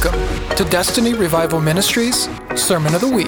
Welcome 0.00 0.54
to 0.54 0.62
Destiny 0.62 1.12
Revival 1.12 1.60
Ministries 1.60 2.28
Sermon 2.54 2.94
of 2.94 3.00
the 3.00 3.08
Week. 3.08 3.26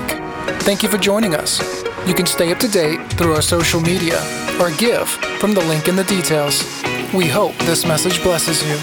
Thank 0.62 0.84
you 0.84 0.88
for 0.88 0.98
joining 0.98 1.34
us. 1.34 1.58
You 2.06 2.14
can 2.14 2.26
stay 2.26 2.52
up 2.52 2.60
to 2.60 2.68
date 2.68 3.00
through 3.14 3.34
our 3.34 3.42
social 3.42 3.80
media 3.80 4.20
or 4.60 4.70
give 4.76 5.08
from 5.40 5.52
the 5.52 5.62
link 5.62 5.88
in 5.88 5.96
the 5.96 6.04
details. 6.04 6.62
We 7.12 7.26
hope 7.26 7.56
this 7.64 7.84
message 7.84 8.22
blesses 8.22 8.62
you. 8.62 8.76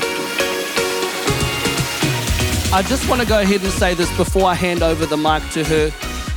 I 2.76 2.83
just 2.85 3.08
want 3.10 3.21
to 3.21 3.28
go 3.28 3.39
ahead 3.39 3.62
and 3.62 3.71
say 3.71 3.94
this 3.94 4.15
before 4.17 4.44
I 4.44 4.54
hand 4.54 4.83
over 4.83 5.06
the 5.06 5.15
mic 5.15 5.49
to 5.51 5.63
her. 5.63 5.92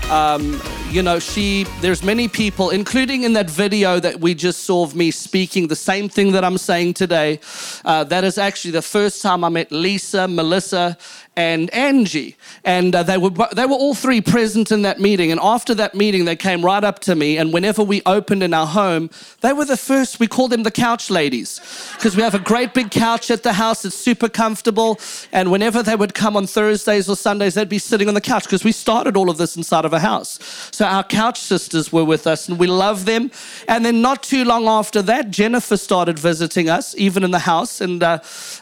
Um, 0.09 0.63
you 0.91 1.03
know, 1.03 1.21
she, 1.21 1.65
there's 1.81 2.03
many 2.03 2.27
people, 2.27 2.71
including 2.71 3.23
in 3.23 3.33
that 3.35 3.49
video 3.49 4.01
that 4.01 4.21
we 4.21 4.35
just 4.35 4.65
saw 4.65 4.83
of 4.83 4.97
me 4.97 5.13
speaking 5.13 5.69
the 5.69 5.77
same 5.77 6.09
thing 6.09 6.33
that 6.33 6.45
I'm 6.45 6.59
saying 6.59 6.95
today. 6.95 7.39
Uh, 7.85 8.03
that 8.05 8.25
is 8.25 8.39
actually 8.39 8.73
the 8.73 8.83
first 8.83 9.23
time 9.23 9.45
I 9.45 9.51
met 9.51 9.71
Lisa, 9.71 10.27
Melissa, 10.27 10.99
and 11.41 11.71
Angie. 11.73 12.37
And 12.65 12.95
uh, 12.95 13.03
they, 13.03 13.17
were, 13.17 13.31
they 13.31 13.65
were 13.65 13.81
all 13.85 13.95
three 13.95 14.21
present 14.21 14.71
in 14.71 14.83
that 14.83 15.01
meeting. 15.01 15.33
And 15.33 15.41
after 15.43 15.75
that 15.77 15.95
meeting, 15.95 16.27
they 16.27 16.37
came 16.37 16.63
right 16.63 16.85
up 16.85 16.99
to 17.01 17.15
me. 17.15 17.39
And 17.39 17.51
whenever 17.53 17.83
we 17.83 18.03
opened 18.05 18.43
in 18.43 18.53
our 18.53 18.67
home, 18.67 19.09
they 19.41 19.55
were 19.55 19.65
the 19.65 19.79
first, 19.79 20.21
we 20.21 20.27
called 20.27 20.51
them 20.53 20.65
the 20.65 20.71
couch 20.71 21.09
ladies 21.09 21.59
because 21.97 22.15
we 22.15 22.23
have 22.23 22.35
a 22.35 22.39
great 22.39 22.75
big 22.75 22.91
couch 22.91 23.31
at 23.31 23.43
the 23.43 23.55
house. 23.55 23.87
It's 23.87 23.97
super 23.97 24.29
comfortable. 24.29 25.01
And 25.33 25.51
whenever 25.51 25.83
they 25.83 25.97
would 25.97 26.13
come 26.13 26.37
on 26.37 26.47
Thursdays 26.47 27.09
or 27.09 27.17
Sundays, 27.17 27.55
they'd 27.55 27.69
be 27.69 27.79
sitting 27.79 28.09
on 28.09 28.15
the 28.15 28.21
couch 28.21 28.45
because 28.45 28.63
we 28.63 28.73
started 28.73 29.17
all 29.17 29.31
of 29.31 29.39
this 29.39 29.57
inside 29.57 29.87
of 29.87 29.95
a 29.95 30.01
house. 30.01 30.39
So 30.73 30.85
our 30.85 31.05
couch 31.05 31.41
sisters 31.41 31.91
were 31.91 32.05
with 32.05 32.27
us 32.27 32.51
and 32.51 32.59
we 32.59 32.67
love 32.67 33.07
them. 33.07 33.31
And 33.67 33.85
then 33.85 34.03
not 34.03 34.23
too 34.23 34.45
long 34.45 34.69
after 34.69 35.01
that, 35.03 35.31
Jennifer 35.31 35.79
started 35.79 36.19
visiting 36.19 36.69
us, 36.69 36.95
even 36.99 37.25
in 37.25 37.31
the 37.31 37.39
house. 37.39 37.81
And 37.81 38.03
uh, 38.03 38.19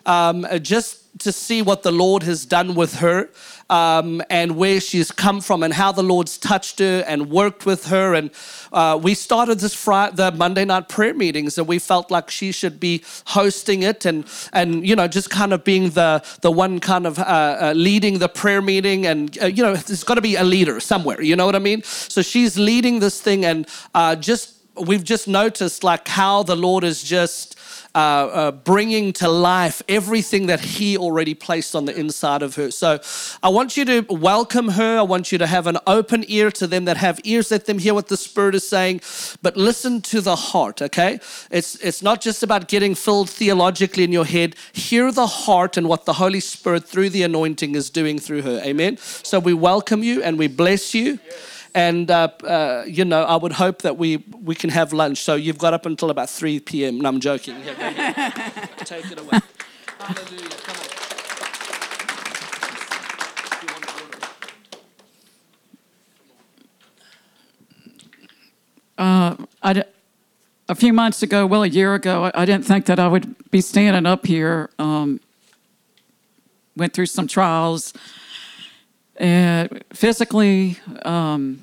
um, 0.07 0.47
just 0.63 0.98
to 1.19 1.33
see 1.33 1.63
what 1.63 1.83
the 1.83 1.91
Lord 1.91 2.23
has 2.23 2.47
done 2.47 2.75
with 2.75 2.97
her 2.97 3.29
um, 3.71 4.23
and 4.31 4.57
where 4.57 4.81
she's 4.81 5.11
come 5.11 5.41
from 5.41 5.63
and 5.63 5.75
how 5.75 5.93
the 5.93 6.03
Lord's 6.03 6.39
touched 6.39 6.79
her 6.79 7.05
and 7.07 7.31
worked 7.31 7.67
with 7.67 7.87
her. 7.87 8.15
And 8.15 8.31
uh, 8.73 8.99
we 9.03 9.15
started 9.15 9.59
this 9.59 9.75
Friday, 9.75 10.17
the 10.17 10.33
Monday 10.33 10.65
night 10.65 10.89
prayer 10.89 11.15
meetings, 11.15 11.59
and 11.59 11.67
we 11.67 11.79
felt 11.79 12.11
like 12.11 12.31
she 12.31 12.53
should 12.53 12.79
be 12.79 13.03
hosting 13.27 13.83
it 13.83 14.05
and 14.05 14.27
and 14.53 14.87
you 14.87 14.95
know 14.97 15.09
just 15.09 15.31
kind 15.31 15.53
of 15.53 15.65
being 15.65 15.91
the 15.91 16.23
the 16.43 16.51
one 16.51 16.81
kind 16.81 17.07
of 17.07 17.19
uh, 17.19 17.23
uh, 17.23 17.73
leading 17.77 18.19
the 18.19 18.29
prayer 18.29 18.63
meeting. 18.63 19.07
And 19.07 19.37
uh, 19.43 19.47
you 19.47 19.63
know, 19.63 19.75
there's 19.77 20.05
got 20.05 20.15
to 20.15 20.21
be 20.21 20.37
a 20.37 20.45
leader 20.45 20.81
somewhere. 20.81 21.21
You 21.21 21.37
know 21.37 21.47
what 21.47 21.57
I 21.57 21.61
mean? 21.61 21.83
So 21.83 22.23
she's 22.23 22.59
leading 22.59 23.01
this 23.01 23.21
thing, 23.21 23.45
and 23.45 23.67
uh, 23.95 24.17
just 24.17 24.55
we've 24.81 25.05
just 25.05 25.29
noticed 25.29 25.85
like 25.85 26.07
how 26.09 26.43
the 26.43 26.57
Lord 26.57 26.85
is 26.85 27.03
just 27.03 27.58
uh, 27.99 28.01
uh, 28.01 28.53
bringing 28.53 29.13
to 29.13 29.29
life 29.29 29.83
everything 29.89 30.47
that 30.47 30.61
He 30.61 30.97
already 30.97 31.35
placed 31.35 31.75
on 31.75 31.85
the 31.85 31.99
inside 31.99 32.43
of 32.43 32.55
her. 32.55 32.71
So 32.71 33.01
I 33.43 33.49
want 33.49 33.77
you 33.77 33.85
to 33.87 34.07
welcome 34.09 34.69
her. 34.69 34.99
I 34.99 35.03
want 35.03 35.33
you 35.33 35.39
to 35.39 35.49
have 35.49 35.67
an 35.67 35.79
open 35.85 36.25
ear 36.29 36.53
to 36.53 36.69
them 36.69 36.85
that 36.85 36.97
have 36.97 37.19
ears. 37.25 37.51
Let 37.51 37.67
them 37.67 37.81
hear 37.81 37.95
what 37.95 38.07
the 38.07 38.17
Spirit 38.17 38.55
is 38.55 38.69
saying, 38.69 39.01
but 39.43 39.57
listen 39.57 40.01
to 40.03 40.21
the 40.21 40.37
heart, 40.37 40.81
okay? 40.81 41.19
It's, 41.51 41.75
it's 41.77 42.01
not 42.01 42.21
just 42.21 42.45
about 42.45 42.69
getting 42.69 42.95
filled 42.95 43.31
theologically 43.31 44.05
in 44.05 44.13
your 44.13 44.27
head. 44.27 44.55
Hear 44.73 45.11
the 45.11 45.27
heart 45.27 45.77
and 45.77 45.89
what 45.89 46.05
the 46.05 46.13
Holy 46.13 46.39
Spirit 46.39 46.85
through 46.85 47.11
the 47.11 47.25
anointing 47.25 47.75
is 47.75 47.91
doing 47.91 48.21
through 48.21 48.43
her. 48.43 48.61
Amen. 48.63 48.99
So 48.99 49.41
we 49.41 49.55
welcome 49.55 50.05
you 50.05 50.23
and 50.23 50.39
we 50.39 50.47
bless 50.47 50.95
you. 50.95 51.19
And, 51.75 52.11
uh, 52.11 52.29
uh, 52.45 52.85
you 52.87 53.05
know, 53.05 53.25
I 53.25 53.37
would 53.37 53.53
hope 53.53 53.83
that 53.83 53.97
we, 53.97 54.19
we 54.43 54.55
can 54.55 54.71
have 54.71 54.93
lunch. 54.93 55.19
So 55.19 55.35
you've 55.35 55.59
got 55.59 55.75
up 55.75 55.87
until 55.87 56.11
about 56.11 56.31
3 56.31 56.61
p.m. 56.61 57.01
No, 57.01 57.09
I'm 57.09 57.21
joking. 57.21 57.57
Take 57.65 59.11
it 59.11 59.21
away. 59.21 59.41
Hallelujah. 59.99 60.49
Come 60.49 60.77
on. 60.77 60.89
Uh, 68.99 69.37
I, 69.63 69.85
a 70.69 70.75
few 70.75 70.93
months 70.93 71.23
ago, 71.23 71.47
well, 71.47 71.63
a 71.63 71.69
year 71.69 71.95
ago, 71.95 72.25
I, 72.25 72.43
I 72.43 72.45
didn't 72.45 72.67
think 72.67 72.87
that 72.87 72.99
I 72.99 73.07
would 73.07 73.51
be 73.51 73.61
standing 73.61 74.07
up 74.07 74.27
here. 74.27 74.71
Um, 74.79 75.21
went 76.77 76.95
through 76.95 77.07
some 77.07 77.27
trials, 77.27 77.93
and 79.19 79.85
physically, 79.93 80.79
um, 81.03 81.63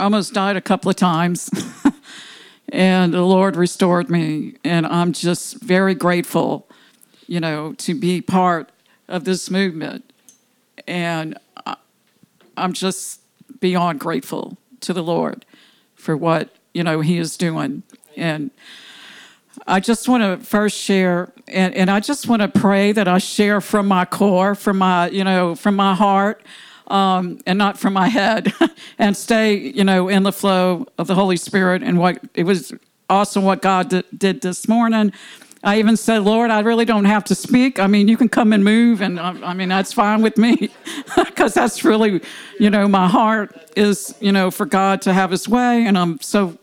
almost 0.00 0.34
died 0.34 0.56
a 0.56 0.60
couple 0.60 0.90
of 0.90 0.96
times. 0.96 1.50
and 2.68 3.14
the 3.14 3.22
Lord 3.22 3.56
restored 3.56 4.10
me. 4.10 4.56
And 4.64 4.86
I'm 4.86 5.12
just 5.12 5.60
very 5.62 5.94
grateful, 5.94 6.68
you 7.26 7.40
know, 7.40 7.72
to 7.74 7.94
be 7.94 8.20
part 8.20 8.70
of 9.06 9.24
this 9.24 9.50
movement. 9.50 10.12
And 10.86 11.38
I'm 12.56 12.72
just 12.72 13.20
beyond 13.60 14.00
grateful 14.00 14.58
to 14.80 14.92
the 14.92 15.02
Lord 15.02 15.44
for 15.94 16.16
what, 16.16 16.50
you 16.74 16.82
know, 16.82 17.00
He 17.00 17.18
is 17.18 17.36
doing. 17.36 17.84
And 18.16 18.50
I 19.68 19.80
just 19.80 20.08
want 20.08 20.22
to 20.22 20.44
first 20.44 20.78
share, 20.78 21.30
and, 21.46 21.74
and 21.74 21.90
I 21.90 22.00
just 22.00 22.26
want 22.26 22.40
to 22.40 22.48
pray 22.48 22.92
that 22.92 23.06
I 23.06 23.18
share 23.18 23.60
from 23.60 23.86
my 23.86 24.06
core, 24.06 24.54
from 24.54 24.78
my, 24.78 25.10
you 25.10 25.24
know, 25.24 25.54
from 25.54 25.76
my 25.76 25.94
heart 25.94 26.42
um, 26.86 27.38
and 27.46 27.58
not 27.58 27.78
from 27.78 27.92
my 27.92 28.08
head, 28.08 28.50
and 28.98 29.14
stay, 29.14 29.54
you 29.56 29.84
know, 29.84 30.08
in 30.08 30.22
the 30.22 30.32
flow 30.32 30.86
of 30.96 31.06
the 31.06 31.14
Holy 31.14 31.36
Spirit. 31.36 31.82
And 31.82 31.98
what 31.98 32.18
it 32.34 32.44
was 32.44 32.72
awesome 33.10 33.44
what 33.44 33.60
God 33.60 33.90
did, 33.90 34.06
did 34.16 34.40
this 34.40 34.68
morning. 34.68 35.12
I 35.62 35.80
even 35.80 35.96
said, 35.96 36.22
Lord, 36.22 36.50
I 36.50 36.60
really 36.60 36.84
don't 36.86 37.04
have 37.04 37.24
to 37.24 37.34
speak. 37.34 37.78
I 37.78 37.88
mean, 37.88 38.08
you 38.08 38.16
can 38.16 38.28
come 38.30 38.54
and 38.54 38.64
move, 38.64 39.02
and 39.02 39.20
I, 39.20 39.50
I 39.50 39.54
mean, 39.54 39.68
that's 39.68 39.92
fine 39.92 40.22
with 40.22 40.38
me, 40.38 40.70
because 41.16 41.52
that's 41.52 41.84
really, 41.84 42.22
you 42.58 42.70
know, 42.70 42.88
my 42.88 43.06
heart 43.06 43.70
is, 43.76 44.14
you 44.20 44.32
know, 44.32 44.50
for 44.50 44.64
God 44.64 45.02
to 45.02 45.12
have 45.12 45.30
His 45.30 45.46
way, 45.46 45.84
and 45.84 45.98
I'm 45.98 46.20
so 46.20 46.56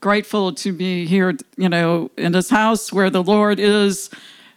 grateful 0.00 0.52
to 0.54 0.72
be 0.72 1.06
here, 1.06 1.36
you 1.56 1.68
know, 1.68 2.10
in 2.16 2.32
this 2.32 2.50
house 2.50 2.92
where 2.92 3.10
the 3.10 3.22
Lord 3.22 3.60
is 3.60 4.10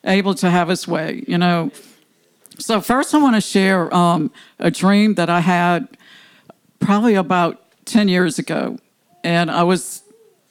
able 0.03 0.33
to 0.35 0.49
have 0.49 0.69
His 0.69 0.87
way, 0.87 1.23
you 1.27 1.37
know. 1.37 1.71
So, 2.59 2.81
first, 2.81 3.13
I 3.13 3.17
want 3.17 3.35
to 3.35 3.41
share 3.41 3.93
um, 3.93 4.31
a 4.59 4.69
dream 4.69 5.15
that 5.15 5.29
I 5.29 5.39
had 5.39 5.97
probably 6.79 7.15
about 7.15 7.61
10 7.85 8.07
years 8.07 8.39
ago. 8.39 8.77
And 9.23 9.49
I 9.49 9.63
was 9.63 10.03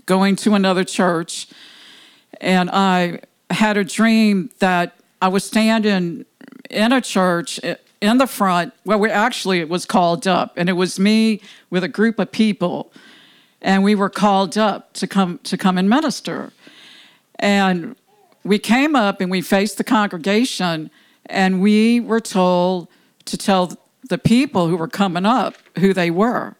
going 0.06 0.36
to 0.36 0.54
another 0.54 0.84
church, 0.84 1.48
and 2.40 2.70
I 2.70 3.20
had 3.50 3.76
a 3.76 3.84
dream 3.84 4.50
that 4.58 4.96
I 5.20 5.28
was 5.28 5.44
standing 5.44 6.24
in 6.70 6.92
a 6.92 7.00
church 7.00 7.60
in 8.00 8.18
the 8.18 8.26
front 8.26 8.72
where 8.84 8.98
we 8.98 9.10
actually 9.10 9.60
it 9.60 9.68
was 9.68 9.84
called 9.84 10.26
up, 10.26 10.54
and 10.56 10.68
it 10.68 10.72
was 10.72 10.98
me 10.98 11.40
with 11.70 11.84
a 11.84 11.88
group 11.88 12.18
of 12.18 12.32
people, 12.32 12.92
and 13.62 13.82
we 13.82 13.94
were 13.94 14.10
called 14.10 14.58
up 14.58 14.92
to 14.94 15.06
come 15.06 15.38
to 15.44 15.56
come 15.56 15.78
and 15.78 15.88
minister. 15.88 16.52
And 17.38 17.96
we 18.44 18.58
came 18.58 18.94
up 18.94 19.20
and 19.20 19.30
we 19.30 19.40
faced 19.40 19.78
the 19.78 19.84
congregation 19.84 20.90
and 21.26 21.62
we 21.62 22.00
were 22.00 22.20
told 22.20 22.88
to 23.24 23.38
tell 23.38 23.78
the 24.08 24.18
people 24.18 24.68
who 24.68 24.76
were 24.76 24.88
coming 24.88 25.24
up 25.24 25.54
who 25.78 25.94
they 25.94 26.10
were. 26.10 26.56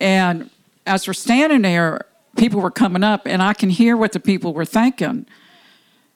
And 0.00 0.50
as 0.86 1.06
we're 1.06 1.12
standing 1.12 1.62
there, 1.62 2.06
people 2.36 2.60
were 2.60 2.70
coming 2.70 3.02
up, 3.02 3.22
and 3.26 3.42
I 3.42 3.52
can 3.52 3.68
hear 3.68 3.96
what 3.96 4.12
the 4.12 4.20
people 4.20 4.54
were 4.54 4.64
thinking. 4.64 5.26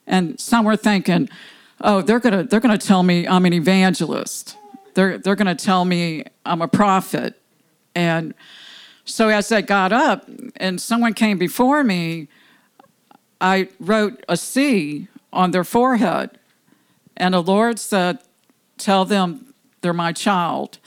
And 0.07 0.39
some 0.41 0.65
were 0.65 0.77
thinking, 0.77 1.29
oh, 1.81 2.01
they're 2.01 2.21
gonna 2.21 2.45
they're 2.45 2.61
gonna 2.61 2.79
tell 2.79 3.03
me 3.03 3.27
I'm 3.27 3.45
an 3.45 3.53
evangelist. 3.53 4.57
They're 4.95 5.19
they're 5.19 5.37
gonna 5.37 5.55
tell 5.55 5.85
me 5.85 6.25
I'm 6.47 6.63
a 6.63 6.69
prophet. 6.69 7.41
And 7.95 8.35
so 9.05 9.29
as 9.29 9.51
I 9.51 9.61
got 9.63 9.93
up 9.93 10.29
and 10.57 10.81
someone 10.81 11.15
came 11.15 11.39
before 11.39 11.83
me, 11.83 12.29
I 13.41 13.69
wrote 13.81 14.25
a 14.29 14.37
C 14.37 15.09
on 15.33 15.51
their 15.51 15.65
forehead. 15.65 16.39
And 17.17 17.35
the 17.35 17.43
Lord 17.43 17.79
said, 17.79 18.19
Tell 18.79 19.05
them 19.05 19.55
they're 19.81 19.93
my 19.93 20.13
child. 20.13 20.79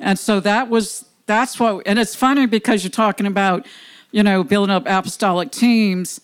And 0.00 0.18
so 0.18 0.40
that 0.40 0.68
was, 0.68 1.04
that's 1.26 1.60
what, 1.60 1.86
and 1.86 1.98
it's 1.98 2.14
funny 2.14 2.46
because 2.46 2.82
you're 2.82 2.90
talking 2.90 3.26
about, 3.26 3.66
you 4.10 4.22
know, 4.22 4.42
building 4.42 4.74
up 4.74 4.84
apostolic 4.86 5.50
teams. 5.50 6.20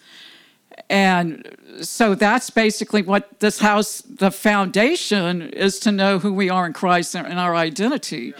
And 0.88 1.56
so 1.82 2.14
that's 2.14 2.50
basically 2.50 3.02
what 3.02 3.38
this 3.40 3.60
house, 3.60 4.00
the 4.02 4.30
foundation 4.30 5.42
is 5.42 5.78
to 5.80 5.92
know 5.92 6.18
who 6.18 6.32
we 6.32 6.50
are 6.50 6.66
in 6.66 6.72
Christ 6.72 7.14
and 7.14 7.38
our 7.38 7.54
identity. 7.54 8.34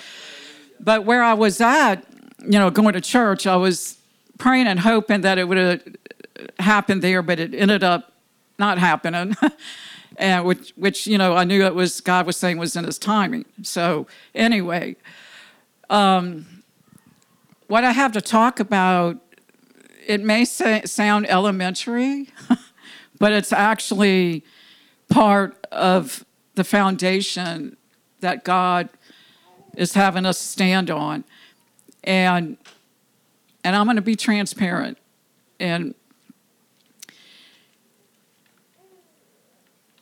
But 0.81 1.05
where 1.05 1.23
I 1.23 1.35
was 1.35 1.61
at, 1.61 2.05
you 2.45 2.59
know, 2.59 2.71
going 2.71 2.95
to 2.95 3.01
church, 3.01 3.47
I 3.47 3.57
was 3.57 3.99
praying 4.39 4.67
and 4.67 4.81
hoping 4.81 5.23
that 5.23 5.39
it 5.39 5.49
would 5.49 5.59
have 5.59 5.83
happened 6.59 7.03
there, 7.03 7.23
but 7.23 7.39
it 7.39 7.55
ended 7.55 7.83
up 7.85 8.13
not 8.59 8.79
happening. 8.79 9.37
and 10.17 10.45
which, 10.45 10.73
which 10.77 11.07
you 11.07 11.19
know, 11.19 11.35
I 11.35 11.45
knew 11.45 11.65
it 11.65 11.75
was 11.75 12.01
God 12.01 12.27
was 12.27 12.37
saying 12.37 12.59
was 12.59 12.77
in 12.77 12.85
His 12.85 12.99
timing. 12.99 13.45
So 13.63 14.07
anyway, 14.35 14.97
um, 15.89 16.47
what 17.67 17.85
I 17.85 17.93
have 17.93 18.13
to 18.13 18.21
talk 18.21 18.61
about, 18.61 19.19
it 20.07 20.23
may 20.23 20.45
say, 20.45 20.83
sound 20.85 21.29
elementary, 21.29 22.29
but 23.19 23.33
it's 23.33 23.53
actually 23.53 24.45
part 25.09 25.57
of 25.71 26.25
the 26.55 26.65
foundation 26.65 27.77
that 28.21 28.45
God 28.45 28.89
is 29.77 29.95
having 29.95 30.27
us 30.27 30.39
stand 30.39 30.91
on. 30.91 31.25
And 32.05 32.57
and 33.63 33.77
I'm 33.77 33.85
going 33.85 33.97
to 33.97 34.03
be 34.03 34.17
transparent 34.17 34.97
and 35.61 35.95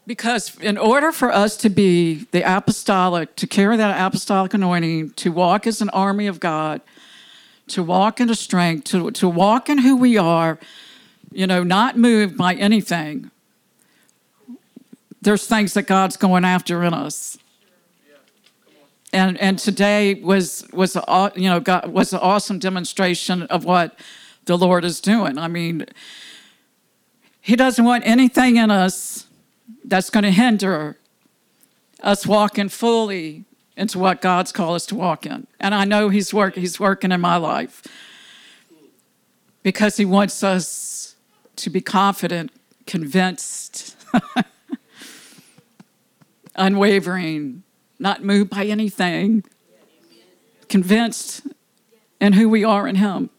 because 0.07 0.57
in 0.61 0.79
order 0.79 1.13
for 1.13 1.31
us 1.31 1.57
to 1.59 1.69
be 1.69 2.27
the 2.31 2.41
apostolic, 2.41 3.37
to 3.37 3.47
carry 3.47 3.77
that 3.77 4.01
apostolic 4.01 4.55
anointing, 4.55 5.11
to 5.11 5.31
walk 5.31 5.67
as 5.67 5.83
an 5.83 5.91
army 5.91 6.27
of 6.27 6.41
God, 6.41 6.81
to 7.67 7.83
walk 7.83 8.19
in 8.19 8.29
the 8.29 8.35
strength, 8.35 8.85
to, 8.85 9.11
to 9.11 9.29
walk 9.29 9.69
in 9.69 9.79
who 9.79 9.97
we 9.97 10.17
are, 10.17 10.59
you 11.31 11.47
know, 11.47 11.63
not 11.63 11.99
moved 11.99 12.39
by 12.39 12.55
anything, 12.55 13.31
there's 15.21 15.47
things 15.47 15.75
that 15.75 15.83
God's 15.83 16.17
going 16.17 16.45
after 16.45 16.83
in 16.83 16.95
us. 16.95 17.37
And, 19.13 19.39
and 19.39 19.59
today 19.59 20.15
was 20.15 20.67
was 20.73 20.97
you 21.35 21.49
know 21.49 21.63
was 21.87 22.13
an 22.13 22.19
awesome 22.21 22.59
demonstration 22.59 23.43
of 23.45 23.65
what 23.65 23.99
the 24.45 24.59
Lord 24.59 24.85
is 24.85 25.01
doing. 25.01 25.39
I 25.39 25.49
mean, 25.49 25.87
He 27.41 27.57
doesn't 27.57 27.85
want 27.85 28.07
anything 28.07 28.57
in 28.57 28.71
us 28.71 29.27
that's 29.85 30.11
going 30.11 30.25
to 30.25 30.31
hinder 30.31 30.99
us 32.03 32.27
walking 32.27 32.69
fully 32.69 33.45
into 33.77 33.99
what 33.99 34.21
God's 34.21 34.53
called 34.53 34.77
us 34.77 34.87
to 34.87 34.95
walk 34.95 35.25
in. 35.25 35.47
And 35.59 35.75
I 35.75 35.85
know 35.85 36.11
He's 36.11 36.35
work 36.35 36.55
He's 36.55 36.79
working 36.79 37.13
in 37.13 37.21
my 37.21 37.37
life 37.37 37.87
because 39.63 39.97
He 39.97 40.05
wants 40.05 40.43
us 40.43 41.15
to 41.57 41.71
be 41.71 41.81
confident, 41.81 42.53
convinced, 42.87 43.97
unwavering, 46.55 47.63
not 47.99 48.23
moved 48.23 48.51
by 48.51 48.65
anything, 48.65 49.45
convinced 50.69 51.47
in 52.21 52.35
who 52.35 52.49
we 52.49 52.65
are 52.65 52.87
in 52.87 52.97
Him. 52.97 53.31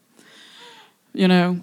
You 1.13 1.27
know, 1.27 1.61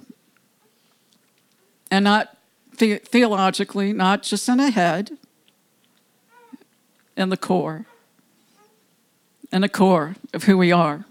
and 1.90 2.04
not 2.04 2.36
the- 2.78 2.98
theologically, 2.98 3.92
not 3.92 4.22
just 4.22 4.48
in 4.48 4.58
the 4.58 4.70
head, 4.70 5.16
in 7.16 7.28
the 7.30 7.36
core, 7.36 7.86
in 9.52 9.62
the 9.62 9.68
core 9.68 10.16
of 10.34 10.44
who 10.44 10.58
we 10.58 10.72
are. 10.72 11.04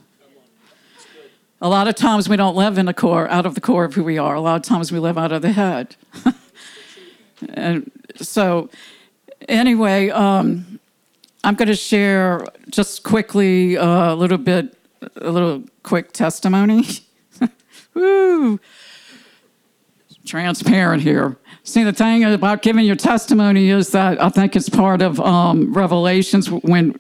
A 1.62 1.70
lot 1.70 1.88
of 1.88 1.96
times 1.96 2.28
we 2.28 2.36
don't 2.36 2.56
live 2.56 2.78
in 2.78 2.86
the 2.86 2.94
core, 2.94 3.28
out 3.30 3.46
of 3.46 3.56
the 3.56 3.62
core 3.62 3.86
of 3.86 3.94
who 3.94 4.04
we 4.04 4.18
are. 4.18 4.36
A 4.36 4.42
lot 4.42 4.58
of 4.58 4.62
times 4.64 4.92
we 4.92 5.00
live 5.00 5.18
out 5.18 5.32
of 5.32 5.42
the 5.42 5.54
head. 5.54 5.96
and 7.50 7.90
so, 8.18 8.70
anyway, 9.48 10.10
um, 10.10 10.80
I'm 11.46 11.54
going 11.54 11.68
to 11.68 11.76
share 11.76 12.44
just 12.72 13.04
quickly 13.04 13.78
uh, 13.78 14.14
a 14.14 14.16
little 14.16 14.40
bit, 14.40 14.76
a 15.18 15.30
little 15.30 15.64
quick 15.84 16.12
testimony. 16.12 16.88
Woo! 17.94 18.60
Transparent 20.26 21.04
here. 21.04 21.38
See, 21.64 21.84
the 21.84 21.94
thing 21.94 22.24
about 22.24 22.64
giving 22.64 22.84
your 22.84 22.96
testimony 22.96 23.70
is 23.70 23.92
that 23.92 24.20
I 24.20 24.30
think 24.30 24.56
it's 24.56 24.70
part 24.70 25.04
of 25.04 25.20
um, 25.20 25.72
Revelations. 25.72 26.50
When 26.50 27.00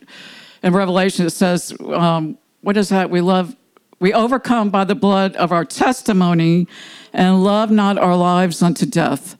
in 0.61 0.73
Revelation 0.73 1.25
it 1.25 1.31
says, 1.31 1.75
um, 1.91 2.37
"What 2.61 2.77
is 2.77 2.89
that? 2.89 3.09
We 3.09 3.21
love, 3.21 3.55
we 3.99 4.13
overcome 4.13 4.69
by 4.69 4.83
the 4.83 4.93
blood 4.93 5.35
of 5.37 5.51
our 5.51 5.65
testimony, 5.65 6.67
and 7.13 7.43
love 7.43 7.71
not 7.71 7.97
our 7.97 8.15
lives 8.15 8.61
unto 8.61 8.85
death." 8.85 9.37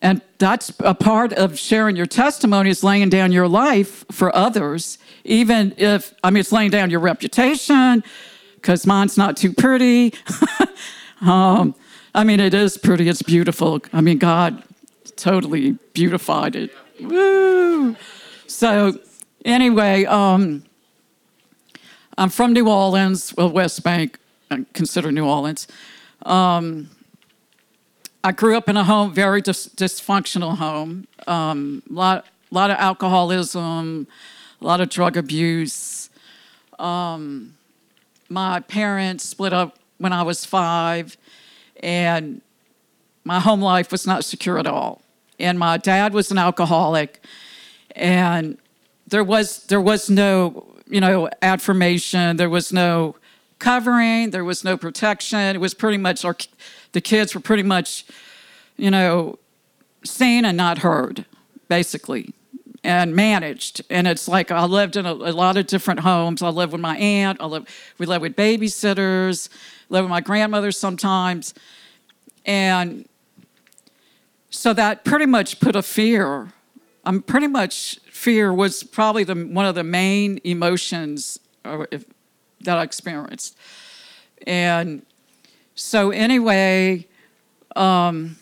And 0.00 0.22
that's 0.38 0.72
a 0.80 0.94
part 0.94 1.32
of 1.32 1.58
sharing 1.58 1.96
your 1.96 2.06
testimony 2.06 2.70
is 2.70 2.84
laying 2.84 3.08
down 3.08 3.32
your 3.32 3.48
life 3.48 4.04
for 4.12 4.34
others, 4.34 4.98
even 5.24 5.74
if, 5.76 6.14
I 6.22 6.30
mean, 6.30 6.40
it's 6.40 6.52
laying 6.52 6.70
down 6.70 6.90
your 6.90 7.00
reputation, 7.00 8.04
because 8.54 8.86
mine's 8.86 9.16
not 9.16 9.36
too 9.36 9.52
pretty. 9.52 10.14
um, 11.20 11.74
I 12.14 12.22
mean, 12.22 12.38
it 12.38 12.54
is 12.54 12.78
pretty, 12.78 13.08
it's 13.08 13.22
beautiful. 13.22 13.80
I 13.92 14.00
mean, 14.00 14.18
God 14.18 14.62
totally 15.16 15.72
beautified 15.94 16.54
it. 16.54 16.72
Woo! 17.00 17.96
So, 18.46 18.98
anyway, 19.44 20.04
um, 20.04 20.64
I'm 22.16 22.30
from 22.30 22.52
New 22.52 22.68
Orleans, 22.68 23.34
well, 23.36 23.50
West 23.50 23.82
Bank, 23.82 24.18
I 24.50 24.64
consider 24.74 25.10
New 25.10 25.26
Orleans. 25.26 25.66
Um, 26.24 26.90
I 28.28 28.32
grew 28.32 28.58
up 28.58 28.68
in 28.68 28.76
a 28.76 28.84
home, 28.84 29.14
very 29.14 29.40
dis- 29.40 29.68
dysfunctional 29.68 30.58
home. 30.58 31.06
A 31.26 31.32
um, 31.32 31.82
lot, 31.88 32.26
lot 32.50 32.70
of 32.70 32.76
alcoholism, 32.76 34.06
a 34.60 34.64
lot 34.66 34.82
of 34.82 34.90
drug 34.90 35.16
abuse. 35.16 36.10
Um, 36.78 37.54
my 38.28 38.60
parents 38.60 39.24
split 39.24 39.54
up 39.54 39.78
when 39.96 40.12
I 40.12 40.24
was 40.24 40.44
five, 40.44 41.16
and 41.82 42.42
my 43.24 43.40
home 43.40 43.62
life 43.62 43.90
was 43.90 44.06
not 44.06 44.26
secure 44.26 44.58
at 44.58 44.66
all. 44.66 45.00
And 45.40 45.58
my 45.58 45.78
dad 45.78 46.12
was 46.12 46.30
an 46.30 46.36
alcoholic, 46.36 47.24
and 47.96 48.58
there 49.06 49.24
was 49.24 49.64
there 49.68 49.80
was 49.80 50.10
no 50.10 50.66
you 50.86 51.00
know 51.00 51.30
affirmation. 51.40 52.36
There 52.36 52.50
was 52.50 52.74
no 52.74 53.16
covering. 53.58 54.32
There 54.32 54.44
was 54.44 54.64
no 54.64 54.76
protection. 54.76 55.56
It 55.56 55.60
was 55.62 55.72
pretty 55.72 55.96
much 55.96 56.26
our 56.26 56.36
the 56.92 57.00
kids 57.00 57.34
were 57.34 57.40
pretty 57.40 57.62
much, 57.62 58.04
you 58.76 58.90
know, 58.90 59.38
seen 60.04 60.44
and 60.44 60.56
not 60.56 60.78
heard, 60.78 61.26
basically, 61.68 62.34
and 62.84 63.14
managed. 63.14 63.82
And 63.90 64.06
it's 64.06 64.28
like 64.28 64.50
I 64.50 64.64
lived 64.64 64.96
in 64.96 65.06
a, 65.06 65.12
a 65.12 65.32
lot 65.32 65.56
of 65.56 65.66
different 65.66 66.00
homes. 66.00 66.42
I 66.42 66.48
lived 66.48 66.72
with 66.72 66.80
my 66.80 66.96
aunt. 66.96 67.40
I 67.40 67.46
lived, 67.46 67.68
we 67.98 68.06
lived 68.06 68.22
with 68.22 68.36
babysitters. 68.36 69.48
Lived 69.90 70.04
with 70.04 70.10
my 70.10 70.20
grandmother 70.20 70.70
sometimes, 70.70 71.54
and 72.44 73.08
so 74.50 74.74
that 74.74 75.02
pretty 75.02 75.24
much 75.24 75.60
put 75.60 75.74
a 75.74 75.80
fear. 75.80 76.52
I'm 77.06 77.22
pretty 77.22 77.46
much 77.46 77.98
fear 78.10 78.52
was 78.52 78.82
probably 78.82 79.24
the 79.24 79.34
one 79.34 79.64
of 79.64 79.74
the 79.74 79.84
main 79.84 80.40
emotions 80.44 81.40
uh, 81.64 81.86
if, 81.90 82.04
that 82.60 82.76
I 82.76 82.82
experienced, 82.82 83.56
and 84.46 85.06
so 85.78 86.10
anyway, 86.10 87.06
um, 87.76 88.36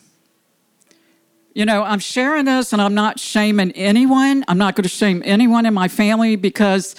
you 1.55 1.67
know, 1.67 1.83
I'm 1.83 1.99
sharing 1.99 2.47
this 2.47 2.73
and 2.73 2.81
I'm 2.81 2.95
not 2.95 3.21
shaming 3.21 3.73
anyone. 3.73 4.43
I'm 4.49 4.57
not 4.57 4.75
going 4.75 4.85
to 4.85 4.89
shame 4.89 5.23
anyone 5.23 5.67
in 5.67 5.75
my 5.75 5.87
family 5.87 6.37
because 6.37 6.97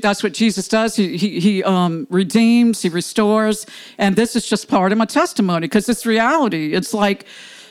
that's 0.00 0.22
what 0.22 0.32
Jesus 0.32 0.68
does. 0.68 0.94
He, 0.94 1.16
he, 1.16 1.40
he 1.40 1.64
um, 1.64 2.06
redeems, 2.08 2.82
he 2.82 2.88
restores. 2.88 3.66
And 3.98 4.14
this 4.14 4.36
is 4.36 4.48
just 4.48 4.68
part 4.68 4.92
of 4.92 4.98
my 4.98 5.06
testimony 5.06 5.62
because 5.62 5.88
it's 5.88 6.06
reality. 6.06 6.72
It's 6.72 6.94
like, 6.94 7.26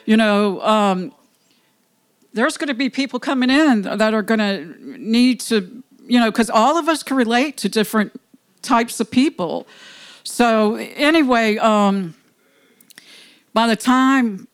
you 0.05 0.17
know, 0.17 0.59
um, 0.63 1.13
there's 2.33 2.57
going 2.57 2.67
to 2.67 2.73
be 2.73 2.89
people 2.89 3.17
coming 3.17 3.49
in 3.49 3.83
that 3.83 4.13
are 4.13 4.21
going 4.23 4.39
to 4.39 4.99
need 4.99 5.39
to, 5.41 5.83
you 6.05 6.19
know, 6.19 6.31
because 6.31 6.49
all 6.49 6.77
of 6.77 6.89
us 6.89 7.01
can 7.01 7.15
relate 7.15 7.55
to 7.57 7.69
different 7.69 8.11
types 8.61 8.99
of 8.99 9.09
people. 9.09 9.65
So 10.23 10.75
anyway, 10.75 11.57
um, 11.57 12.15
by 13.53 13.67
the 13.67 13.75
time, 13.75 14.47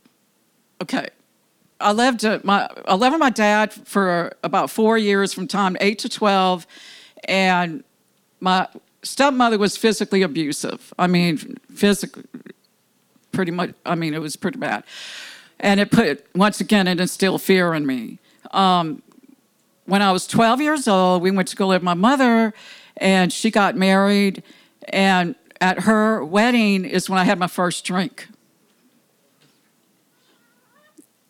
okay, 0.81 1.07
I 1.79 1.91
lived 1.91 2.24
at 2.24 2.43
my 2.43 2.67
I 2.86 2.95
lived 2.95 3.13
with 3.13 3.19
my 3.19 3.29
dad 3.29 3.74
for 3.74 4.31
about 4.43 4.69
four 4.69 4.97
years, 4.97 5.33
from 5.33 5.47
time 5.47 5.77
eight 5.79 6.00
to 6.00 6.09
twelve, 6.09 6.65
and 7.25 7.83
my 8.39 8.67
stepmother 9.03 9.57
was 9.57 9.77
physically 9.77 10.24
abusive. 10.24 10.93
I 10.97 11.07
mean, 11.07 11.57
physically, 11.74 12.24
pretty 13.31 13.51
much. 13.51 13.74
I 13.86 13.95
mean, 13.95 14.13
it 14.13 14.21
was 14.21 14.36
pretty 14.36 14.57
bad, 14.57 14.83
and 15.59 15.79
it 15.79 15.91
put 15.91 16.25
once 16.36 16.59
again 16.59 16.88
it 16.88 17.00
instilled 17.00 17.41
fear 17.41 17.74
in 17.74 17.86
me. 17.86 18.17
Um, 18.51 19.03
when 19.86 20.01
I 20.01 20.12
was 20.12 20.25
twelve 20.25 20.59
years 20.62 20.88
old, 20.88 21.21
we 21.21 21.29
went 21.29 21.47
to 21.50 21.55
go 21.55 21.67
live 21.67 21.81
with 21.81 21.86
my 21.86 21.93
mother, 21.93 22.53
and 22.97 23.31
she 23.31 23.51
got 23.51 23.75
married, 23.75 24.41
and 24.89 25.36
at 25.61 25.81
her 25.81 26.23
wedding 26.23 26.85
is 26.85 27.09
when 27.09 27.19
I 27.19 27.23
had 27.23 27.39
my 27.39 27.47
first 27.47 27.85
drink. 27.85 28.27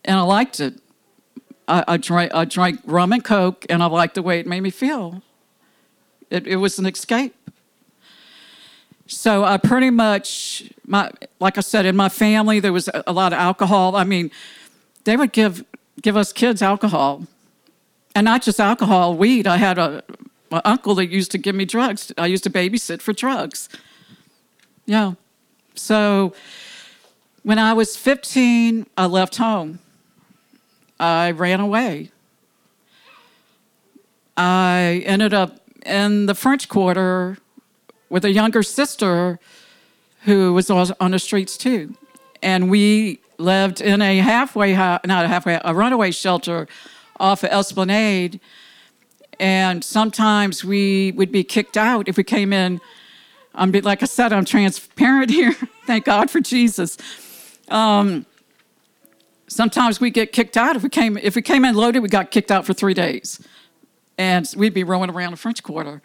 And 0.05 0.17
I 0.17 0.22
liked 0.22 0.60
it. 0.60 0.79
I, 1.67 1.84
I, 1.88 1.98
drank, 1.98 2.34
I 2.34 2.46
drank 2.46 2.79
rum 2.86 3.12
and 3.12 3.24
coke, 3.24 3.65
and 3.69 3.84
I 3.84 3.88
liked 3.88 4.15
the 4.15 4.22
way 4.22 4.39
it 4.39 4.48
made 4.48 4.62
me 4.62 4.69
feel. 4.69 5.22
It, 6.29 6.48
it 6.48 6.57
was 6.57 6.79
an 6.79 6.86
escape. 6.86 7.36
So 9.05 9.43
I 9.43 9.57
pretty 9.57 9.89
much, 9.89 10.72
my, 10.86 11.12
like 11.39 11.57
I 11.57 11.62
said, 11.62 11.86
in 11.86 11.96
my 11.96 12.10
family, 12.10 12.60
there 12.60 12.74
was 12.74 12.89
a 13.07 13.13
lot 13.13 13.34
of 13.34 13.39
alcohol. 13.39 13.96
I 13.96 14.03
mean, 14.03 14.31
they 15.05 15.15
would 15.15 15.31
give, 15.31 15.63
give 16.01 16.17
us 16.17 16.34
kids 16.34 16.62
alcohol. 16.62 17.24
And 18.15 18.25
not 18.25 18.41
just 18.41 18.60
alcohol, 18.60 19.15
weed. 19.15 19.48
I 19.48 19.57
had 19.57 19.77
a, 19.77 20.03
an 20.51 20.62
uncle 20.65 20.96
that 20.96 21.07
used 21.07 21.31
to 21.31 21.38
give 21.38 21.55
me 21.55 21.65
drugs. 21.65 22.12
I 22.17 22.25
used 22.25 22.43
to 22.46 22.50
babysit 22.50 23.01
for 23.01 23.13
drugs. 23.13 23.69
Yeah. 24.88 25.13
So 25.75 26.34
when 27.44 27.60
I 27.60 27.74
was 27.74 27.96
15, 27.96 28.88
I 28.98 29.06
left 29.06 29.38
home. 29.38 29.77
I 31.00 31.29
ran 31.29 31.60
away 31.60 32.12
I 34.38 35.01
ended 35.06 35.34
up 35.34 35.60
in 35.84 36.27
the 36.27 36.36
French 36.36 36.70
Quarter 36.70 37.39
with 38.10 38.24
a 38.24 38.32
younger 38.32 38.62
sister 38.62 39.39
who 40.22 40.53
was 40.53 40.70
on 40.70 41.12
the 41.12 41.20
streets 41.20 41.58
too. 41.58 41.96
And 42.44 42.70
we 42.70 43.20
lived 43.39 43.82
in 43.82 44.01
a 44.01 44.20
halfway, 44.20 44.74
not 44.74 45.01
a 45.06 45.27
halfway, 45.27 45.60
a 45.63 45.74
runaway 45.74 46.12
shelter 46.12 46.67
off 47.20 47.44
of 47.44 47.50
Esplanade. 47.50 48.39
And 49.39 49.84
sometimes 49.84 50.63
we 50.63 51.13
would 51.13 51.32
be 51.32 51.44
kicked 51.44 51.77
out 51.77 52.08
if 52.08 52.15
we 52.15 52.24
came 52.24 52.53
in. 52.53 52.79
I'm 53.58 53.72
like 53.72 54.04
I 54.04 54.06
said, 54.06 54.32
I'm 54.32 54.46
transparent 54.46 55.32
here. 55.40 55.54
Thank 55.86 56.06
God 56.06 56.30
for 56.30 56.40
Jesus. 56.40 56.98
Um, 57.68 58.26
sometimes 59.48 60.00
we 60.00 60.12
get 60.12 60.32
kicked 60.32 60.56
out 60.56 60.76
if 60.76 60.84
we 60.84 60.90
came 60.90 61.18
if 61.18 61.36
we 61.36 61.42
came 61.42 61.66
in 61.66 61.76
loaded. 61.76 62.00
We 62.00 62.10
got 62.10 62.32
kicked 62.32 62.52
out 62.52 62.66
for 62.66 62.74
three 62.74 62.94
days, 62.94 63.46
and 64.18 64.48
we'd 64.56 64.74
be 64.74 64.84
rowing 64.84 65.10
around 65.10 65.32
the 65.32 65.38
French 65.38 65.64
Quarter. 65.64 66.02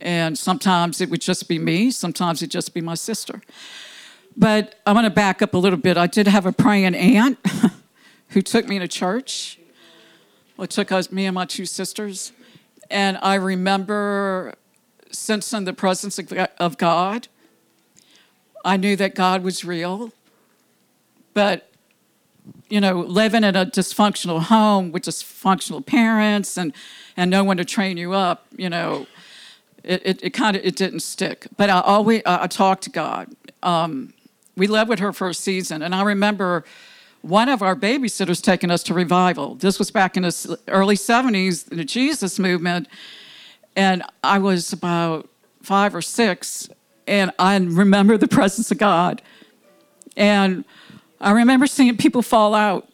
And 0.00 0.38
sometimes 0.38 1.00
it 1.00 1.10
would 1.10 1.20
just 1.20 1.48
be 1.48 1.58
me. 1.58 1.90
Sometimes 1.90 2.40
it'd 2.40 2.52
just 2.52 2.72
be 2.72 2.80
my 2.80 2.94
sister. 2.94 3.40
But 4.36 4.76
I'm 4.86 4.94
going 4.94 5.02
to 5.02 5.10
back 5.10 5.42
up 5.42 5.54
a 5.54 5.58
little 5.58 5.78
bit. 5.78 5.96
I 5.96 6.06
did 6.06 6.28
have 6.28 6.46
a 6.46 6.52
praying 6.52 6.94
aunt 6.94 7.38
who 8.28 8.40
took 8.40 8.68
me 8.68 8.78
to 8.78 8.86
church. 8.86 9.58
Well, 10.56 10.68
took 10.68 10.92
us, 10.92 11.10
me 11.10 11.26
and 11.26 11.34
my 11.34 11.46
two 11.46 11.66
sisters. 11.66 12.30
And 12.90 13.18
I 13.20 13.34
remember 13.34 14.54
sensing 15.10 15.64
the 15.64 15.72
presence 15.72 16.18
of 16.58 16.78
God. 16.78 17.28
I 18.64 18.76
knew 18.76 18.96
that 18.96 19.14
God 19.14 19.42
was 19.42 19.64
real. 19.64 20.12
But, 21.34 21.70
you 22.68 22.80
know, 22.80 23.00
living 23.00 23.44
in 23.44 23.54
a 23.54 23.64
dysfunctional 23.64 24.42
home 24.42 24.92
with 24.92 25.04
dysfunctional 25.04 25.84
parents 25.84 26.56
and, 26.56 26.72
and 27.16 27.30
no 27.30 27.44
one 27.44 27.56
to 27.58 27.64
train 27.64 27.96
you 27.96 28.12
up, 28.12 28.46
you 28.56 28.68
know, 28.68 29.06
it, 29.84 30.02
it, 30.04 30.24
it 30.24 30.30
kind 30.30 30.56
of 30.56 30.64
it 30.64 30.76
didn't 30.76 31.00
stick. 31.00 31.46
But 31.56 31.70
I 31.70 31.80
always 31.80 32.22
I, 32.26 32.44
I 32.44 32.46
talked 32.46 32.82
to 32.84 32.90
God. 32.90 33.28
Um, 33.62 34.12
we 34.56 34.66
lived 34.66 34.90
with 34.90 34.98
her 34.98 35.12
for 35.12 35.28
a 35.28 35.34
season. 35.34 35.82
And 35.82 35.94
I 35.94 36.02
remember 36.02 36.64
one 37.22 37.48
of 37.48 37.62
our 37.62 37.76
babysitters 37.76 38.42
taking 38.42 38.70
us 38.70 38.82
to 38.84 38.94
revival. 38.94 39.54
This 39.54 39.78
was 39.78 39.90
back 39.90 40.16
in 40.16 40.24
the 40.24 40.58
early 40.68 40.96
70s, 40.96 41.64
the 41.64 41.84
Jesus 41.84 42.38
movement. 42.38 42.88
And 43.76 44.02
I 44.24 44.38
was 44.38 44.72
about 44.72 45.28
five 45.62 45.94
or 45.94 46.02
six, 46.02 46.68
and 47.06 47.30
I 47.38 47.56
remember 47.56 48.16
the 48.16 48.28
presence 48.28 48.70
of 48.70 48.78
God. 48.78 49.22
And 50.16 50.64
I 51.20 51.32
remember 51.32 51.66
seeing 51.66 51.96
people 51.96 52.22
fall 52.22 52.54
out. 52.54 52.88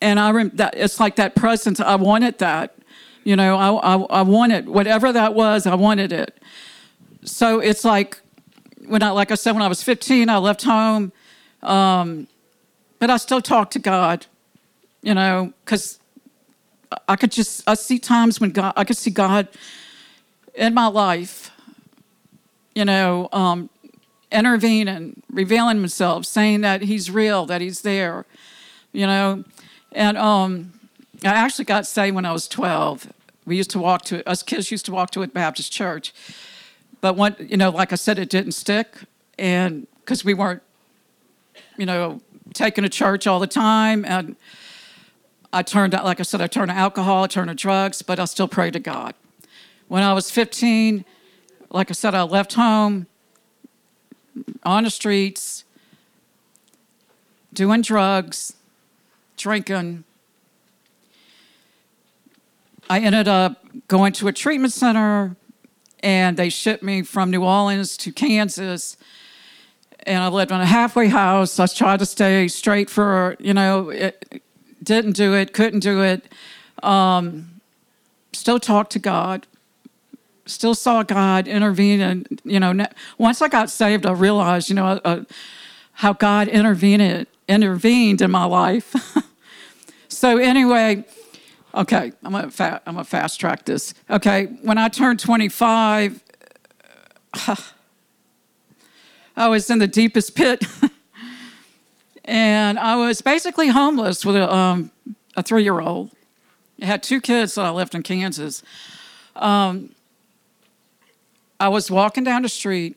And 0.00 0.18
I 0.18 0.30
rem- 0.30 0.52
that, 0.54 0.74
it's 0.76 0.98
like 0.98 1.16
that 1.16 1.34
presence, 1.34 1.78
I 1.78 1.96
wanted 1.96 2.38
that. 2.38 2.76
You 3.22 3.36
know, 3.36 3.56
I, 3.56 3.94
I, 3.94 3.96
I 4.20 4.22
wanted 4.22 4.68
whatever 4.68 5.12
that 5.12 5.34
was, 5.34 5.66
I 5.66 5.74
wanted 5.74 6.10
it. 6.10 6.38
So 7.24 7.60
it's 7.60 7.84
like 7.84 8.18
when 8.86 9.02
I, 9.02 9.10
like 9.10 9.30
I 9.30 9.34
said, 9.34 9.52
when 9.52 9.62
I 9.62 9.68
was 9.68 9.82
15, 9.82 10.30
I 10.30 10.38
left 10.38 10.62
home, 10.62 11.12
um, 11.62 12.26
but 12.98 13.10
I 13.10 13.18
still 13.18 13.42
talk 13.42 13.70
to 13.72 13.78
God, 13.78 14.26
you 15.02 15.14
know, 15.14 15.52
because 15.64 16.00
I 17.08 17.16
could 17.16 17.30
just 17.30 17.62
I 17.68 17.74
see 17.74 17.98
times 17.98 18.40
when 18.40 18.50
God 18.50 18.72
I 18.76 18.84
could 18.84 18.96
see 18.96 19.10
God 19.10 19.48
in 20.54 20.74
my 20.74 20.86
life, 20.86 21.50
you 22.74 22.84
know, 22.84 23.28
um, 23.32 23.70
intervening, 24.30 25.22
revealing 25.30 25.76
Himself, 25.76 26.26
saying 26.26 26.60
that 26.62 26.82
He's 26.82 27.10
real, 27.10 27.46
that 27.46 27.60
He's 27.60 27.82
there, 27.82 28.26
you 28.92 29.06
know, 29.06 29.44
and 29.92 30.16
um, 30.16 30.72
I 31.24 31.28
actually 31.28 31.64
got 31.64 31.86
saved 31.86 32.14
when 32.14 32.24
I 32.24 32.32
was 32.32 32.46
12. 32.48 33.12
We 33.46 33.56
used 33.56 33.70
to 33.70 33.78
walk 33.78 34.02
to 34.02 34.28
us 34.28 34.42
kids 34.42 34.70
used 34.70 34.86
to 34.86 34.92
walk 34.92 35.10
to 35.12 35.22
a 35.22 35.26
Baptist 35.26 35.72
church 35.72 36.12
but 37.00 37.16
one, 37.16 37.34
you 37.38 37.56
know, 37.56 37.70
like 37.70 37.92
I 37.92 37.96
said, 37.96 38.18
it 38.18 38.28
didn't 38.28 38.52
stick, 38.52 38.96
and 39.38 39.86
because 40.00 40.24
we 40.24 40.34
weren't, 40.34 40.62
you 41.76 41.86
know, 41.86 42.20
taking 42.52 42.82
to 42.82 42.90
church 42.90 43.26
all 43.26 43.40
the 43.40 43.46
time, 43.46 44.04
and 44.04 44.36
I 45.52 45.62
turned 45.62 45.94
out, 45.94 46.04
like 46.04 46.20
I 46.20 46.24
said, 46.24 46.40
I 46.40 46.46
turned 46.46 46.70
to 46.70 46.76
alcohol, 46.76 47.24
I 47.24 47.26
turned 47.26 47.48
to 47.48 47.54
drugs, 47.54 48.02
but 48.02 48.20
I 48.20 48.26
still 48.26 48.48
prayed 48.48 48.74
to 48.74 48.80
God. 48.80 49.14
When 49.90 50.04
I 50.04 50.12
was 50.12 50.30
15, 50.30 51.04
like 51.68 51.90
I 51.90 51.94
said, 51.94 52.14
I 52.14 52.22
left 52.22 52.52
home 52.52 53.08
on 54.62 54.84
the 54.84 54.90
streets, 54.90 55.64
doing 57.52 57.82
drugs, 57.82 58.52
drinking. 59.36 60.04
I 62.88 63.00
ended 63.00 63.26
up 63.26 63.66
going 63.88 64.12
to 64.12 64.28
a 64.28 64.32
treatment 64.32 64.72
center 64.72 65.34
and 66.04 66.36
they 66.36 66.50
shipped 66.50 66.84
me 66.84 67.02
from 67.02 67.32
New 67.32 67.42
Orleans 67.42 67.96
to 67.96 68.12
Kansas. 68.12 68.96
And 70.06 70.22
I 70.22 70.28
lived 70.28 70.52
in 70.52 70.60
a 70.60 70.66
halfway 70.66 71.08
house. 71.08 71.58
I 71.58 71.66
tried 71.66 71.98
to 71.98 72.06
stay 72.06 72.46
straight 72.46 72.88
for, 72.88 73.34
you 73.40 73.54
know, 73.54 73.90
it, 73.90 74.40
didn't 74.84 75.16
do 75.16 75.34
it, 75.34 75.52
couldn't 75.52 75.80
do 75.80 76.00
it. 76.00 76.32
Um, 76.80 77.60
still 78.32 78.60
talked 78.60 78.92
to 78.92 79.00
God, 79.00 79.48
still 80.46 80.74
saw 80.74 81.02
God 81.02 81.46
intervene. 81.48 82.00
And, 82.00 82.40
you 82.44 82.60
know, 82.60 82.86
once 83.18 83.42
I 83.42 83.48
got 83.48 83.70
saved, 83.70 84.06
I 84.06 84.12
realized, 84.12 84.68
you 84.68 84.74
know, 84.74 85.00
uh, 85.04 85.24
how 85.92 86.12
God 86.12 86.48
intervened, 86.48 87.26
intervened 87.48 88.20
in 88.20 88.30
my 88.30 88.44
life. 88.44 88.94
so, 90.08 90.38
anyway, 90.38 91.04
Okay, 91.72 92.12
I'm 92.24 92.32
gonna 92.32 92.50
fa- 92.50 92.82
I'm 92.84 92.94
gonna 92.94 93.04
fast 93.04 93.38
track 93.38 93.64
this. 93.64 93.94
Okay, 94.08 94.46
when 94.62 94.76
I 94.76 94.88
turned 94.88 95.20
25, 95.20 96.20
I 99.36 99.48
was 99.48 99.70
in 99.70 99.78
the 99.78 99.86
deepest 99.86 100.34
pit, 100.34 100.64
and 102.24 102.76
I 102.78 102.96
was 102.96 103.22
basically 103.22 103.68
homeless 103.68 104.24
with 104.24 104.34
a, 104.34 104.52
um, 104.52 104.90
a 105.36 105.44
three 105.44 105.62
year 105.62 105.80
old. 105.80 106.10
I 106.82 106.86
had 106.86 107.04
two 107.04 107.20
kids 107.20 107.54
that 107.54 107.64
I 107.64 107.70
left 107.70 107.94
in 107.94 108.02
Kansas. 108.02 108.64
Um, 109.36 109.94
I 111.60 111.68
was 111.68 111.90
walking 111.90 112.24
down 112.24 112.40
the 112.40 112.48
street, 112.48 112.96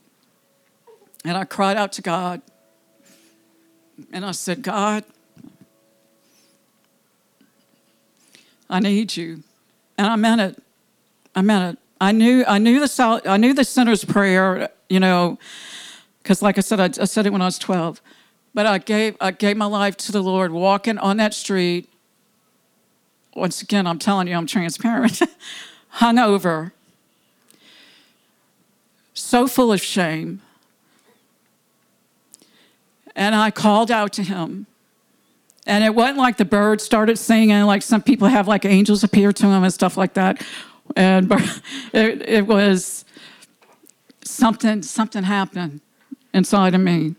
and 1.26 1.38
I 1.38 1.44
cried 1.44 1.76
out 1.76 1.92
to 1.94 2.02
God, 2.02 2.42
and 4.14 4.26
I 4.26 4.32
said, 4.32 4.62
God, 4.62 5.04
I 8.70 8.80
need 8.80 9.18
you. 9.18 9.44
And 9.98 10.08
I 10.08 10.16
meant 10.16 10.42
it. 10.42 10.64
I 11.36 11.42
meant 11.42 11.76
it. 11.76 11.84
I 12.00 12.12
knew 12.12 12.44
I 12.48 12.58
knew 12.58 12.80
the 12.80 13.22
I 13.26 13.38
knew 13.38 13.54
the 13.54 13.64
sinner's 13.64 14.04
prayer, 14.04 14.70
you 14.90 15.00
know, 15.00 15.38
because 16.22 16.42
like 16.42 16.58
I 16.58 16.62
said, 16.62 16.80
I, 16.80 16.86
I 16.86 17.06
said 17.06 17.26
it 17.26 17.32
when 17.32 17.42
I 17.42 17.46
was 17.46 17.60
12. 17.60 18.02
But 18.54 18.66
I 18.66 18.78
gave 18.78 19.16
I 19.22 19.32
gave 19.32 19.58
my 19.58 19.66
life 19.66 19.98
to 19.98 20.12
the 20.12 20.22
Lord, 20.22 20.52
walking 20.52 20.98
on 20.98 21.18
that 21.18 21.34
street. 21.34 21.90
Once 23.36 23.62
again, 23.62 23.88
I'm 23.88 24.00
telling 24.00 24.28
you, 24.28 24.36
I'm 24.36 24.48
transparent. 24.48 25.22
Hungover, 25.96 26.72
so 29.14 29.48
full 29.48 29.72
of 29.72 29.82
shame. 29.82 30.42
And 33.16 33.36
I 33.36 33.52
called 33.52 33.92
out 33.92 34.14
to 34.14 34.24
him. 34.24 34.66
And 35.66 35.84
it 35.84 35.96
wasn't 35.96 36.18
like 36.18 36.38
the 36.38 36.46
birds 36.46 36.84
started 36.84 37.18
singing, 37.18 37.62
like 37.64 37.82
some 37.84 38.02
people 38.02 38.28
have 38.28 38.48
like 38.48 38.66
angels 38.66 39.04
appear 39.04 39.32
to 39.32 39.44
them 39.44 39.64
and 39.64 39.74
stuff 39.74 39.96
like 39.96 40.14
that. 40.16 40.46
And 40.96 41.32
it, 41.94 42.22
it 42.28 42.48
was 42.48 43.06
something, 44.24 44.82
something 44.82 45.24
happened 45.24 45.80
inside 46.34 46.74
of 46.74 46.82
me. 46.82 47.16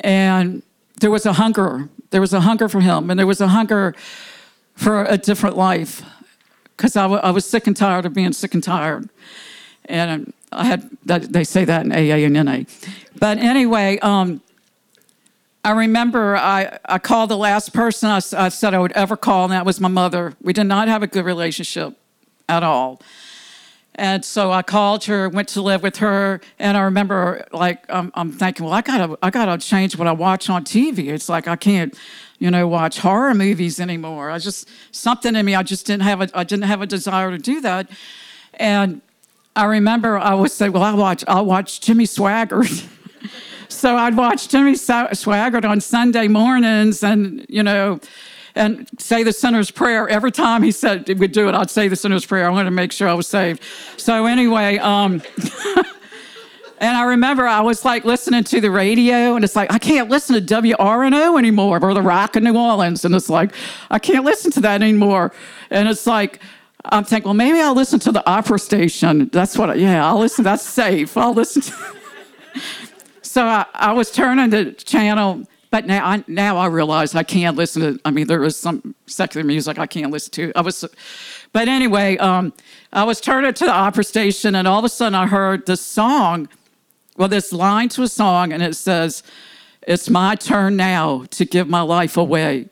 And 0.00 0.62
there 1.00 1.10
was 1.10 1.26
a 1.26 1.34
hunger. 1.34 1.88
There 2.10 2.20
was 2.20 2.32
a 2.32 2.40
hunger 2.40 2.68
for 2.68 2.80
him, 2.80 3.10
and 3.10 3.18
there 3.18 3.26
was 3.26 3.40
a 3.40 3.48
hunger 3.48 3.94
for 4.74 5.04
a 5.04 5.18
different 5.18 5.56
life. 5.56 6.02
Because 6.76 6.96
I, 6.96 7.02
w- 7.02 7.20
I 7.20 7.30
was 7.30 7.44
sick 7.44 7.66
and 7.66 7.76
tired 7.76 8.06
of 8.06 8.14
being 8.14 8.32
sick 8.32 8.54
and 8.54 8.62
tired. 8.62 9.08
And 9.88 10.32
I 10.52 10.64
had, 10.64 10.90
they 11.04 11.44
say 11.44 11.64
that 11.64 11.84
in 11.84 11.92
AA 11.92 12.26
and 12.26 12.34
NA. 12.34 12.64
But 13.18 13.38
anyway, 13.38 13.98
um, 13.98 14.42
I 15.64 15.72
remember 15.72 16.36
I, 16.36 16.78
I 16.84 16.98
called 16.98 17.30
the 17.30 17.36
last 17.36 17.74
person 17.74 18.08
I, 18.08 18.16
I, 18.16 18.48
said 18.48 18.74
I 18.74 18.78
would 18.78 18.92
ever 18.92 19.16
call, 19.16 19.44
and 19.44 19.52
that 19.52 19.66
was 19.66 19.80
my 19.80 19.88
mother. 19.88 20.34
We 20.40 20.52
did 20.52 20.64
not 20.64 20.88
have 20.88 21.02
a 21.02 21.06
good 21.06 21.24
relationship 21.24 21.94
at 22.48 22.62
all. 22.62 23.02
And 23.94 24.24
so 24.24 24.52
I 24.52 24.62
called 24.62 25.04
her, 25.04 25.28
went 25.28 25.48
to 25.48 25.60
live 25.60 25.82
with 25.82 25.96
her, 25.96 26.40
and 26.60 26.76
I 26.76 26.82
remember 26.82 27.44
like 27.52 27.84
I'm, 27.88 28.12
I'm 28.14 28.30
thinking, 28.30 28.64
well, 28.64 28.72
I 28.72 28.80
gotta 28.80 29.18
I 29.22 29.30
gotta 29.30 29.58
change 29.58 29.98
what 29.98 30.06
I 30.06 30.12
watch 30.12 30.48
on 30.48 30.64
TV. 30.64 31.08
It's 31.08 31.28
like 31.28 31.48
I 31.48 31.56
can't, 31.56 31.98
you 32.38 32.48
know, 32.48 32.68
watch 32.68 33.00
horror 33.00 33.34
movies 33.34 33.80
anymore. 33.80 34.30
I 34.30 34.38
just 34.38 34.68
something 34.92 35.34
in 35.34 35.44
me, 35.44 35.56
I 35.56 35.64
just 35.64 35.84
didn't 35.84 36.04
have 36.04 36.20
a 36.20 36.30
I 36.32 36.44
didn't 36.44 36.66
have 36.66 36.80
a 36.80 36.86
desire 36.86 37.32
to 37.32 37.38
do 37.38 37.60
that. 37.62 37.90
And 38.54 39.02
I 39.58 39.64
remember 39.64 40.16
I 40.16 40.34
would 40.34 40.52
say, 40.52 40.68
well, 40.68 40.84
I 40.84 40.94
watch 40.94 41.24
I'll 41.26 41.44
watch 41.44 41.80
Jimmy 41.80 42.04
Swaggart. 42.04 42.86
so 43.68 43.96
I'd 43.96 44.16
watch 44.16 44.48
Jimmy 44.48 44.74
Swaggart 44.74 45.64
on 45.64 45.80
Sunday 45.80 46.28
mornings, 46.28 47.02
and 47.02 47.44
you 47.48 47.64
know, 47.64 47.98
and 48.54 48.88
say 49.00 49.24
the 49.24 49.32
sinner's 49.32 49.72
prayer 49.72 50.08
every 50.08 50.30
time 50.30 50.62
he 50.62 50.70
said 50.70 51.08
we'd 51.18 51.32
do 51.32 51.48
it. 51.48 51.56
I'd 51.56 51.70
say 51.70 51.88
the 51.88 51.96
sinner's 51.96 52.24
prayer. 52.24 52.46
I 52.46 52.50
wanted 52.50 52.66
to 52.66 52.70
make 52.70 52.92
sure 52.92 53.08
I 53.08 53.14
was 53.14 53.26
saved. 53.26 53.60
So 53.96 54.26
anyway, 54.26 54.78
um, 54.78 55.22
and 56.78 56.96
I 56.96 57.02
remember 57.02 57.44
I 57.44 57.60
was 57.60 57.84
like 57.84 58.04
listening 58.04 58.44
to 58.44 58.60
the 58.60 58.70
radio, 58.70 59.34
and 59.34 59.44
it's 59.44 59.56
like 59.56 59.72
I 59.72 59.80
can't 59.80 60.08
listen 60.08 60.36
to 60.36 60.54
WRNO 60.54 61.36
anymore 61.36 61.80
or 61.82 61.94
the 61.94 62.02
Rock 62.02 62.36
of 62.36 62.44
New 62.44 62.56
Orleans, 62.56 63.04
and 63.04 63.12
it's 63.12 63.28
like 63.28 63.52
I 63.90 63.98
can't 63.98 64.24
listen 64.24 64.52
to 64.52 64.60
that 64.60 64.82
anymore. 64.82 65.32
And 65.68 65.88
it's 65.88 66.06
like 66.06 66.38
I'm 66.90 67.04
thinking, 67.04 67.28
well, 67.28 67.34
maybe 67.34 67.60
I'll 67.60 67.74
listen 67.74 67.98
to 68.00 68.12
the 68.12 68.28
opera 68.28 68.58
station. 68.58 69.28
That's 69.32 69.56
what, 69.56 69.70
I, 69.70 69.74
yeah, 69.74 70.06
I'll 70.06 70.18
listen. 70.18 70.44
That's 70.44 70.62
safe. 70.62 71.16
I'll 71.16 71.34
listen 71.34 71.62
to. 71.62 71.74
so 73.22 73.44
I, 73.44 73.66
I 73.74 73.92
was 73.92 74.10
turning 74.10 74.50
the 74.50 74.72
channel 74.72 75.46
but 75.70 75.86
now 75.86 76.06
I 76.06 76.24
now 76.26 76.56
I 76.56 76.66
realize 76.66 77.14
I 77.14 77.22
can't 77.22 77.56
listen 77.56 77.82
to. 77.82 78.00
I 78.04 78.10
mean, 78.10 78.26
there 78.26 78.42
is 78.44 78.56
some 78.56 78.94
secular 79.06 79.44
music 79.44 79.78
I 79.78 79.86
can't 79.86 80.10
listen 80.10 80.32
to. 80.32 80.52
I 80.56 80.62
was, 80.62 80.84
but 81.52 81.68
anyway, 81.68 82.16
um, 82.18 82.52
I 82.92 83.04
was 83.04 83.20
turning 83.20 83.52
to 83.52 83.64
the 83.64 83.72
opera 83.72 84.04
station, 84.04 84.54
and 84.54 84.66
all 84.66 84.78
of 84.78 84.84
a 84.84 84.88
sudden 84.88 85.14
I 85.14 85.26
heard 85.26 85.66
this 85.66 85.80
song. 85.80 86.48
Well, 87.16 87.28
this 87.28 87.52
line 87.52 87.88
to 87.90 88.02
a 88.02 88.08
song, 88.08 88.52
and 88.52 88.62
it 88.62 88.76
says, 88.76 89.22
"It's 89.82 90.08
my 90.08 90.36
turn 90.36 90.76
now 90.76 91.24
to 91.30 91.44
give 91.44 91.68
my 91.68 91.82
life 91.82 92.16
away." 92.16 92.70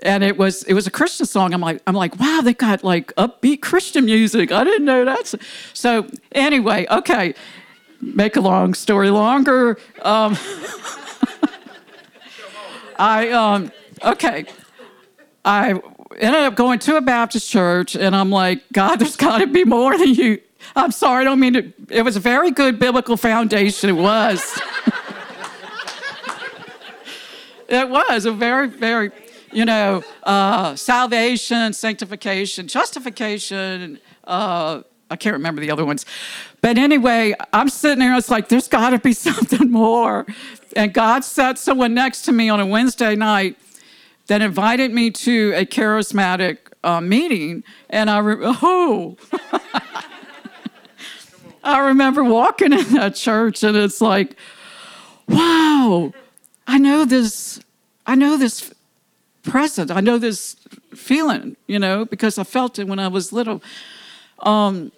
And 0.00 0.22
it 0.22 0.38
was 0.38 0.62
it 0.64 0.74
was 0.74 0.86
a 0.86 0.90
Christian 0.90 1.26
song. 1.26 1.52
I'm 1.52 1.60
like 1.60 1.82
I'm 1.86 1.94
like 1.94 2.18
wow, 2.18 2.40
they 2.42 2.54
got 2.54 2.84
like 2.84 3.14
upbeat 3.16 3.62
Christian 3.62 4.04
music. 4.04 4.52
I 4.52 4.64
didn't 4.64 4.84
know 4.84 5.04
that. 5.04 5.34
So 5.74 6.06
anyway, 6.32 6.86
okay. 6.90 7.34
Make 8.00 8.36
a 8.36 8.40
long 8.40 8.74
story 8.74 9.10
longer. 9.10 9.76
Um, 10.02 10.36
I 12.98 13.30
um 13.30 13.72
okay. 14.04 14.46
I 15.44 15.80
ended 16.18 16.42
up 16.42 16.54
going 16.54 16.78
to 16.80 16.96
a 16.96 17.00
Baptist 17.00 17.50
church, 17.50 17.96
and 17.96 18.14
I'm 18.14 18.30
like, 18.30 18.62
God, 18.72 18.96
there's 18.96 19.16
got 19.16 19.38
to 19.38 19.46
be 19.46 19.64
more 19.64 19.96
than 19.96 20.14
you. 20.14 20.40
I'm 20.76 20.90
sorry, 20.90 21.22
I 21.22 21.24
don't 21.24 21.40
mean 21.40 21.54
to. 21.54 21.72
It 21.90 22.02
was 22.02 22.16
a 22.16 22.20
very 22.20 22.50
good 22.50 22.78
biblical 22.78 23.16
foundation. 23.16 23.88
It 23.90 23.94
was. 23.94 24.42
it 27.68 27.88
was 27.88 28.26
a 28.26 28.32
very, 28.32 28.68
very, 28.68 29.10
you 29.52 29.64
know, 29.64 30.02
uh, 30.24 30.74
salvation, 30.76 31.72
sanctification, 31.72 32.68
justification. 32.68 33.98
Uh, 34.24 34.82
I 35.10 35.16
can't 35.16 35.34
remember 35.34 35.60
the 35.60 35.70
other 35.70 35.84
ones. 35.84 36.04
But 36.60 36.76
anyway, 36.76 37.34
I'm 37.52 37.68
sitting 37.68 38.00
there, 38.00 38.16
it's 38.16 38.30
like, 38.30 38.48
there's 38.48 38.68
got 38.68 38.90
to 38.90 38.98
be 38.98 39.12
something 39.14 39.70
more. 39.70 40.26
And 40.76 40.92
God 40.92 41.24
set 41.24 41.58
someone 41.58 41.94
next 41.94 42.22
to 42.22 42.32
me 42.32 42.48
on 42.48 42.60
a 42.60 42.66
Wednesday 42.66 43.16
night 43.16 43.56
that 44.26 44.42
invited 44.42 44.92
me 44.92 45.10
to 45.10 45.52
a 45.56 45.64
charismatic 45.64 46.58
uh, 46.84 47.00
meeting. 47.00 47.64
And 47.88 48.10
I, 48.10 48.18
re- 48.18 48.36
oh, 48.40 49.16
I 51.64 51.80
remember 51.80 52.22
walking 52.22 52.72
in 52.72 52.94
that 52.94 53.14
church 53.14 53.62
and 53.62 53.76
it's 53.76 54.00
like, 54.00 54.36
wow, 55.26 56.12
I 56.66 56.78
know 56.78 57.04
this, 57.04 57.60
I 58.06 58.14
know 58.14 58.36
this 58.36 58.72
present, 59.48 59.90
I 59.90 60.00
know 60.00 60.18
this 60.18 60.56
feeling, 60.94 61.56
you 61.66 61.78
know, 61.78 62.04
because 62.04 62.38
I 62.38 62.44
felt 62.44 62.78
it 62.78 62.86
when 62.86 62.98
I 62.98 63.08
was 63.08 63.32
little. 63.32 63.62
Um, 64.40 64.92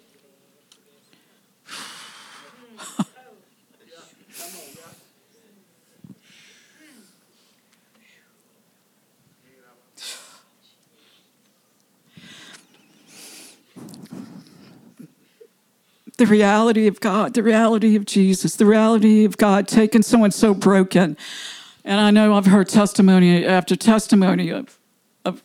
the 16.21 16.27
reality 16.27 16.85
of 16.85 16.99
God, 16.99 17.33
the 17.33 17.41
reality 17.41 17.95
of 17.95 18.05
Jesus, 18.05 18.55
the 18.55 18.65
reality 18.67 19.25
of 19.25 19.37
God 19.37 19.67
taking 19.67 20.03
someone 20.03 20.29
so 20.29 20.53
broken. 20.53 21.17
And 21.83 21.99
I 21.99 22.11
know 22.11 22.35
I've 22.35 22.45
heard 22.45 22.69
testimony 22.69 23.45
after 23.45 23.75
testimony 23.75 24.49
of, 24.49 24.77
of 25.25 25.41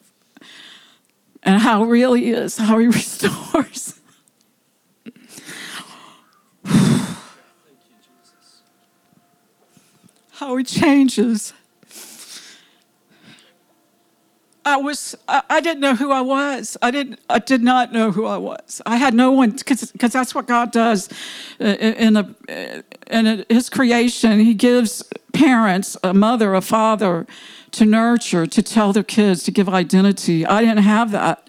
and 1.43 1.61
how 1.61 1.85
it 1.85 1.87
really 1.87 2.29
is, 2.29 2.59
how 2.59 2.79
he 2.79 2.87
restores. 2.89 3.95
how 10.33 10.57
he 10.57 10.65
changes. 10.65 11.55
I 14.67 14.77
was 14.77 15.15
I, 15.29 15.43
I, 15.49 15.61
didn't 15.61 15.81
know 15.81 15.95
who 15.95 16.11
I 16.11 16.21
was. 16.21 16.77
I 16.83 16.91
didn't 16.91 17.21
I 17.31 17.39
did 17.39 17.63
not 17.63 17.93
know 17.93 18.11
who 18.11 18.27
I 18.27 18.37
was. 18.37 18.83
I 18.85 18.97
had 18.97 19.15
no 19.15 19.31
one 19.31 19.53
because 19.53 19.93
that's 19.93 20.35
what 20.35 20.47
God 20.47 20.73
does 20.73 21.09
uh, 21.61 21.65
in 21.65 22.15
the 22.15 22.85
in 23.09 23.45
His 23.49 23.71
creation. 23.71 24.41
He 24.41 24.55
gives 24.55 25.05
parents 25.37 25.97
a 26.03 26.15
mother, 26.15 26.55
a 26.55 26.61
father, 26.61 27.27
to 27.73 27.85
nurture, 27.85 28.47
to 28.47 28.63
tell 28.63 28.93
their 28.93 29.03
kids, 29.05 29.43
to 29.45 29.51
give 29.51 29.69
identity. 29.69 30.47
I 30.47 30.63
didn't 30.63 30.85
have 30.85 31.11
that. 31.13 31.49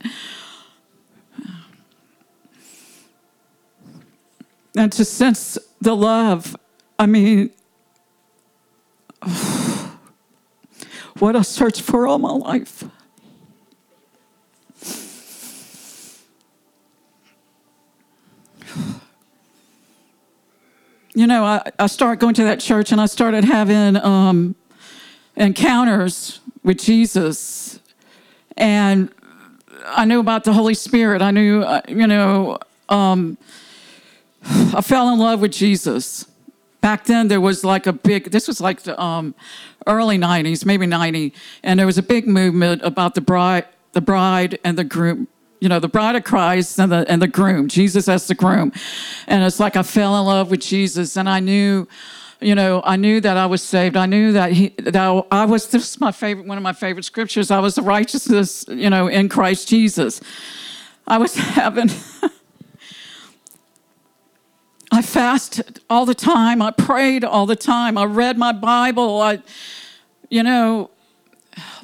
And 4.75 4.91
to 4.91 5.05
sense 5.05 5.57
the 5.81 5.95
love, 5.95 6.55
I 6.99 7.05
mean, 7.05 7.51
what 11.19 11.35
I 11.35 11.41
searched 11.41 11.81
for 11.81 12.05
all 12.07 12.19
my 12.19 12.33
life. 12.33 12.83
You 21.17 21.25
know, 21.25 21.43
I, 21.43 21.71
I 21.79 21.87
started 21.87 22.19
going 22.19 22.35
to 22.35 22.43
that 22.43 22.59
church 22.59 22.91
and 22.91 23.01
I 23.01 23.07
started 23.07 23.43
having 23.43 23.95
um, 23.95 24.53
encounters 25.35 26.41
with 26.63 26.77
Jesus. 26.77 27.79
And 28.55 29.09
I 29.83 30.05
knew 30.05 30.19
about 30.19 30.43
the 30.43 30.53
Holy 30.53 30.75
Spirit. 30.75 31.23
I 31.23 31.31
knew, 31.31 31.63
uh, 31.63 31.81
you 31.87 32.05
know, 32.05 32.59
um, 32.87 33.39
I 34.43 34.81
fell 34.81 35.09
in 35.09 35.17
love 35.17 35.41
with 35.41 35.53
Jesus. 35.53 36.27
Back 36.81 37.05
then, 37.05 37.29
there 37.29 37.41
was 37.41 37.63
like 37.63 37.87
a 37.87 37.93
big, 37.93 38.29
this 38.29 38.47
was 38.47 38.61
like 38.61 38.83
the 38.83 39.01
um, 39.01 39.33
early 39.87 40.19
90s, 40.19 40.65
maybe 40.65 40.85
90, 40.85 41.33
and 41.63 41.79
there 41.79 41.87
was 41.87 41.97
a 41.97 42.03
big 42.03 42.27
movement 42.27 42.83
about 42.83 43.15
the 43.15 43.21
bride, 43.21 43.65
the 43.93 44.01
bride 44.01 44.59
and 44.63 44.77
the 44.77 44.83
groom 44.83 45.27
you 45.59 45.69
know, 45.69 45.79
the 45.79 45.87
bride 45.87 46.15
of 46.15 46.23
Christ 46.23 46.79
and 46.79 46.91
the 46.91 47.05
and 47.09 47.21
the 47.21 47.27
groom, 47.27 47.67
Jesus 47.67 48.07
as 48.07 48.27
the 48.27 48.35
groom. 48.35 48.71
And 49.27 49.43
it's 49.43 49.59
like 49.59 49.75
I 49.75 49.83
fell 49.83 50.17
in 50.19 50.25
love 50.25 50.51
with 50.51 50.61
Jesus 50.61 51.17
and 51.17 51.27
I 51.27 51.39
knew, 51.39 51.87
you 52.39 52.53
know, 52.53 52.81
I 52.83 52.95
knew 52.95 53.19
that 53.21 53.37
I 53.37 53.47
was 53.47 53.63
saved. 53.63 53.97
I 53.97 54.05
knew 54.05 54.31
that 54.33 54.51
he 54.51 54.69
that 54.77 55.25
I 55.31 55.45
was 55.45 55.67
this 55.69 55.93
is 55.93 55.99
my 55.99 56.11
favorite 56.11 56.45
one 56.45 56.57
of 56.57 56.63
my 56.63 56.73
favorite 56.73 57.05
scriptures. 57.05 57.49
I 57.49 57.59
was 57.59 57.75
the 57.75 57.81
righteousness, 57.81 58.65
you 58.67 58.89
know, 58.89 59.07
in 59.07 59.29
Christ 59.29 59.67
Jesus. 59.67 60.21
I 61.07 61.17
was 61.17 61.35
having 61.35 61.89
I 64.91 65.01
fasted 65.01 65.79
all 65.89 66.05
the 66.05 66.15
time. 66.15 66.61
I 66.61 66.71
prayed 66.71 67.23
all 67.23 67.45
the 67.45 67.55
time. 67.55 67.97
I 67.97 68.05
read 68.05 68.37
my 68.37 68.51
Bible. 68.51 69.21
I 69.21 69.41
you 70.29 70.43
know, 70.43 70.91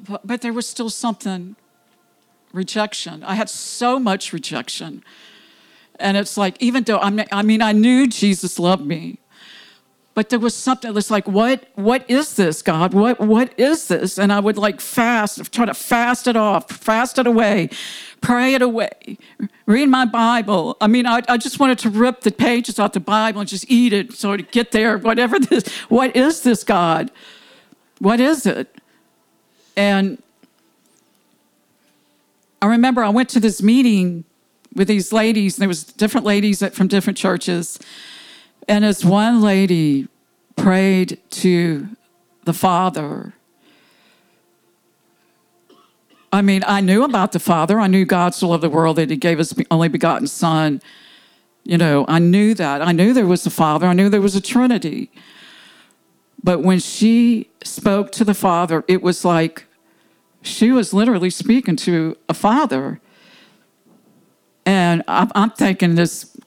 but, 0.08 0.28
but 0.28 0.42
there 0.42 0.54
was 0.54 0.68
still 0.68 0.90
something 0.90 1.56
rejection. 2.54 3.24
I 3.24 3.36
had 3.36 3.50
so 3.50 4.00
much 4.00 4.32
rejection. 4.32 5.04
And 6.00 6.16
it's 6.16 6.38
like, 6.38 6.62
even 6.62 6.84
though 6.84 7.00
I'm, 7.00 7.20
I 7.32 7.42
mean, 7.42 7.62
I 7.62 7.72
knew 7.72 8.08
Jesus 8.08 8.58
loved 8.58 8.86
me, 8.86 9.20
but 10.16 10.30
there 10.30 10.40
was 10.40 10.56
something 10.56 10.94
that's 10.94 11.10
like, 11.10 11.28
what, 11.28 11.68
what 11.74 12.08
is 12.08 12.36
this, 12.36 12.62
God? 12.62 12.94
What, 12.94 13.20
what 13.20 13.58
is 13.60 13.88
this? 13.88 14.20
And 14.20 14.32
I 14.32 14.40
would 14.40 14.58
like 14.58 14.80
fast, 14.80 15.52
try 15.52 15.66
to 15.66 15.74
fast 15.74 16.28
it 16.28 16.36
off, 16.36 16.70
fast 16.70 17.18
it 17.18 17.26
away, 17.26 17.70
pray 18.22 18.54
it 18.54 18.62
away, 18.62 19.18
read 19.66 19.90
my 19.90 20.06
Bible. 20.06 20.78
I 20.80 20.86
mean, 20.88 21.08
I, 21.08 21.22
I 21.28 21.38
just 21.38 21.60
wanted 21.60 21.80
to 21.80 21.90
rip 21.90 22.22
the 22.22 22.32
pages 22.32 22.78
off 22.78 22.92
the 22.92 23.00
Bible 23.00 23.40
and 23.40 23.50
just 23.50 23.66
eat 23.70 23.92
it 23.92 24.14
so 24.14 24.38
to 24.38 24.44
get 24.44 24.72
there, 24.72 25.00
whatever 25.00 25.40
this, 25.40 25.68
what 25.90 26.16
is 26.16 26.42
this, 26.42 26.64
God? 26.64 27.10
What 27.98 28.20
is 28.20 28.46
it? 28.46 28.76
And 29.76 30.22
I 32.64 32.68
remember 32.68 33.04
I 33.04 33.10
went 33.10 33.28
to 33.32 33.42
this 33.42 33.62
meeting 33.62 34.24
with 34.74 34.88
these 34.88 35.12
ladies, 35.12 35.58
and 35.58 35.64
there 35.64 35.68
was 35.68 35.84
different 35.84 36.26
ladies 36.26 36.66
from 36.70 36.88
different 36.88 37.18
churches. 37.18 37.78
And 38.70 38.86
as 38.86 39.04
one 39.04 39.42
lady 39.42 40.08
prayed 40.56 41.20
to 41.32 41.90
the 42.46 42.54
Father, 42.54 43.34
I 46.32 46.42
mean, 46.42 46.64
I 46.66 46.80
knew 46.80 47.04
about 47.04 47.34
the 47.34 47.40
Father. 47.40 47.82
I 47.82 47.88
knew 47.88 48.06
God 48.06 48.34
so 48.34 48.48
loved 48.48 48.64
the 48.64 48.70
world 48.70 48.96
that 48.96 49.10
He 49.10 49.18
gave 49.18 49.40
His 49.40 49.54
only 49.70 49.90
begotten 49.90 50.28
Son. 50.28 50.82
You 51.66 51.78
know, 51.78 52.06
I 52.08 52.20
knew 52.20 52.54
that. 52.54 52.82
I 52.82 52.94
knew 52.94 53.12
there 53.12 53.28
was 53.28 53.46
a 53.46 53.50
Father. 53.50 53.88
I 53.88 53.94
knew 53.94 54.08
there 54.08 54.22
was 54.22 54.38
a 54.38 54.42
Trinity. 54.42 55.12
But 56.42 56.62
when 56.62 56.80
she 56.80 57.50
spoke 57.62 58.14
to 58.14 58.24
the 58.24 58.34
Father, 58.34 58.86
it 58.88 59.02
was 59.02 59.26
like 59.26 59.66
she 60.44 60.72
was 60.72 60.94
literally 60.94 61.30
speaking 61.30 61.76
to 61.78 62.18
a 62.30 62.34
father. 62.34 63.00
And 64.66 65.04
I'm, 65.08 65.32
I'm 65.36 65.50
thinking 65.52 65.96
this 65.96 66.38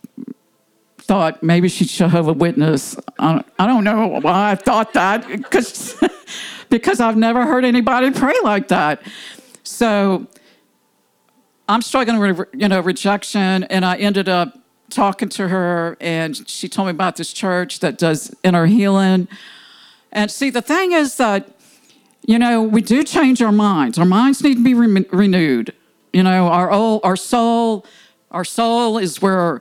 thought 0.98 1.42
maybe 1.42 1.68
she's 1.68 1.92
Jehovah 1.92 2.32
Witness. 2.32 2.96
I 3.18 3.32
don't, 3.34 3.46
I 3.58 3.66
don't 3.66 3.84
know 3.84 4.08
why 4.20 4.52
I 4.52 4.54
thought 4.54 4.92
that 4.94 5.26
because 5.28 5.96
because 6.68 7.00
I've 7.00 7.16
never 7.16 7.46
heard 7.46 7.64
anybody 7.64 8.10
pray 8.10 8.34
like 8.42 8.68
that. 8.68 9.02
So 9.62 10.26
I'm 11.68 11.82
struggling 11.82 12.18
with 12.18 12.48
you 12.52 12.68
know 12.68 12.80
rejection, 12.80 13.64
and 13.64 13.84
I 13.84 13.96
ended 13.96 14.28
up 14.28 14.58
talking 14.90 15.28
to 15.30 15.48
her, 15.48 15.96
and 16.00 16.48
she 16.48 16.68
told 16.68 16.86
me 16.86 16.90
about 16.90 17.16
this 17.16 17.32
church 17.32 17.80
that 17.80 17.98
does 17.98 18.34
inner 18.42 18.66
healing. 18.66 19.28
And 20.12 20.30
see, 20.30 20.50
the 20.50 20.62
thing 20.62 20.92
is 20.92 21.16
that 21.18 21.55
you 22.26 22.38
know 22.38 22.62
we 22.62 22.82
do 22.82 23.02
change 23.02 23.40
our 23.40 23.52
minds. 23.52 23.98
Our 23.98 24.04
minds 24.04 24.42
need 24.42 24.56
to 24.56 24.64
be 24.64 24.74
re- 24.74 25.06
renewed. 25.10 25.72
You 26.12 26.22
know, 26.22 26.48
our 26.48 26.70
old, 26.70 27.02
our 27.04 27.16
soul, 27.16 27.84
our 28.30 28.44
soul 28.44 28.98
is 28.98 29.20
where 29.20 29.60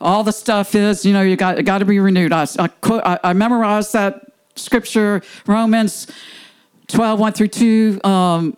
all 0.00 0.24
the 0.24 0.32
stuff 0.32 0.74
is. 0.74 1.04
You 1.04 1.12
know, 1.12 1.22
you 1.22 1.36
got 1.36 1.64
got 1.64 1.78
to 1.78 1.84
be 1.84 1.98
renewed. 1.98 2.32
I, 2.32 2.46
I, 2.58 3.18
I 3.22 3.32
memorized 3.32 3.92
that 3.92 4.32
scripture, 4.56 5.22
Romans 5.46 6.06
12, 6.88 7.18
1 7.20 7.32
through 7.32 7.48
2. 7.48 8.00
Um, 8.04 8.56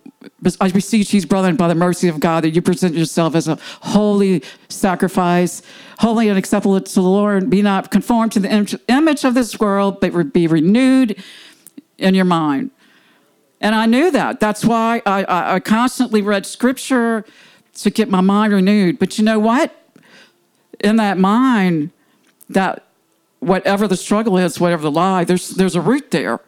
I 0.59 0.69
beseech 0.69 1.13
you, 1.13 1.25
brethren, 1.25 1.55
by 1.55 1.67
the 1.67 1.75
mercy 1.75 2.07
of 2.07 2.19
God, 2.19 2.43
that 2.43 2.51
you 2.51 2.61
present 2.61 2.95
yourself 2.95 3.35
as 3.35 3.47
a 3.47 3.57
holy 3.81 4.43
sacrifice, 4.67 5.61
holy 5.99 6.27
and 6.27 6.37
acceptable 6.37 6.79
to 6.79 6.93
the 6.93 7.01
Lord. 7.01 7.49
Be 7.49 7.61
not 7.61 7.91
conformed 7.91 8.33
to 8.33 8.39
the 8.39 8.79
image 8.87 9.23
of 9.23 9.33
this 9.33 9.59
world, 9.59 9.99
but 10.01 10.33
be 10.33 10.47
renewed 10.47 11.23
in 11.97 12.15
your 12.15 12.25
mind. 12.25 12.71
And 13.59 13.73
I 13.73 13.85
knew 13.85 14.11
that. 14.11 14.39
That's 14.39 14.63
why 14.63 15.01
I, 15.05 15.55
I 15.55 15.59
constantly 15.59 16.21
read 16.21 16.45
scripture 16.45 17.25
to 17.75 17.89
get 17.89 18.09
my 18.09 18.21
mind 18.21 18.53
renewed. 18.53 18.99
But 18.99 19.17
you 19.17 19.23
know 19.23 19.39
what? 19.39 19.75
In 20.79 20.97
that 20.97 21.17
mind, 21.17 21.91
that 22.49 22.85
whatever 23.39 23.87
the 23.87 23.97
struggle 23.97 24.37
is, 24.37 24.59
whatever 24.59 24.83
the 24.83 24.91
lie, 24.91 25.23
there's 25.23 25.49
there's 25.49 25.75
a 25.75 25.81
root 25.81 26.11
there. 26.11 26.39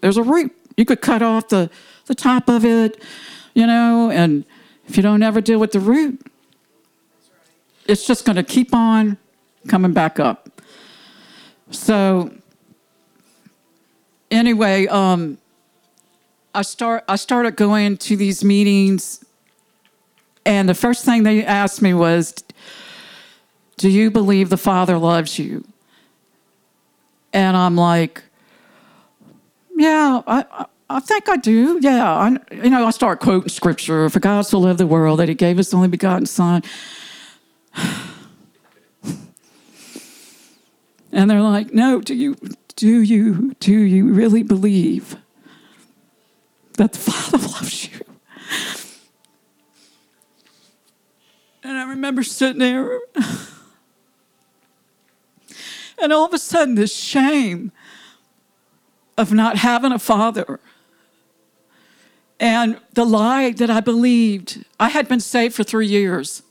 There's 0.00 0.16
a 0.16 0.22
root. 0.22 0.54
You 0.76 0.84
could 0.84 1.00
cut 1.00 1.22
off 1.22 1.48
the, 1.48 1.70
the 2.06 2.14
top 2.14 2.48
of 2.48 2.64
it, 2.64 3.02
you 3.54 3.66
know, 3.66 4.10
and 4.10 4.44
if 4.86 4.96
you 4.96 5.02
don't 5.02 5.22
ever 5.22 5.40
deal 5.40 5.58
with 5.58 5.72
the 5.72 5.80
root, 5.80 6.20
it's 7.86 8.06
just 8.06 8.24
going 8.24 8.36
to 8.36 8.42
keep 8.42 8.74
on 8.74 9.16
coming 9.68 9.92
back 9.92 10.20
up. 10.20 10.60
So, 11.70 12.30
anyway, 14.30 14.86
um, 14.86 15.38
I 16.56 16.62
start 16.62 17.04
I 17.06 17.16
started 17.16 17.54
going 17.54 17.98
to 17.98 18.16
these 18.16 18.42
meetings, 18.42 19.22
and 20.46 20.66
the 20.66 20.74
first 20.74 21.04
thing 21.04 21.22
they 21.22 21.44
asked 21.44 21.82
me 21.82 21.92
was, 21.92 22.32
"Do 23.76 23.90
you 23.90 24.10
believe 24.10 24.48
the 24.48 24.56
Father 24.56 24.96
loves 24.96 25.38
you?" 25.38 25.64
And 27.34 27.54
I'm 27.54 27.76
like, 27.76 28.22
yeah, 29.76 30.22
I, 30.26 30.64
I 30.88 31.00
think 31.00 31.28
I 31.28 31.36
do. 31.36 31.78
Yeah, 31.82 32.10
I, 32.10 32.38
you 32.50 32.70
know, 32.70 32.86
I 32.86 32.90
start 32.90 33.20
quoting 33.20 33.50
scripture. 33.50 34.08
For 34.08 34.20
God 34.20 34.46
so 34.46 34.58
loved 34.58 34.80
the 34.80 34.86
world 34.86 35.18
that 35.18 35.28
He 35.28 35.34
gave 35.34 35.58
His 35.58 35.74
only 35.74 35.88
begotten 35.88 36.24
Son. 36.24 36.62
and 41.12 41.30
they're 41.30 41.42
like, 41.42 41.74
"No, 41.74 42.00
do 42.00 42.14
you, 42.14 42.34
do 42.76 43.02
you, 43.02 43.54
do 43.60 43.74
you 43.74 44.10
really 44.10 44.42
believe 44.42 45.18
that 46.76 46.92
the 46.92 46.98
Father 46.98 47.38
loves 47.38 47.88
you?" 47.88 48.00
And 51.62 51.76
I 51.76 51.88
remember 51.88 52.22
sitting 52.22 52.60
there, 52.60 53.00
and 56.00 56.12
all 56.12 56.24
of 56.24 56.32
a 56.32 56.38
sudden, 56.38 56.76
this 56.76 56.94
shame 56.94 57.72
of 59.18 59.32
not 59.32 59.56
having 59.56 59.92
a 59.92 59.98
father. 59.98 60.60
And 62.38 62.78
the 62.92 63.04
lie 63.04 63.50
that 63.52 63.70
I 63.70 63.80
believed, 63.80 64.64
I 64.78 64.90
had 64.90 65.08
been 65.08 65.20
saved 65.20 65.54
for 65.54 65.64
three 65.64 65.86
years. 65.86 66.42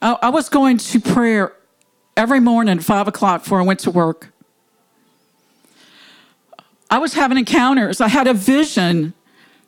I, 0.00 0.16
I 0.22 0.28
was 0.30 0.48
going 0.48 0.78
to 0.78 1.00
prayer 1.00 1.52
every 2.16 2.40
morning, 2.40 2.78
at 2.78 2.84
five 2.84 3.08
o'clock, 3.08 3.42
before 3.42 3.60
I 3.60 3.64
went 3.64 3.80
to 3.80 3.90
work. 3.90 4.32
I 6.90 6.98
was 6.98 7.14
having 7.14 7.38
encounters. 7.38 8.00
I 8.00 8.08
had 8.08 8.26
a 8.26 8.34
vision, 8.34 9.14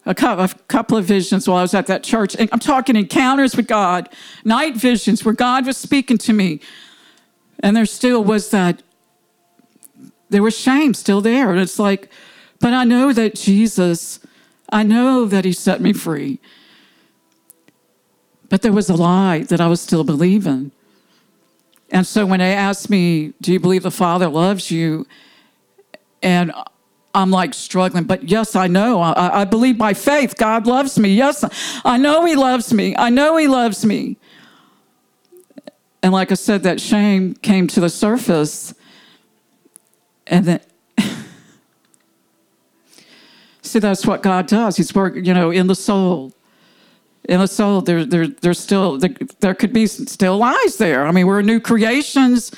a 0.07 0.15
couple 0.15 0.97
of 0.97 1.05
visions 1.05 1.49
while 1.49 1.59
I 1.59 1.63
was 1.63 1.75
at 1.75 1.87
that 1.87 2.05
church. 2.05 2.37
And 2.37 2.49
I'm 2.53 2.61
talking 2.61 2.97
encounters 2.97 3.57
with 3.57 3.67
God, 3.67 4.09
night 4.45 4.77
visions 4.77 5.25
where 5.25 5.35
God 5.35 5.67
was 5.67 5.77
speaking 5.77 6.19
to 6.19 6.33
me. 6.33 6.61
And 7.61 7.77
there 7.77 7.87
still 7.87 8.23
was 8.23 8.51
that 8.51 8.83
there 10.31 10.43
was 10.43 10.57
shame 10.57 10.95
still 10.95 11.21
there. 11.21 11.51
And 11.51 11.61
it's 11.61 11.79
like, 11.79 12.11
but 12.61 12.73
I 12.73 12.85
know 12.85 13.13
that 13.13 13.35
Jesus, 13.35 14.21
I 14.71 14.83
know 14.83 15.25
that 15.25 15.45
He 15.45 15.53
set 15.53 15.81
me 15.81 15.93
free. 15.93 16.39
But 18.49 18.63
there 18.63 18.73
was 18.73 18.89
a 18.89 18.95
lie 18.95 19.41
that 19.41 19.61
I 19.61 19.67
was 19.67 19.81
still 19.81 20.05
believing. 20.05 20.71
And 21.91 22.07
so 22.07 22.27
when 22.27 22.41
they 22.41 22.53
asked 22.53 22.91
me, 22.91 23.33
Do 23.41 23.53
you 23.53 23.61
believe 23.61 23.83
the 23.83 23.91
Father 23.91 24.29
loves 24.29 24.71
you? 24.71 25.07
And 26.23 26.53
I'm 27.15 27.31
like 27.31 27.55
struggling, 27.55 28.05
but 28.05 28.29
yes, 28.29 28.55
I 28.55 28.67
know. 28.67 29.01
I, 29.01 29.41
I 29.41 29.45
believe 29.45 29.79
by 29.79 29.95
faith 29.95 30.37
God 30.37 30.67
loves 30.67 30.99
me. 30.99 31.15
Yes, 31.15 31.45
I 31.85 31.97
know 31.97 32.25
He 32.25 32.37
loves 32.37 32.73
me. 32.73 32.95
I 32.97 33.11
know 33.11 33.37
He 33.37 33.49
loves 33.49 33.85
me. 33.85 34.17
And 36.03 36.13
like 36.13 36.31
I 36.31 36.35
said, 36.35 36.63
that 36.63 36.81
shame 36.81 37.35
came 37.35 37.67
to 37.69 37.81
the 37.81 37.89
surface. 37.89 38.75
And 40.27 40.45
then, 40.45 40.61
see, 43.63 43.79
that's 43.79 44.07
what 44.07 44.23
God 44.23 44.47
does. 44.47 44.77
He's 44.77 44.95
working, 44.95 45.25
you 45.25 45.35
know, 45.35 45.51
in 45.51 45.67
the 45.67 45.75
soul. 45.75 46.33
In 47.25 47.41
the 47.41 47.49
soul, 47.49 47.81
there, 47.81 48.05
there, 48.05 48.29
there's 48.29 48.59
still, 48.59 48.99
there, 48.99 49.15
there 49.41 49.55
could 49.55 49.73
be 49.73 49.87
still 49.87 50.39
lies 50.39 50.77
there. 50.77 51.07
I 51.07 51.11
mean, 51.11 51.27
we're 51.27 51.43
new 51.43 51.61
creations. 51.61 52.53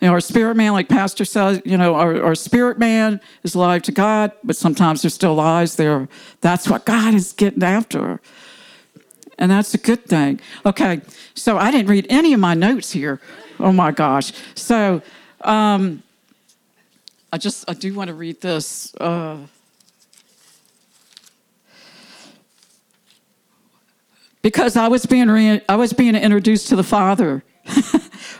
You 0.00 0.08
know, 0.08 0.12
our 0.12 0.20
spirit 0.20 0.56
man, 0.56 0.72
like 0.72 0.88
Pastor 0.88 1.24
says, 1.24 1.62
you 1.64 1.78
know, 1.78 1.94
our, 1.94 2.22
our 2.22 2.34
spirit 2.34 2.78
man 2.78 3.20
is 3.42 3.54
alive 3.54 3.82
to 3.82 3.92
God, 3.92 4.32
but 4.44 4.56
sometimes 4.56 5.02
there's 5.02 5.14
still 5.14 5.34
lies 5.34 5.76
there. 5.76 6.08
That's 6.40 6.68
what 6.68 6.84
God 6.84 7.14
is 7.14 7.32
getting 7.32 7.62
after. 7.62 8.20
And 9.38 9.50
that's 9.50 9.74
a 9.74 9.78
good 9.78 10.04
thing. 10.04 10.40
Okay, 10.64 11.00
so 11.34 11.58
I 11.58 11.70
didn't 11.70 11.88
read 11.88 12.06
any 12.08 12.32
of 12.32 12.40
my 12.40 12.54
notes 12.54 12.92
here. 12.92 13.20
Oh 13.58 13.72
my 13.72 13.90
gosh. 13.90 14.32
So, 14.54 15.02
um, 15.42 16.02
I 17.32 17.38
just 17.38 17.68
I 17.68 17.74
do 17.74 17.92
want 17.94 18.08
to 18.08 18.14
read 18.14 18.40
this. 18.40 18.94
Uh, 18.96 19.38
because 24.42 24.76
I 24.76 24.88
was 24.88 25.06
being 25.06 25.28
re- 25.28 25.60
I 25.68 25.76
was 25.76 25.92
being 25.92 26.14
introduced 26.14 26.68
to 26.68 26.76
the 26.76 26.84
Father, 26.84 27.42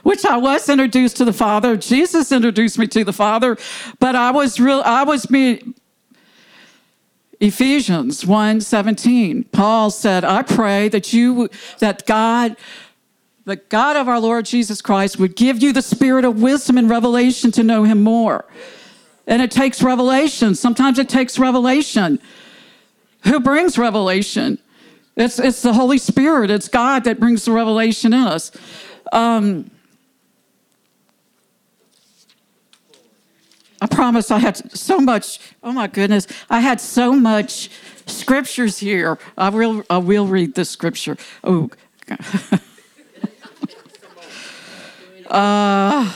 which 0.06 0.24
I 0.24 0.36
was 0.36 0.68
introduced 0.68 1.16
to 1.16 1.24
the 1.24 1.32
Father. 1.32 1.76
Jesus 1.76 2.30
introduced 2.30 2.78
me 2.78 2.86
to 2.86 3.02
the 3.02 3.12
Father, 3.12 3.58
but 3.98 4.14
I 4.14 4.30
was 4.30 4.60
real. 4.60 4.80
I 4.84 5.02
was 5.02 5.26
being 5.26 5.74
Ephesians 7.40 8.24
1 8.24 8.60
17. 8.60 9.42
Paul 9.50 9.90
said, 9.90 10.22
I 10.22 10.42
pray 10.42 10.88
that 10.90 11.12
you 11.12 11.48
that 11.80 12.06
God 12.06 12.56
the 13.46 13.56
God 13.56 13.96
of 13.96 14.06
our 14.06 14.20
Lord 14.20 14.44
Jesus 14.44 14.80
Christ 14.80 15.18
would 15.18 15.34
give 15.34 15.60
you 15.60 15.72
the 15.72 15.82
spirit 15.82 16.24
of 16.24 16.40
wisdom 16.40 16.78
and 16.78 16.88
revelation 16.88 17.50
to 17.50 17.64
know 17.64 17.82
him 17.82 18.04
more. 18.04 18.44
And 19.26 19.42
it 19.42 19.50
takes 19.50 19.82
revelation. 19.82 20.54
Sometimes 20.54 21.00
it 21.00 21.08
takes 21.08 21.36
revelation. 21.36 22.20
Who 23.24 23.40
brings 23.40 23.76
revelation? 23.76 24.60
It's, 25.16 25.40
it's 25.40 25.62
the 25.62 25.72
Holy 25.72 25.98
Spirit. 25.98 26.52
It's 26.52 26.68
God 26.68 27.02
that 27.04 27.18
brings 27.18 27.44
the 27.44 27.50
revelation 27.50 28.12
in 28.12 28.20
us. 28.20 28.52
Um, 29.12 29.72
I 33.80 33.86
promise 33.86 34.30
I 34.30 34.38
had 34.38 34.56
so 34.76 34.98
much, 34.98 35.38
oh 35.62 35.72
my 35.72 35.86
goodness, 35.86 36.26
I 36.48 36.60
had 36.60 36.80
so 36.80 37.12
much 37.12 37.70
scriptures 38.06 38.78
here. 38.78 39.18
I 39.36 39.50
will, 39.50 39.84
I 39.90 39.98
will 39.98 40.26
read 40.26 40.54
this 40.54 40.70
scripture. 40.70 41.16
Oh, 41.44 41.70
uh, 45.28 46.12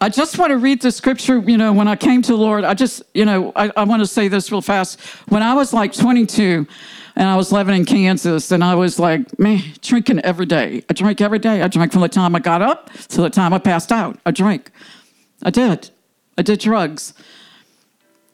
I 0.00 0.08
just 0.08 0.38
want 0.38 0.50
to 0.50 0.58
read 0.58 0.82
the 0.82 0.90
scripture. 0.90 1.38
You 1.38 1.56
know, 1.56 1.72
when 1.72 1.88
I 1.88 1.96
came 1.96 2.22
to 2.22 2.32
the 2.32 2.38
Lord, 2.38 2.64
I 2.64 2.74
just, 2.74 3.02
you 3.14 3.24
know, 3.24 3.52
I, 3.54 3.70
I 3.76 3.84
want 3.84 4.00
to 4.00 4.06
say 4.06 4.28
this 4.28 4.50
real 4.50 4.60
fast. 4.60 5.00
When 5.28 5.42
I 5.42 5.54
was 5.54 5.72
like 5.72 5.92
22 5.92 6.66
and 7.14 7.28
I 7.28 7.36
was 7.36 7.52
living 7.52 7.76
in 7.76 7.84
Kansas 7.84 8.50
and 8.50 8.64
I 8.64 8.74
was 8.74 8.98
like, 8.98 9.38
man, 9.38 9.62
drinking 9.80 10.18
every 10.20 10.46
day. 10.46 10.84
I 10.90 10.92
drank 10.92 11.20
every 11.20 11.38
day. 11.38 11.62
I 11.62 11.68
drank 11.68 11.92
from 11.92 12.00
the 12.00 12.08
time 12.08 12.34
I 12.34 12.40
got 12.40 12.62
up 12.62 12.90
to 13.10 13.20
the 13.20 13.30
time 13.30 13.52
I 13.52 13.58
passed 13.58 13.92
out. 13.92 14.18
I 14.26 14.32
drank. 14.32 14.70
I 15.42 15.50
did. 15.50 15.90
I 16.38 16.42
did 16.42 16.60
drugs. 16.60 17.14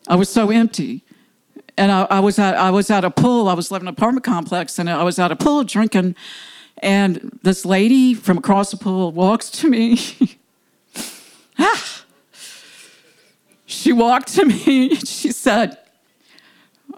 I 0.06 0.14
was 0.16 0.28
so 0.28 0.50
empty. 0.50 1.02
and 1.76 1.92
I, 1.92 2.06
I 2.10 2.20
was 2.20 2.38
at 2.38 2.56
I 2.56 2.70
was 2.70 2.90
at 2.90 3.04
a 3.04 3.10
pool. 3.10 3.48
I 3.48 3.54
was 3.54 3.70
living 3.70 3.84
in 3.84 3.88
an 3.88 3.94
apartment 3.94 4.24
complex, 4.24 4.78
and 4.78 4.90
I 4.90 5.02
was 5.04 5.18
at 5.18 5.30
a 5.32 5.36
pool 5.36 5.64
drinking. 5.64 6.16
And 6.80 7.38
this 7.42 7.64
lady 7.64 8.14
from 8.14 8.38
across 8.38 8.70
the 8.70 8.76
pool 8.76 9.10
walks 9.12 9.50
to 9.50 9.68
me. 9.68 9.98
ah. 11.58 12.04
She 13.66 13.92
walked 13.92 14.28
to 14.34 14.44
me. 14.44 14.90
And 14.98 15.08
she 15.08 15.32
said, 15.32 15.78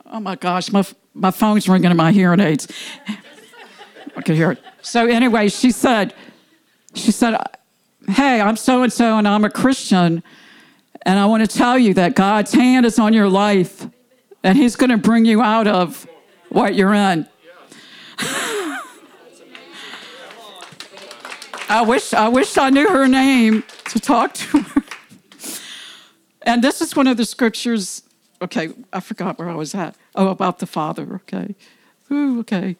"Oh 0.06 0.20
my 0.20 0.36
gosh, 0.36 0.70
my 0.72 0.84
my 1.14 1.30
phone's 1.30 1.68
ringing 1.68 1.90
in 1.90 1.96
my 1.96 2.12
hearing 2.12 2.40
aids. 2.40 2.68
I 4.16 4.22
could 4.22 4.36
hear 4.36 4.52
it." 4.52 4.58
So 4.82 5.06
anyway, 5.06 5.48
she 5.48 5.70
said, 5.72 6.14
"She 6.94 7.12
said, 7.12 7.36
hey, 8.10 8.40
I'm 8.40 8.56
so 8.56 8.82
and 8.82 8.92
so, 8.92 9.18
and 9.18 9.26
I'm 9.26 9.44
a 9.44 9.50
Christian." 9.50 10.22
And 11.02 11.18
I 11.18 11.26
want 11.26 11.48
to 11.48 11.58
tell 11.58 11.78
you 11.78 11.94
that 11.94 12.14
God's 12.14 12.52
hand 12.52 12.84
is 12.84 12.98
on 12.98 13.14
your 13.14 13.28
life 13.28 13.86
and 14.42 14.56
He's 14.56 14.76
going 14.76 14.90
to 14.90 14.98
bring 14.98 15.24
you 15.24 15.42
out 15.42 15.66
of 15.66 16.06
what 16.50 16.74
you're 16.74 16.94
in. 16.94 17.26
I 21.68 21.82
wish, 21.86 22.12
I 22.12 22.28
wish 22.28 22.58
I 22.58 22.70
knew 22.70 22.88
her 22.88 23.06
name 23.06 23.62
to 23.90 24.00
talk 24.00 24.34
to 24.34 24.60
her. 24.60 24.82
And 26.42 26.64
this 26.64 26.80
is 26.80 26.96
one 26.96 27.06
of 27.06 27.16
the 27.16 27.24
scriptures. 27.24 28.02
Okay, 28.42 28.70
I 28.92 29.00
forgot 29.00 29.38
where 29.38 29.48
I 29.48 29.54
was 29.54 29.74
at. 29.74 29.94
Oh, 30.14 30.28
about 30.28 30.58
the 30.58 30.66
Father. 30.66 31.20
Okay. 31.26 31.54
Ooh, 32.10 32.40
okay. 32.40 32.76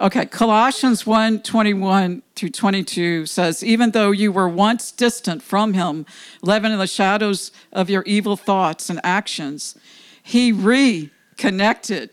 Okay, 0.00 0.24
Colossians 0.24 1.04
1 1.04 1.42
21 1.42 2.22
through 2.34 2.48
22 2.48 3.26
says, 3.26 3.62
Even 3.62 3.90
though 3.90 4.12
you 4.12 4.32
were 4.32 4.48
once 4.48 4.90
distant 4.90 5.42
from 5.42 5.74
him, 5.74 6.06
living 6.40 6.72
in 6.72 6.78
the 6.78 6.86
shadows 6.86 7.52
of 7.70 7.90
your 7.90 8.02
evil 8.04 8.34
thoughts 8.34 8.88
and 8.88 8.98
actions, 9.04 9.76
he 10.22 10.52
reconnected. 10.52 12.08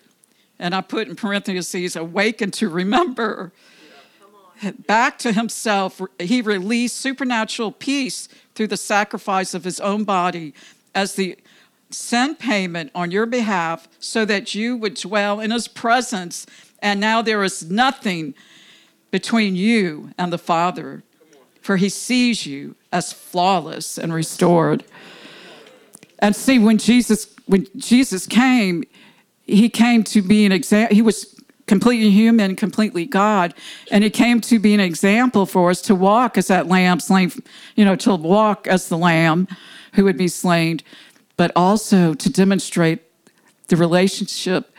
And 0.60 0.76
I 0.76 0.82
put 0.82 1.08
in 1.08 1.16
parentheses, 1.16 1.96
awakened 1.96 2.54
to 2.56 2.68
remember. 2.68 3.54
Back 4.86 5.18
to 5.20 5.32
himself, 5.32 6.02
he 6.20 6.42
released 6.42 6.98
supernatural 6.98 7.72
peace 7.72 8.28
through 8.54 8.68
the 8.68 8.76
sacrifice 8.76 9.54
of 9.54 9.64
his 9.64 9.80
own 9.80 10.04
body 10.04 10.54
as 10.94 11.16
the 11.16 11.38
sin 11.90 12.36
payment 12.36 12.92
on 12.94 13.12
your 13.12 13.26
behalf 13.26 13.88
so 14.00 14.26
that 14.26 14.54
you 14.54 14.76
would 14.76 14.96
dwell 14.96 15.40
in 15.40 15.52
his 15.52 15.70
presence 15.70 16.46
and 16.80 17.00
now 17.00 17.22
there 17.22 17.44
is 17.44 17.70
nothing 17.70 18.34
between 19.12 19.56
you 19.56 20.12
and 20.18 20.32
the 20.32 20.38
Father, 20.38 21.04
for 21.62 21.78
he 21.78 21.90
sees 21.90 22.46
you 22.46 22.76
as 22.92 23.14
flawless 23.14 23.98
and 23.98 24.14
restored. 24.14 24.84
And 26.20 26.36
see, 26.36 26.60
when 26.60 26.78
Jesus 26.78 27.34
when 27.46 27.66
Jesus 27.78 28.28
came, 28.28 28.84
he 29.46 29.70
came 29.70 30.04
to 30.06 30.22
be 30.22 30.46
an 30.46 30.52
example. 30.52 30.96
He 30.96 31.02
was 31.02 31.36
completely 31.66 32.10
human, 32.10 32.56
completely 32.56 33.06
God, 33.06 33.54
and 33.92 34.04
he 34.04 34.10
came 34.10 34.42
to 34.42 34.60
be 34.60 34.74
an 34.74 34.80
example 34.80 35.46
for 35.46 35.70
us 35.70 35.82
to 35.84 35.96
walk 35.96 36.38
as 36.38 36.48
that 36.48 36.68
lamb 36.68 37.00
slain, 37.00 37.32
you 37.76 37.86
know, 37.86 37.96
to 37.98 38.16
walk 38.16 38.68
as 38.68 38.90
the 38.90 38.98
lamb 38.98 39.48
who 39.94 40.04
would 40.04 40.18
be 40.18 40.28
slain, 40.28 40.80
but 41.36 41.52
also 41.56 42.14
to 42.14 42.30
demonstrate 42.30 43.02
the 43.68 43.76
relationship 43.76 44.74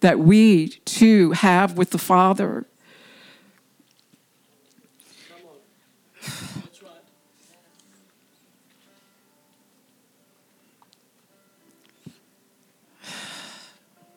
that 0.00 0.18
we 0.18 0.68
too 0.84 1.32
have 1.32 1.76
with 1.76 1.90
the 1.90 1.98
Father. 1.98 2.66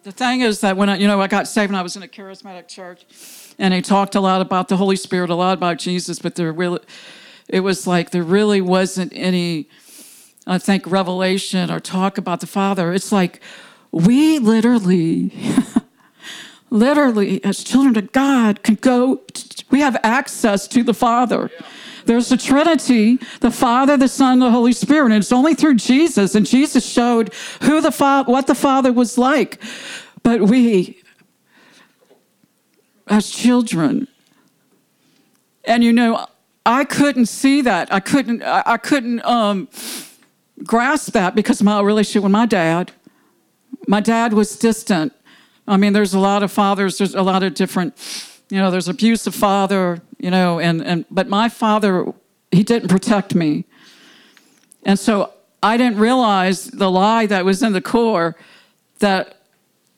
The 0.04 0.12
thing 0.12 0.42
is 0.42 0.62
that 0.62 0.78
when 0.78 0.90
I, 0.90 0.98
you 0.98 1.06
know, 1.06 1.22
I 1.22 1.28
got 1.28 1.48
saved 1.48 1.70
and 1.70 1.78
I 1.78 1.84
was 1.84 1.96
in 1.96 2.02
a 2.02 2.08
charismatic 2.08 2.68
church, 2.68 3.06
and 3.60 3.72
they 3.72 3.82
talked 3.82 4.16
a 4.16 4.20
lot 4.20 4.42
about 4.42 4.68
the 4.68 4.76
Holy 4.76 4.96
Spirit, 4.96 5.30
a 5.30 5.36
lot 5.36 5.54
about 5.54 5.78
Jesus, 5.78 6.18
but 6.18 6.34
there 6.34 6.52
really, 6.52 6.80
it 7.48 7.60
was 7.60 7.86
like 7.86 8.10
there 8.10 8.24
really 8.24 8.62
wasn't 8.62 9.14
any, 9.16 9.70
I 10.48 10.58
think, 10.58 10.88
revelation 10.88 11.70
or 11.70 11.80
talk 11.80 12.18
about 12.18 12.40
the 12.40 12.48
Father. 12.48 12.92
It's 12.94 13.12
like 13.12 13.42
we 13.92 14.40
literally, 14.40 15.32
literally, 16.70 17.44
as 17.44 17.64
children 17.64 17.98
of 17.98 18.12
God, 18.12 18.64
can 18.64 18.76
go, 18.76 19.22
we 19.70 19.82
have 19.82 19.98
access 20.04 20.68
to 20.70 20.84
the 20.84 20.94
Father. 20.94 21.50
There's 22.06 22.30
the 22.30 22.38
Trinity, 22.38 23.20
the 23.42 23.52
Father, 23.52 23.98
the 23.98 24.08
Son, 24.08 24.40
the 24.40 24.52
Holy 24.52 24.74
Spirit, 24.74 25.08
and 25.08 25.16
it's 25.16 25.32
only 25.32 25.54
through 25.54 25.76
Jesus. 25.76 26.36
And 26.36 26.46
Jesus 26.46 26.86
showed 26.86 27.34
who 27.62 27.82
the 27.82 27.92
Father, 27.92 28.32
what 28.32 28.48
the 28.48 28.56
Father 28.56 28.92
was 28.92 29.18
like. 29.18 29.62
But 30.24 30.42
we, 30.42 31.02
as 33.08 33.30
children, 33.30 34.08
and 35.66 35.84
you 35.84 35.94
know, 35.94 36.28
I 36.66 36.86
couldn't 36.86 37.28
see 37.28 37.62
that. 37.62 37.94
I 37.94 38.00
couldn't. 38.00 38.44
I 38.44 38.78
couldn't 38.78 39.24
um, 39.26 39.68
grasp 40.64 41.14
that 41.14 41.36
because 41.36 41.60
of 41.62 41.66
my 41.66 41.82
relationship 41.82 42.24
with 42.24 42.32
my 42.32 42.46
dad. 42.46 42.92
My 43.88 44.00
dad 44.00 44.34
was 44.34 44.58
distant. 44.58 45.14
I 45.68 45.78
mean, 45.78 45.94
there's 45.94 46.14
a 46.14 46.20
lot 46.20 46.44
of 46.44 46.52
fathers, 46.52 46.98
there's 46.98 47.16
a 47.16 47.22
lot 47.22 47.44
of 47.44 47.54
different, 47.54 47.96
you 48.50 48.58
know, 48.58 48.72
there's 48.72 48.88
abusive 48.88 49.36
father, 49.36 50.02
you 50.18 50.32
know, 50.32 50.60
and, 50.60 50.82
and 50.82 51.06
but 51.10 51.28
my 51.28 51.50
father, 51.50 52.14
he 52.52 52.64
didn't 52.64 52.90
protect 52.90 53.36
me. 53.36 53.66
And 54.84 54.98
so 54.98 55.34
I 55.64 55.78
didn't 55.78 56.00
realize 56.00 56.66
the 56.66 56.90
lie 56.90 57.28
that 57.28 57.46
was 57.46 57.62
in 57.62 57.74
the 57.74 57.82
core 57.82 58.36
that, 59.00 59.42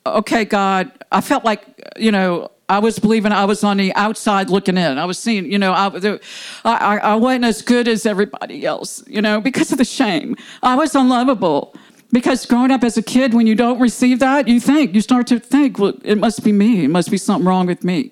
okay, 0.05 0.45
God, 0.45 0.91
I 1.11 1.21
felt 1.21 1.45
like, 1.45 1.63
you 1.97 2.11
know, 2.11 2.51
I 2.69 2.79
was 2.79 2.97
believing 2.99 3.31
I 3.31 3.45
was 3.45 3.63
on 3.63 3.77
the 3.77 3.93
outside 3.95 4.49
looking 4.49 4.77
in. 4.77 4.97
I 4.97 5.05
was 5.05 5.19
seeing, 5.19 5.51
you 5.51 5.59
know, 5.59 5.73
I, 5.73 6.19
I, 6.65 6.97
I 6.97 7.15
wasn't 7.15 7.45
as 7.45 7.61
good 7.61 7.87
as 7.87 8.05
everybody 8.05 8.65
else, 8.65 9.03
you 9.07 9.21
know, 9.21 9.41
because 9.41 9.71
of 9.71 9.77
the 9.77 9.85
shame. 9.85 10.35
I 10.61 10.75
was 10.75 10.95
unlovable. 10.95 11.75
Because 12.13 12.45
growing 12.45 12.69
up 12.69 12.83
as 12.83 12.95
a 12.95 13.01
kid, 13.01 13.33
when 13.33 13.47
you 13.47 13.55
don't 13.55 13.79
receive 13.79 14.19
that, 14.19 14.47
you 14.47 14.59
think, 14.59 14.93
you 14.93 15.01
start 15.01 15.25
to 15.27 15.39
think, 15.39 15.79
well, 15.79 15.95
it 16.03 16.19
must 16.19 16.43
be 16.43 16.51
me. 16.51 16.85
It 16.85 16.89
must 16.89 17.09
be 17.09 17.17
something 17.17 17.47
wrong 17.47 17.65
with 17.65 17.83
me. 17.83 18.11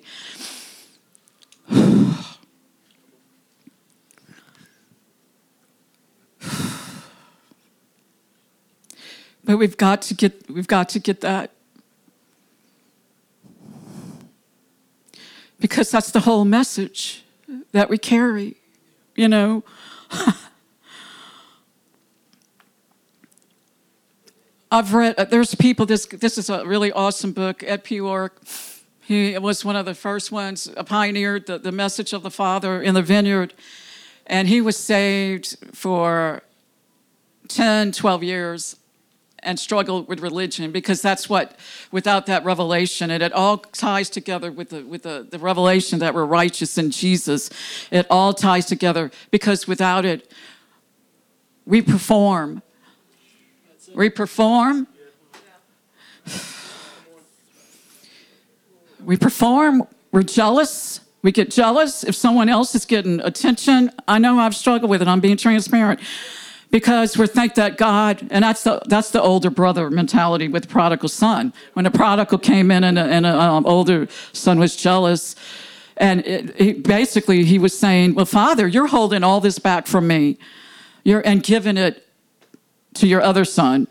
but 9.44 9.56
we've 9.56 9.76
got 9.76 10.02
to 10.02 10.14
get 10.14 10.50
we've 10.50 10.66
got 10.66 10.88
to 10.88 10.98
get 10.98 11.20
that 11.20 11.52
because 15.60 15.92
that's 15.92 16.10
the 16.10 16.20
whole 16.20 16.44
message 16.44 17.22
that 17.70 17.88
we 17.88 17.96
carry 17.96 18.56
you 19.14 19.28
know 19.28 19.62
I've 24.72 24.94
read, 24.94 25.16
uh, 25.18 25.24
there's 25.24 25.54
people, 25.54 25.84
this, 25.84 26.06
this 26.06 26.38
is 26.38 26.48
a 26.48 26.64
really 26.64 26.90
awesome 26.92 27.32
book. 27.32 27.62
Ed 27.62 27.84
Pugh 27.84 28.30
he 29.02 29.36
was 29.36 29.66
one 29.66 29.76
of 29.76 29.84
the 29.84 29.94
first 29.94 30.32
ones, 30.32 30.66
pioneered 30.86 31.46
the, 31.46 31.58
the 31.58 31.70
message 31.70 32.14
of 32.14 32.22
the 32.22 32.30
Father 32.30 32.80
in 32.80 32.94
the 32.94 33.02
vineyard. 33.02 33.52
And 34.26 34.48
he 34.48 34.62
was 34.62 34.78
saved 34.78 35.58
for 35.74 36.42
10, 37.48 37.92
12 37.92 38.22
years 38.22 38.76
and 39.40 39.60
struggled 39.60 40.08
with 40.08 40.20
religion 40.20 40.72
because 40.72 41.02
that's 41.02 41.28
what, 41.28 41.58
without 41.90 42.24
that 42.24 42.42
revelation, 42.42 43.10
and 43.10 43.22
it 43.22 43.34
all 43.34 43.58
ties 43.58 44.08
together 44.08 44.50
with 44.50 44.70
the, 44.70 44.86
with 44.86 45.02
the, 45.02 45.26
the 45.30 45.38
revelation 45.38 45.98
that 45.98 46.14
we're 46.14 46.24
righteous 46.24 46.78
in 46.78 46.90
Jesus. 46.90 47.50
It 47.90 48.06
all 48.08 48.32
ties 48.32 48.64
together 48.64 49.10
because 49.30 49.68
without 49.68 50.06
it, 50.06 50.32
we 51.66 51.82
perform 51.82 52.62
we 53.94 54.10
perform. 54.10 54.86
We 59.04 59.16
perform. 59.16 59.86
We're 60.12 60.22
jealous. 60.22 61.00
We 61.22 61.32
get 61.32 61.50
jealous 61.50 62.04
if 62.04 62.14
someone 62.14 62.48
else 62.48 62.74
is 62.74 62.84
getting 62.84 63.20
attention. 63.20 63.90
I 64.08 64.18
know 64.18 64.38
I've 64.38 64.56
struggled 64.56 64.90
with 64.90 65.02
it. 65.02 65.08
I'm 65.08 65.20
being 65.20 65.36
transparent 65.36 66.00
because 66.70 67.16
we 67.16 67.26
think 67.26 67.54
that 67.54 67.76
God, 67.76 68.26
and 68.30 68.42
that's 68.42 68.64
the 68.64 68.82
that's 68.86 69.10
the 69.10 69.22
older 69.22 69.50
brother 69.50 69.90
mentality 69.90 70.48
with 70.48 70.68
prodigal 70.68 71.08
son. 71.08 71.52
When 71.74 71.84
the 71.84 71.90
prodigal 71.90 72.38
came 72.38 72.70
in 72.70 72.82
and 72.82 72.98
an 72.98 73.24
um, 73.24 73.66
older 73.66 74.08
son 74.32 74.58
was 74.58 74.74
jealous, 74.74 75.36
and 75.96 76.26
it, 76.26 76.82
basically 76.82 77.44
he 77.44 77.58
was 77.58 77.78
saying, 77.78 78.14
"Well, 78.14 78.26
Father, 78.26 78.66
you're 78.66 78.88
holding 78.88 79.22
all 79.22 79.40
this 79.40 79.58
back 79.58 79.86
from 79.86 80.08
me, 80.08 80.38
you're 81.04 81.20
and 81.24 81.42
giving 81.42 81.76
it 81.76 82.08
to 82.94 83.06
your 83.06 83.22
other 83.22 83.44
son. 83.44 83.88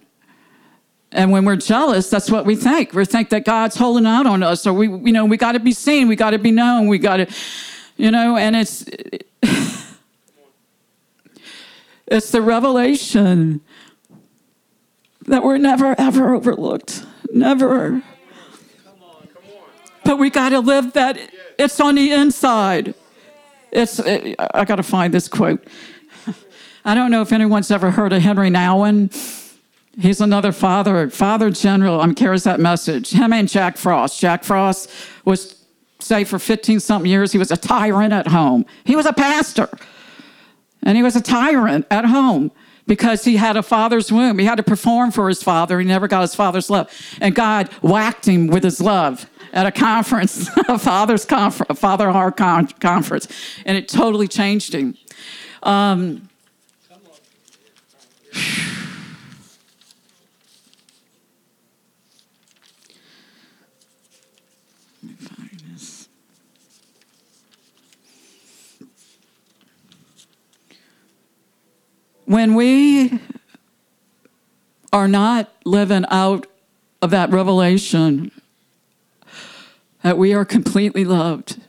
And 1.12 1.32
when 1.32 1.44
we're 1.44 1.58
jealous, 1.58 2.10
that's 2.10 2.32
what 2.32 2.46
we 2.46 2.56
think. 2.56 2.94
We 2.94 3.04
think 3.06 3.30
that 3.30 3.44
God's 3.44 3.76
holding 3.76 4.06
out 4.06 4.26
on 4.26 4.44
us, 4.44 4.66
or 4.66 4.74
we, 4.74 4.88
you 4.88 5.12
know, 5.12 5.26
we 5.26 5.36
got 5.38 5.54
to 5.54 5.60
be 5.60 5.74
seen, 5.74 6.08
we 6.08 6.16
got 6.16 6.32
to 6.32 6.40
be 6.40 6.52
known, 6.52 6.88
we 6.88 6.98
got 7.00 7.18
to, 7.18 7.28
you 7.98 8.12
know, 8.12 8.38
and 8.38 8.56
it's, 8.56 8.86
it's 12.08 12.32
the 12.32 12.42
revelation 12.42 13.62
that 15.28 15.44
we're 15.44 15.58
never 15.58 16.00
ever 16.00 16.34
overlooked. 16.34 17.06
Never. 17.34 18.02
But 20.04 20.18
we 20.18 20.30
got 20.30 20.50
to 20.50 20.60
live 20.60 20.94
that. 20.94 21.18
It's 21.58 21.80
on 21.80 21.96
the 21.96 22.12
inside. 22.12 22.96
It's. 23.72 24.00
I 24.00 24.66
got 24.66 24.78
to 24.78 24.84
find 24.84 25.14
this 25.14 25.28
quote. 25.28 25.66
I 26.84 26.96
don't 26.96 27.12
know 27.12 27.22
if 27.22 27.32
anyone's 27.32 27.70
ever 27.70 27.92
heard 27.92 28.12
of 28.12 28.24
Henri 28.24 28.50
Nouwen. 28.50 29.12
He's 30.00 30.22
another 30.22 30.52
father, 30.52 31.10
father 31.10 31.50
general. 31.52 32.02
I'm 32.02 32.16
carries 32.16 32.44
that 32.44 32.60
message. 32.60 33.12
Him 33.12 33.34
and 33.34 33.48
Jack 33.48 33.78
Frost. 33.78 34.20
Jack 34.20 34.44
Frost 34.44 34.90
was, 35.26 35.64
say, 36.00 36.24
for 36.24 36.40
15 36.40 36.80
something 36.80 37.10
years, 37.10 37.32
he 37.32 37.38
was 37.38 37.52
a 37.52 37.58
tyrant 37.58 38.14
at 38.14 38.28
home. 38.28 38.66
He 38.84 38.96
was 38.96 39.06
a 39.06 39.14
pastor, 39.14 39.70
and 40.82 40.96
he 40.96 41.04
was 41.04 41.16
a 41.16 41.22
tyrant 41.22 41.86
at 41.92 42.06
home 42.06 42.52
because 42.88 43.26
he 43.26 43.36
had 43.36 43.58
a 43.58 43.64
father's 43.64 44.12
wound. 44.12 44.40
He 44.40 44.46
had 44.46 44.56
to 44.56 44.64
perform 44.64 45.12
for 45.12 45.28
his 45.28 45.44
father. 45.44 45.80
He 45.80 45.86
never 45.86 46.08
got 46.08 46.22
his 46.22 46.34
father's 46.34 46.70
love. 46.70 46.90
And 47.20 47.36
God 47.36 47.68
whacked 47.82 48.28
him 48.28 48.48
with 48.48 48.64
his 48.64 48.82
love 48.82 49.30
at 49.54 49.66
a 49.66 49.72
conference, 49.72 50.50
a 50.68 50.80
father's 50.80 51.26
conference, 51.26 51.70
a 51.70 51.76
father 51.76 52.12
heart 52.12 52.38
con- 52.38 52.68
conference, 52.80 53.28
and 53.66 53.78
it 53.78 53.88
totally 53.88 54.28
changed 54.28 54.74
him. 54.74 54.96
Um, 55.64 56.30
when 72.32 72.56
we 72.56 73.20
are 74.94 75.10
not 75.10 75.52
living 75.66 76.06
out 76.10 76.48
of 77.02 77.10
that 77.10 77.30
revelation 77.30 78.32
that 80.02 80.18
we 80.18 80.34
are 80.34 80.46
completely 80.46 81.04
loved. 81.04 81.60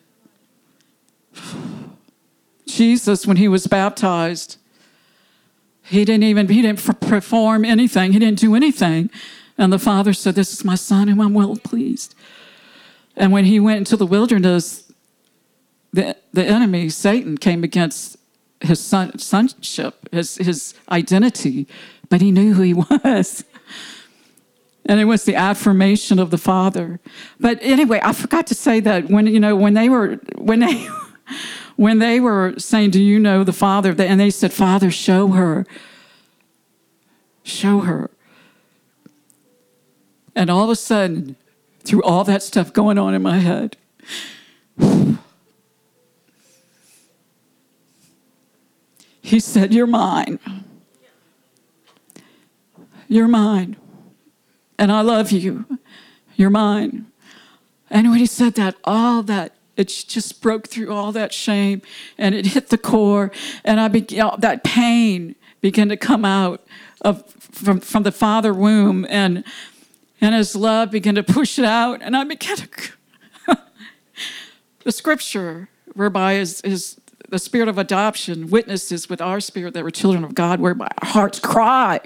Jesus, 2.67 3.27
when 3.27 3.39
he 3.39 3.49
was 3.49 3.67
baptized, 3.67 4.57
he 5.85 6.05
didn't 6.05 6.25
even 6.25 6.49
he 6.49 6.63
didn't 6.63 7.01
perform 7.01 7.65
anything. 7.65 8.13
He 8.13 8.19
didn't 8.19 8.39
do 8.39 8.55
anything. 8.55 9.11
And 9.59 9.73
the 9.73 9.79
Father 9.79 10.13
said, 10.13 10.35
This 10.35 10.53
is 10.53 10.65
my 10.65 10.75
son 10.75 11.09
whom 11.09 11.21
I'm 11.21 11.35
well 11.35 11.57
pleased. 11.57 12.15
And 13.17 13.33
when 13.33 13.45
he 13.45 13.61
went 13.61 13.79
into 13.79 13.97
the 13.97 14.07
wilderness, 14.07 14.91
the, 15.93 16.17
the 16.33 16.45
enemy, 16.45 16.89
Satan, 16.89 17.37
came 17.37 17.63
against 17.63 18.17
his 18.61 18.81
son, 18.81 19.19
sonship, 19.19 20.09
his, 20.11 20.37
his 20.37 20.75
identity, 20.91 21.67
but 22.09 22.21
he 22.21 22.31
knew 22.31 22.55
who 22.55 22.63
he 22.63 22.75
was. 23.05 23.45
And 24.87 24.99
it 24.99 25.05
was 25.05 25.25
the 25.25 25.37
affirmation 25.37 26.19
of 26.19 26.31
the 26.31 26.39
Father. 26.39 26.99
But 27.39 27.59
anyway, 27.61 28.01
I 28.03 28.13
forgot 28.13 28.47
to 28.49 28.55
say 28.55 28.81
that 28.81 29.09
when 29.09 29.27
you 29.27 29.39
know 29.39 29.55
when 29.55 29.75
they 29.75 29.89
were 29.89 30.17
when 30.37 30.61
they 30.61 30.89
when 31.77 31.99
they 31.99 32.21
were 32.21 32.55
saying, 32.59 32.91
"Do 32.91 33.03
you 33.03 33.19
know 33.19 33.45
the 33.45 33.53
Father?" 33.53 33.95
and 33.99 34.21
they 34.21 34.31
said, 34.31 34.53
"Father, 34.53 34.91
show 34.91 35.29
her, 35.29 35.67
show 37.43 37.81
her." 37.81 38.11
And 40.35 40.51
all 40.51 40.65
of 40.65 40.71
a 40.71 40.77
sudden, 40.77 41.37
through 41.85 42.03
all 42.03 42.25
that 42.25 42.43
stuff 42.43 42.73
going 42.73 42.99
on 42.99 43.15
in 43.15 43.23
my 43.23 43.39
head, 43.39 43.77
He 49.33 49.41
said, 49.41 49.73
You're 49.73 49.87
mine. 49.87 50.39
You're 53.09 53.29
mine. 53.29 53.77
And 54.79 54.93
I 54.93 55.01
love 55.01 55.31
you. 55.31 55.79
You're 56.37 56.51
mine. 56.51 57.07
And 57.89 58.11
when 58.11 58.19
he 58.19 58.27
said 58.27 58.57
that, 58.57 58.75
all 58.85 59.23
that, 59.23 59.55
it 59.77 59.89
just 59.89 60.43
broke 60.43 60.69
through 60.69 60.93
all 60.93 61.13
that 61.13 61.33
shame 61.33 61.83
and 62.19 62.35
it 62.35 62.47
hit 62.47 62.69
the 62.69 62.79
core. 62.79 63.31
And 63.65 63.81
I 63.81 63.89
began, 63.89 64.31
that 64.39 64.65
pain 64.65 65.35
began 65.61 65.89
to 65.89 65.97
come 65.97 66.25
out 66.25 66.63
of, 67.01 67.27
from, 67.33 67.81
from 67.81 68.03
the 68.03 68.13
father 68.13 68.53
wound. 68.53 69.07
And, 69.09 69.45
and 70.21 70.35
his 70.35 70.55
love 70.55 70.91
began 70.91 71.15
to 71.15 71.23
push 71.23 71.59
it 71.59 71.65
out. 71.65 72.03
And 72.03 72.17
I 72.17 72.25
began 72.25 72.57
to, 72.57 72.93
the 74.85 74.93
scripture 74.93 75.69
whereby 75.95 76.35
is, 76.35 76.61
his 76.63 76.99
the 77.33 77.39
spirit 77.39 77.67
of 77.67 77.79
adoption 77.79 78.51
witnesses 78.51 79.09
with 79.09 79.23
our 79.23 79.41
spirit 79.41 79.73
that 79.73 79.83
we're 79.83 79.91
children 79.91 80.23
of 80.23 80.35
God, 80.35 80.61
whereby 80.61 80.89
our 81.01 81.09
hearts 81.09 81.39
cry, 81.39 81.99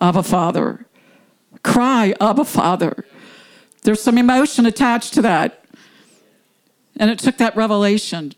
Abba 0.00 0.24
Father. 0.24 0.86
Cry, 1.62 2.12
Abba 2.20 2.44
Father. 2.44 3.06
There's 3.84 4.02
some 4.02 4.18
emotion 4.18 4.66
attached 4.66 5.14
to 5.14 5.22
that. 5.22 5.63
And 6.96 7.10
it 7.10 7.18
took 7.18 7.38
that 7.38 7.56
revelation. 7.56 8.34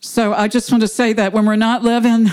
So 0.00 0.32
I 0.32 0.48
just 0.48 0.70
want 0.70 0.82
to 0.82 0.88
say 0.88 1.12
that 1.12 1.32
when 1.32 1.44
we're 1.44 1.56
not 1.56 1.82
living 1.82 2.28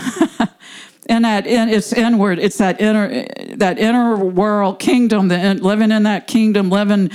in 1.09 1.21
that, 1.23 1.45
in, 1.45 1.69
it's 1.69 1.91
inward, 1.91 2.39
it's 2.39 2.57
that 2.59 2.79
inner, 2.79 3.25
that 3.55 3.77
inner 3.77 4.15
world 4.15 4.79
kingdom, 4.79 5.27
the, 5.27 5.55
living 5.55 5.91
in 5.91 6.03
that 6.03 6.27
kingdom, 6.27 6.69
living 6.69 7.11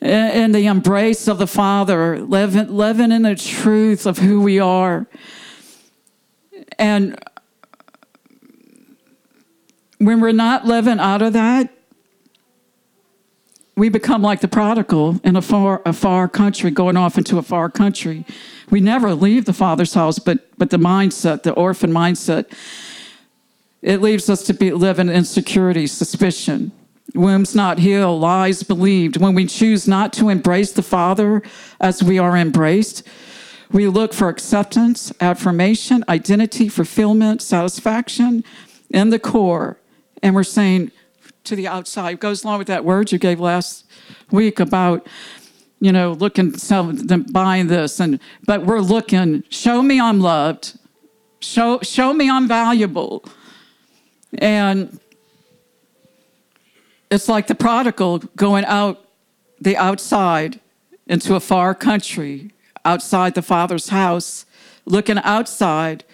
in 0.00 0.52
the 0.52 0.66
embrace 0.66 1.28
of 1.28 1.38
the 1.38 1.46
Father, 1.46 2.20
living, 2.20 2.68
living 2.68 3.12
in 3.12 3.22
the 3.22 3.36
truth 3.36 4.06
of 4.06 4.18
who 4.18 4.40
we 4.40 4.58
are. 4.58 5.06
And 6.78 7.18
when 9.98 10.20
we're 10.20 10.32
not 10.32 10.64
living 10.64 10.98
out 10.98 11.22
of 11.22 11.32
that, 11.32 11.72
we 13.82 13.88
become 13.88 14.22
like 14.22 14.40
the 14.40 14.46
prodigal 14.46 15.18
in 15.24 15.34
a 15.34 15.42
far, 15.42 15.82
a 15.84 15.92
far 15.92 16.28
country, 16.28 16.70
going 16.70 16.96
off 16.96 17.18
into 17.18 17.36
a 17.36 17.42
far 17.42 17.68
country. 17.68 18.24
We 18.70 18.80
never 18.80 19.12
leave 19.12 19.44
the 19.44 19.52
Father's 19.52 19.94
house, 19.94 20.20
but, 20.20 20.38
but 20.56 20.70
the 20.70 20.76
mindset, 20.76 21.42
the 21.42 21.50
orphan 21.54 21.90
mindset, 21.90 22.46
it 23.80 24.00
leaves 24.00 24.30
us 24.30 24.44
to 24.44 24.54
be 24.54 24.70
live 24.70 25.00
in 25.00 25.10
insecurity, 25.10 25.88
suspicion 25.88 26.70
wounds 27.12 27.56
not 27.56 27.80
healed, 27.80 28.20
lies 28.20 28.62
believed. 28.62 29.16
When 29.16 29.34
we 29.34 29.46
choose 29.46 29.88
not 29.88 30.12
to 30.12 30.28
embrace 30.28 30.70
the 30.70 30.84
Father 30.84 31.42
as 31.80 32.04
we 32.04 32.20
are 32.20 32.36
embraced, 32.36 33.02
we 33.72 33.88
look 33.88 34.14
for 34.14 34.28
acceptance, 34.28 35.12
affirmation, 35.20 36.04
identity, 36.08 36.68
fulfillment, 36.68 37.42
satisfaction 37.42 38.44
in 38.90 39.10
the 39.10 39.18
core. 39.18 39.76
And 40.22 40.36
we're 40.36 40.44
saying 40.44 40.92
to 41.44 41.56
the 41.56 41.68
outside, 41.68 42.14
it 42.14 42.20
goes 42.20 42.44
along 42.44 42.58
with 42.58 42.68
that 42.68 42.84
word 42.84 43.12
you 43.12 43.18
gave 43.18 43.40
last 43.40 43.86
week 44.30 44.60
about, 44.60 45.06
you 45.80 45.92
know, 45.92 46.12
looking, 46.12 46.56
selling, 46.56 47.06
buying 47.30 47.66
this. 47.66 48.00
And, 48.00 48.20
but 48.46 48.64
we're 48.64 48.80
looking, 48.80 49.44
show 49.48 49.82
me 49.82 50.00
I'm 50.00 50.20
loved. 50.20 50.78
Show, 51.40 51.80
show 51.82 52.14
me 52.14 52.30
I'm 52.30 52.46
valuable. 52.46 53.24
And 54.38 55.00
it's 57.10 57.28
like 57.28 57.46
the 57.46 57.54
prodigal 57.54 58.20
going 58.36 58.64
out 58.64 59.04
the 59.60 59.76
outside 59.76 60.60
into 61.06 61.34
a 61.34 61.40
far 61.40 61.74
country, 61.74 62.52
outside 62.84 63.34
the 63.34 63.42
Father's 63.42 63.90
house, 63.90 64.46
looking 64.86 65.18
outside 65.18 66.04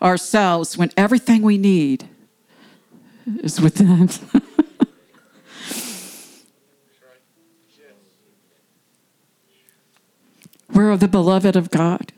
ourselves 0.00 0.76
when 0.76 0.90
everything 0.96 1.42
we 1.42 1.58
need 1.58 2.08
is 3.42 3.60
within. 3.60 4.08
We're 10.72 10.90
of 10.90 11.00
the 11.00 11.08
beloved 11.08 11.54
of 11.54 11.70
God. 11.70 12.12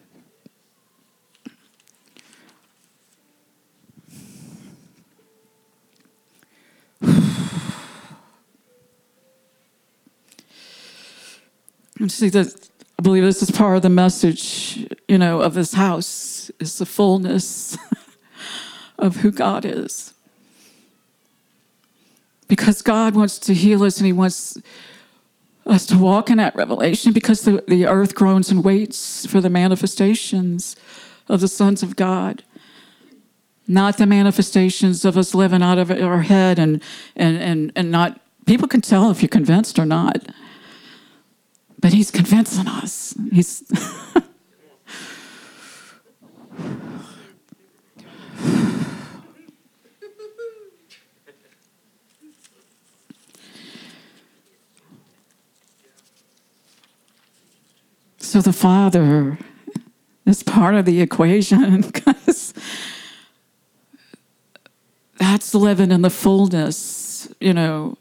And 11.99 12.13
see 12.13 12.29
that 12.29 12.69
I 12.99 13.03
believe 13.03 13.25
this 13.25 13.43
is 13.43 13.51
part 13.51 13.77
of 13.77 13.83
the 13.83 13.89
message, 13.89 14.87
you 15.09 15.19
know, 15.19 15.41
of 15.41 15.55
this 15.55 15.75
house 15.75 16.51
is 16.61 16.79
the 16.79 16.87
fullness 16.87 17.77
of 18.99 19.17
who 19.17 19.33
God 19.33 19.65
is. 19.65 20.13
Because 22.47 22.83
God 22.83 23.15
wants 23.15 23.39
to 23.41 23.55
heal 23.55 23.83
us 23.83 23.99
and 23.99 24.07
He 24.07 24.13
wants 24.13 24.59
us 25.67 25.87
to 25.87 25.99
walk 25.99 26.31
in 26.31 26.39
that 26.39 26.55
revelation 26.55 27.13
because 27.13 27.43
the, 27.43 27.65
the 27.67 27.87
earth 27.87 28.15
groans 28.15 28.51
and 28.51 28.65
waits 28.65 29.27
for 29.27 29.41
the 29.41 29.51
manifestations 29.51 30.77
of 31.29 31.41
the 31.41 31.49
sons 31.49 31.83
of 31.83 31.97
God. 31.97 32.43
Not 33.67 33.97
the 33.97 34.07
manifestations 34.07 35.05
of 35.05 35.17
us 35.17 35.35
living 35.35 35.63
out 35.63 35.79
of 35.79 35.91
our 35.91 36.23
head 36.23 36.59
and 36.59 36.83
and 37.17 37.39
and, 37.39 37.73
and 37.75 37.91
not 37.91 38.21
people 38.45 38.69
can 38.69 38.83
tell 38.83 39.11
if 39.11 39.23
you're 39.23 39.29
convinced 39.29 39.79
or 39.79 39.87
not. 39.87 40.19
But 41.81 41.95
he's 41.95 42.11
convincing 42.11 42.69
us. 42.69 43.15
He's 43.33 43.63
So 58.25 58.41
the 58.41 58.55
Father 58.55 59.39
is 60.25 60.43
part 60.43 60.75
of 60.75 60.87
the 60.87 61.03
equation 61.03 61.81
because 61.93 62.55
that's 65.19 65.55
living 65.55 65.93
in 65.93 66.01
the 66.01 66.11
fullness, 66.11 67.29
you 67.39 67.53
know. 67.53 67.99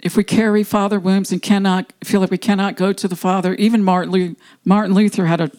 If 0.00 0.16
we 0.16 0.24
carry 0.24 0.64
father 0.64 0.98
wounds 0.98 1.30
and 1.30 1.42
cannot 1.42 1.92
feel 2.02 2.20
like 2.22 2.30
we 2.30 2.38
cannot 2.38 2.76
go 2.76 2.94
to 2.94 3.06
the 3.06 3.16
Father, 3.16 3.54
even 3.56 3.84
Martin 3.84 4.10
Luther, 4.10 4.40
Martin 4.64 4.94
Luther 4.94 5.26
had 5.26 5.42
a, 5.42 5.50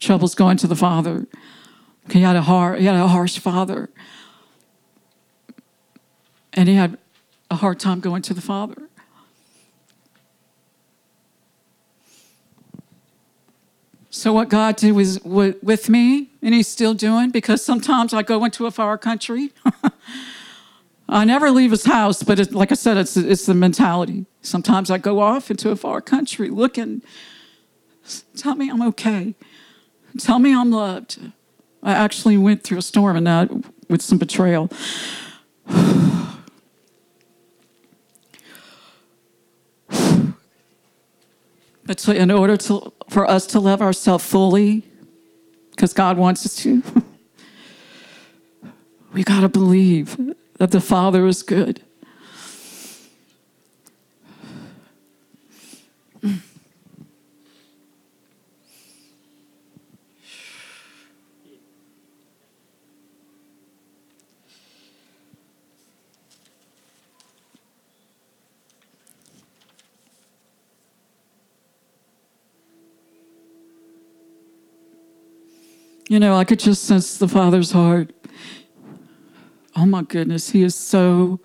troubles 0.00 0.34
going 0.34 0.56
to 0.56 0.66
the 0.66 0.76
Father. 0.76 1.26
He 2.10 2.22
had 2.22 2.36
a 2.36 2.42
he 2.78 2.86
had 2.86 2.96
a 2.96 3.06
harsh 3.06 3.38
father, 3.38 3.90
and 6.54 6.70
he 6.70 6.74
had 6.74 6.96
a 7.50 7.56
hard 7.56 7.80
time 7.80 8.00
going 8.00 8.22
to 8.22 8.34
the 8.34 8.40
Father. 8.40 8.88
So 14.10 14.32
what 14.32 14.48
God 14.48 14.76
did 14.76 14.92
was 14.92 15.22
with 15.22 15.88
me, 15.88 16.30
and 16.42 16.54
He's 16.54 16.66
still 16.66 16.94
doing, 16.94 17.30
because 17.30 17.64
sometimes 17.64 18.12
I 18.12 18.22
go 18.22 18.44
into 18.44 18.66
a 18.66 18.70
far 18.70 18.98
country. 18.98 19.52
I 21.08 21.24
never 21.24 21.50
leave 21.50 21.70
His 21.70 21.84
house, 21.84 22.22
but 22.22 22.40
it, 22.40 22.52
like 22.52 22.72
I 22.72 22.74
said, 22.74 22.96
it's 22.96 23.16
it's 23.16 23.46
the 23.46 23.54
mentality. 23.54 24.26
Sometimes 24.42 24.90
I 24.90 24.98
go 24.98 25.20
off 25.20 25.50
into 25.50 25.70
a 25.70 25.76
far 25.76 26.00
country, 26.00 26.50
looking. 26.50 27.02
Tell 28.36 28.54
me 28.54 28.70
I'm 28.70 28.82
okay. 28.82 29.34
Tell 30.18 30.38
me 30.38 30.54
I'm 30.54 30.70
loved. 30.70 31.20
I 31.82 31.92
actually 31.92 32.38
went 32.38 32.64
through 32.64 32.78
a 32.78 32.82
storm 32.82 33.16
and 33.16 33.26
that 33.26 33.50
with 33.88 34.02
some 34.02 34.18
betrayal. 34.18 34.70
But 41.88 41.96
to, 42.00 42.14
in 42.14 42.30
order 42.30 42.58
to, 42.58 42.92
for 43.08 43.26
us 43.26 43.46
to 43.46 43.60
love 43.60 43.80
ourselves 43.80 44.22
fully, 44.22 44.82
because 45.70 45.94
God 45.94 46.18
wants 46.18 46.44
us 46.44 46.54
to, 46.56 46.82
we 49.14 49.24
got 49.24 49.40
to 49.40 49.48
believe 49.48 50.18
that 50.58 50.70
the 50.70 50.82
Father 50.82 51.26
is 51.26 51.42
good. 51.42 51.80
You 76.08 76.18
know, 76.18 76.36
I 76.36 76.44
could 76.44 76.58
just 76.58 76.84
sense 76.84 77.18
the 77.18 77.28
Father's 77.28 77.72
heart. 77.72 78.14
Oh 79.76 79.84
my 79.84 80.00
goodness, 80.00 80.48
He 80.48 80.62
is 80.62 80.74
so, 80.74 81.38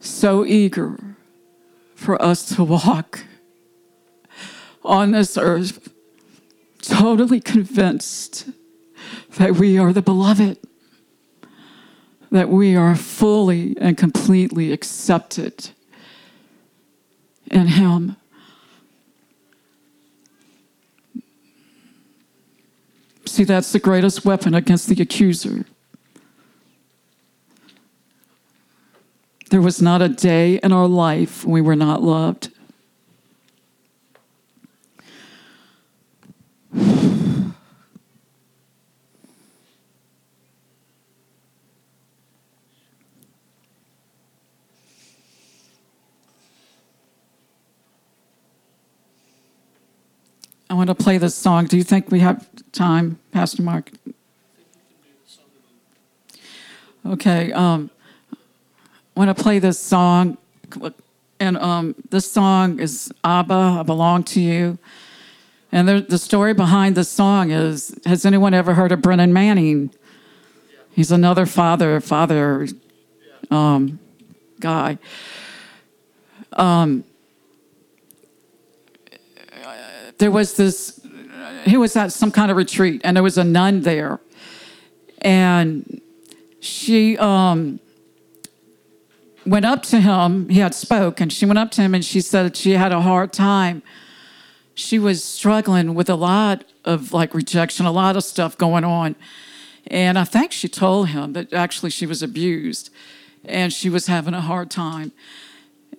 so 0.00 0.44
eager 0.44 1.16
for 1.94 2.20
us 2.20 2.54
to 2.54 2.62
walk 2.62 3.24
on 4.84 5.12
this 5.12 5.38
earth, 5.38 5.88
totally 6.82 7.40
convinced 7.40 8.50
that 9.38 9.52
we 9.52 9.78
are 9.78 9.94
the 9.94 10.02
beloved, 10.02 10.58
that 12.30 12.50
we 12.50 12.76
are 12.76 12.94
fully 12.94 13.74
and 13.80 13.96
completely 13.96 14.72
accepted 14.72 15.70
in 17.50 17.68
Him. 17.68 18.16
See, 23.32 23.44
that's 23.44 23.72
the 23.72 23.78
greatest 23.78 24.26
weapon 24.26 24.52
against 24.52 24.88
the 24.88 25.02
accuser. 25.02 25.64
There 29.48 29.62
was 29.62 29.80
not 29.80 30.02
a 30.02 30.10
day 30.10 30.60
in 30.62 30.70
our 30.70 30.86
life 30.86 31.42
we 31.42 31.62
were 31.62 31.74
not 31.74 32.02
loved. 32.02 32.51
To 50.96 51.02
play 51.02 51.18
this 51.18 51.34
song. 51.34 51.66
Do 51.66 51.76
you 51.76 51.84
think 51.84 52.10
we 52.10 52.20
have 52.20 52.48
time, 52.72 53.18
Pastor 53.30 53.62
Mark? 53.62 53.90
Okay. 57.04 57.52
Um, 57.52 57.90
I 58.32 58.36
want 59.20 59.36
to 59.36 59.42
play 59.42 59.58
this 59.58 59.78
song. 59.78 60.38
And 61.40 61.56
um, 61.58 61.94
this 62.10 62.30
song 62.30 62.78
is 62.78 63.12
Abba, 63.24 63.78
I 63.80 63.82
Belong 63.82 64.22
to 64.24 64.40
You. 64.40 64.78
And 65.72 65.88
the, 65.88 66.00
the 66.00 66.18
story 66.18 66.54
behind 66.54 66.96
this 66.96 67.08
song 67.08 67.50
is 67.50 67.98
Has 68.04 68.24
anyone 68.24 68.54
ever 68.54 68.74
heard 68.74 68.92
of 68.92 69.02
Brennan 69.02 69.32
Manning? 69.32 69.90
He's 70.92 71.10
another 71.10 71.46
father, 71.46 72.00
father 72.00 72.68
um, 73.50 73.98
guy. 74.60 74.98
Um, 76.52 77.04
there 80.18 80.30
was 80.30 80.54
this, 80.54 81.00
he 81.64 81.76
was 81.76 81.96
at 81.96 82.12
some 82.12 82.30
kind 82.30 82.50
of 82.50 82.56
retreat, 82.56 83.00
and 83.04 83.16
there 83.16 83.22
was 83.22 83.38
a 83.38 83.44
nun 83.44 83.82
there. 83.82 84.20
And 85.20 86.00
she 86.60 87.18
um, 87.18 87.80
went 89.46 89.64
up 89.64 89.82
to 89.84 90.00
him, 90.00 90.48
he 90.48 90.60
had 90.60 90.74
spoke, 90.74 91.20
and 91.20 91.32
she 91.32 91.46
went 91.46 91.58
up 91.58 91.70
to 91.72 91.82
him 91.82 91.94
and 91.94 92.04
she 92.04 92.20
said 92.20 92.56
she 92.56 92.72
had 92.72 92.92
a 92.92 93.00
hard 93.00 93.32
time. 93.32 93.82
She 94.74 94.98
was 94.98 95.22
struggling 95.22 95.94
with 95.94 96.08
a 96.08 96.14
lot 96.14 96.64
of 96.84 97.12
like 97.12 97.34
rejection, 97.34 97.86
a 97.86 97.92
lot 97.92 98.16
of 98.16 98.24
stuff 98.24 98.56
going 98.56 98.84
on. 98.84 99.16
And 99.88 100.18
I 100.18 100.24
think 100.24 100.52
she 100.52 100.68
told 100.68 101.08
him 101.08 101.32
that 101.32 101.52
actually 101.52 101.90
she 101.90 102.06
was 102.06 102.22
abused 102.22 102.90
and 103.44 103.72
she 103.72 103.90
was 103.90 104.06
having 104.06 104.34
a 104.34 104.40
hard 104.40 104.70
time. 104.70 105.12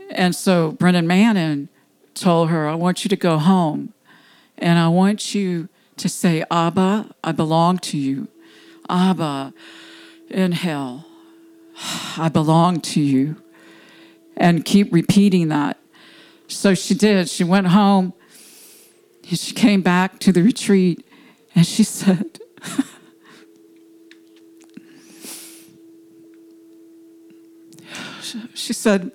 And 0.09 0.36
so 0.36 0.72
Brennan 0.72 1.07
Manning 1.07 1.70
told 2.14 2.49
her, 2.49 2.68
I 2.68 2.76
want 2.76 3.03
you 3.03 3.09
to 3.09 3.16
go 3.16 3.38
home 3.38 3.93
and 4.58 4.80
I 4.80 4.88
want 4.88 5.36
you 5.36 5.70
to 5.97 6.10
say, 6.10 6.43
Abba, 6.49 7.14
I 7.24 7.32
belong 7.32 7.78
to 7.80 7.97
you. 7.97 8.28
Abba, 8.89 9.54
in 10.30 10.51
hell, 10.54 11.06
I 12.18 12.30
belong 12.30 12.82
to 12.82 13.01
you. 13.01 13.41
And 14.36 14.66
keep 14.66 14.91
repeating 14.91 15.49
that. 15.49 15.78
So 16.47 16.74
she 16.74 16.93
did. 16.93 17.30
She 17.30 17.43
went 17.43 17.68
home. 17.68 18.14
She 19.24 19.54
came 19.54 19.82
back 19.82 20.20
to 20.20 20.32
the 20.32 20.41
retreat 20.41 21.06
and 21.56 21.66
she 21.66 21.84
said, 21.84 22.39
She 28.54 28.74
said, 28.74 29.12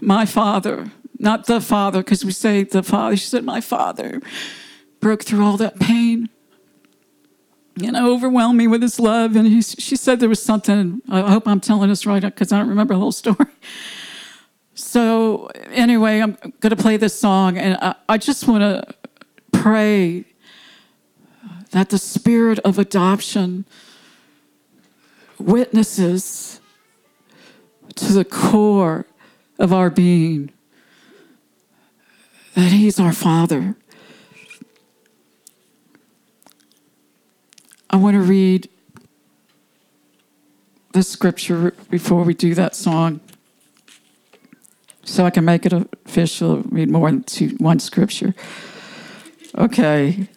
My 0.00 0.26
father 0.26 0.90
not 1.18 1.46
the 1.46 1.60
father, 1.60 2.00
because 2.00 2.24
we 2.24 2.32
say 2.32 2.64
the 2.64 2.82
father. 2.82 3.16
She 3.16 3.26
said, 3.26 3.44
My 3.44 3.60
father 3.60 4.20
broke 5.00 5.24
through 5.24 5.44
all 5.44 5.56
that 5.56 5.78
pain 5.78 6.28
and 7.82 7.96
overwhelmed 7.96 8.58
me 8.58 8.66
with 8.66 8.82
his 8.82 8.98
love. 8.98 9.36
And 9.36 9.46
he, 9.46 9.62
she 9.62 9.96
said 9.96 10.20
there 10.20 10.28
was 10.28 10.42
something, 10.42 11.02
I 11.08 11.30
hope 11.30 11.46
I'm 11.46 11.60
telling 11.60 11.88
this 11.88 12.06
right 12.06 12.22
because 12.22 12.52
I 12.52 12.58
don't 12.58 12.68
remember 12.68 12.94
the 12.94 13.00
whole 13.00 13.12
story. 13.12 13.36
So, 14.80 15.46
anyway, 15.72 16.20
I'm 16.20 16.38
going 16.60 16.70
to 16.70 16.76
play 16.76 16.96
this 16.96 17.18
song, 17.18 17.58
and 17.58 17.76
I, 17.82 17.96
I 18.08 18.16
just 18.16 18.46
want 18.46 18.62
to 18.62 18.94
pray 19.50 20.24
that 21.72 21.90
the 21.90 21.98
spirit 21.98 22.60
of 22.60 22.78
adoption 22.78 23.64
witnesses 25.36 26.60
to 27.96 28.12
the 28.12 28.24
core 28.24 29.06
of 29.58 29.72
our 29.72 29.90
being 29.90 30.52
that 32.58 32.72
He's 32.72 32.98
our 32.98 33.12
Father. 33.12 33.76
I 37.88 37.96
want 37.96 38.14
to 38.14 38.20
read 38.20 38.68
the 40.92 41.04
scripture 41.04 41.72
before 41.88 42.24
we 42.24 42.34
do 42.34 42.56
that 42.56 42.74
song 42.74 43.20
so 45.04 45.24
I 45.24 45.30
can 45.30 45.44
make 45.44 45.66
it 45.66 45.72
official, 45.72 46.62
read 46.62 46.90
more 46.90 47.08
than 47.08 47.22
two, 47.22 47.50
one 47.58 47.78
scripture. 47.78 48.34
Okay. 49.56 50.28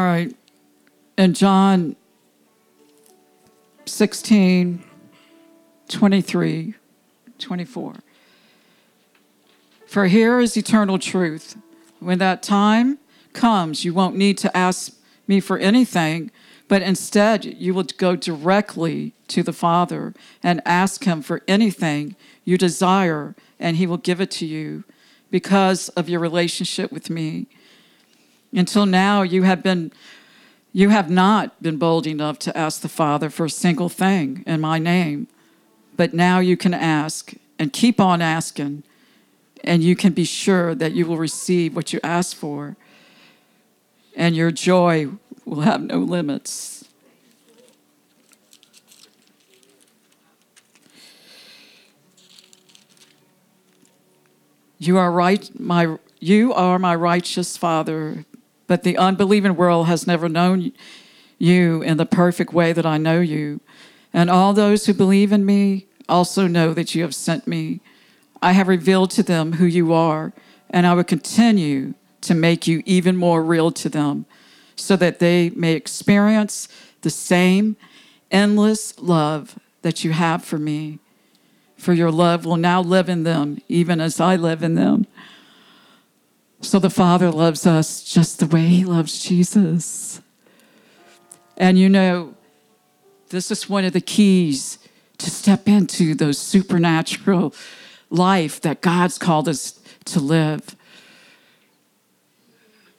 All 0.00 0.06
right. 0.06 0.34
In 1.18 1.34
John 1.34 1.94
16, 3.84 4.82
23, 5.90 6.74
24. 7.38 7.94
For 9.86 10.06
here 10.06 10.40
is 10.40 10.56
eternal 10.56 10.98
truth. 10.98 11.58
When 11.98 12.16
that 12.16 12.42
time 12.42 12.98
comes, 13.34 13.84
you 13.84 13.92
won't 13.92 14.16
need 14.16 14.38
to 14.38 14.56
ask 14.56 14.94
me 15.26 15.38
for 15.38 15.58
anything, 15.58 16.30
but 16.66 16.80
instead 16.80 17.44
you 17.44 17.74
will 17.74 17.84
go 17.98 18.16
directly 18.16 19.12
to 19.28 19.42
the 19.42 19.52
Father 19.52 20.14
and 20.42 20.62
ask 20.64 21.04
Him 21.04 21.20
for 21.20 21.42
anything 21.46 22.16
you 22.46 22.56
desire, 22.56 23.36
and 23.58 23.76
He 23.76 23.86
will 23.86 23.98
give 23.98 24.22
it 24.22 24.30
to 24.30 24.46
you 24.46 24.84
because 25.30 25.90
of 25.90 26.08
your 26.08 26.20
relationship 26.20 26.90
with 26.90 27.10
me. 27.10 27.48
Until 28.52 28.86
now, 28.86 29.22
you 29.22 29.42
have 29.42 29.62
been. 29.62 29.92
You 30.72 30.90
have 30.90 31.10
not 31.10 31.60
been 31.60 31.78
bold 31.78 32.06
enough 32.06 32.38
to 32.40 32.56
ask 32.56 32.80
the 32.80 32.88
Father 32.88 33.28
for 33.28 33.46
a 33.46 33.50
single 33.50 33.88
thing 33.88 34.44
in 34.46 34.60
my 34.60 34.78
name, 34.78 35.26
but 35.96 36.14
now 36.14 36.38
you 36.38 36.56
can 36.56 36.72
ask 36.72 37.32
and 37.58 37.72
keep 37.72 37.98
on 37.98 38.22
asking, 38.22 38.84
and 39.64 39.82
you 39.82 39.96
can 39.96 40.12
be 40.12 40.22
sure 40.22 40.76
that 40.76 40.92
you 40.92 41.06
will 41.06 41.16
receive 41.16 41.74
what 41.74 41.92
you 41.92 41.98
ask 42.04 42.36
for, 42.36 42.76
and 44.14 44.36
your 44.36 44.52
joy 44.52 45.08
will 45.44 45.62
have 45.62 45.82
no 45.82 45.98
limits. 45.98 46.84
You 54.78 54.98
are 54.98 55.10
right, 55.10 55.50
my 55.58 55.98
you 56.20 56.54
are 56.54 56.78
my 56.78 56.94
righteous 56.94 57.56
Father, 57.56 58.24
but 58.70 58.84
the 58.84 58.96
unbelieving 58.98 59.56
world 59.56 59.88
has 59.88 60.06
never 60.06 60.28
known 60.28 60.70
you 61.40 61.82
in 61.82 61.96
the 61.96 62.06
perfect 62.06 62.52
way 62.52 62.72
that 62.72 62.86
I 62.86 62.98
know 62.98 63.20
you. 63.20 63.58
And 64.12 64.30
all 64.30 64.52
those 64.52 64.86
who 64.86 64.94
believe 64.94 65.32
in 65.32 65.44
me 65.44 65.88
also 66.08 66.46
know 66.46 66.72
that 66.74 66.94
you 66.94 67.02
have 67.02 67.12
sent 67.12 67.48
me. 67.48 67.80
I 68.40 68.52
have 68.52 68.68
revealed 68.68 69.10
to 69.10 69.24
them 69.24 69.54
who 69.54 69.66
you 69.66 69.92
are, 69.92 70.32
and 70.70 70.86
I 70.86 70.94
will 70.94 71.02
continue 71.02 71.94
to 72.20 72.32
make 72.32 72.68
you 72.68 72.84
even 72.86 73.16
more 73.16 73.42
real 73.42 73.72
to 73.72 73.88
them 73.88 74.24
so 74.76 74.94
that 74.94 75.18
they 75.18 75.50
may 75.50 75.72
experience 75.72 76.68
the 77.00 77.10
same 77.10 77.76
endless 78.30 78.96
love 79.00 79.58
that 79.82 80.04
you 80.04 80.12
have 80.12 80.44
for 80.44 80.58
me. 80.58 81.00
For 81.76 81.92
your 81.92 82.12
love 82.12 82.44
will 82.44 82.56
now 82.56 82.80
live 82.80 83.08
in 83.08 83.24
them, 83.24 83.60
even 83.66 84.00
as 84.00 84.20
I 84.20 84.36
live 84.36 84.62
in 84.62 84.76
them. 84.76 85.08
So 86.60 86.78
the 86.78 86.90
Father 86.90 87.30
loves 87.30 87.66
us 87.66 88.02
just 88.02 88.38
the 88.38 88.46
way 88.46 88.66
He 88.66 88.84
loves 88.84 89.22
Jesus. 89.22 90.20
And 91.56 91.78
you 91.78 91.88
know, 91.88 92.34
this 93.30 93.50
is 93.50 93.68
one 93.68 93.84
of 93.84 93.92
the 93.92 94.00
keys 94.00 94.78
to 95.18 95.30
step 95.30 95.68
into 95.68 96.14
those 96.14 96.38
supernatural 96.38 97.54
life 98.10 98.60
that 98.62 98.80
God's 98.80 99.18
called 99.18 99.48
us 99.48 99.78
to 100.06 100.20
live. 100.20 100.76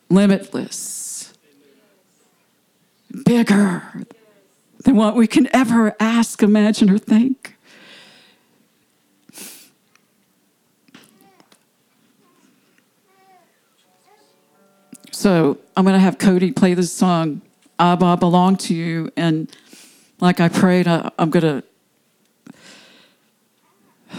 Limitless, 0.09 1.33
bigger 3.25 4.05
than 4.83 4.95
what 4.95 5.15
we 5.15 5.27
can 5.27 5.47
ever 5.55 5.95
ask, 5.99 6.43
imagine, 6.43 6.89
or 6.89 6.97
think. 6.97 7.50
So 15.21 15.59
I'm 15.77 15.83
going 15.85 15.93
to 15.93 15.99
have 15.99 16.17
Cody 16.17 16.51
play 16.51 16.73
this 16.73 16.91
song, 16.91 17.43
ah, 17.77 17.91
Abba, 17.93 18.17
Belong 18.17 18.55
to 18.55 18.73
You. 18.73 19.11
And 19.15 19.55
like 20.19 20.39
I 20.39 20.49
prayed, 20.49 20.87
I, 20.87 21.11
I'm 21.19 21.29
going 21.29 21.43
to, 24.09 24.17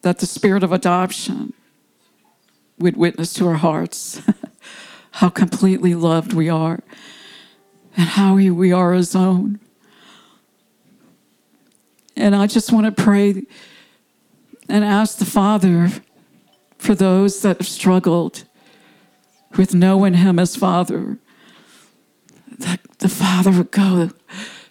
that 0.00 0.18
the 0.18 0.26
spirit 0.26 0.64
of 0.64 0.72
adoption 0.72 1.52
would 2.80 2.96
witness 2.96 3.32
to 3.34 3.46
our 3.46 3.54
hearts 3.54 4.20
how 5.12 5.28
completely 5.28 5.94
loved 5.94 6.32
we 6.32 6.48
are 6.48 6.80
and 7.96 8.08
how 8.08 8.34
we 8.34 8.72
are 8.72 8.94
his 8.94 9.14
own. 9.14 9.60
And 12.16 12.34
I 12.34 12.48
just 12.48 12.72
want 12.72 12.86
to 12.86 13.02
pray 13.04 13.44
and 14.68 14.84
ask 14.84 15.18
the 15.18 15.24
Father 15.24 15.92
for 16.76 16.96
those 16.96 17.40
that 17.42 17.58
have 17.58 17.68
struggled 17.68 18.42
with 19.56 19.74
knowing 19.74 20.14
him 20.14 20.38
as 20.38 20.56
Father, 20.56 21.18
that 22.58 22.80
the 22.98 23.08
Father 23.08 23.50
would 23.50 23.70
go 23.70 24.10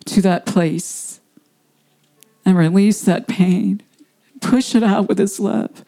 to 0.05 0.21
that 0.21 0.45
place 0.45 1.19
and 2.45 2.57
release 2.57 3.01
that 3.03 3.27
pain, 3.27 3.81
push 4.39 4.75
it 4.75 4.83
out 4.83 5.07
with 5.07 5.17
his 5.17 5.39
love. 5.39 5.83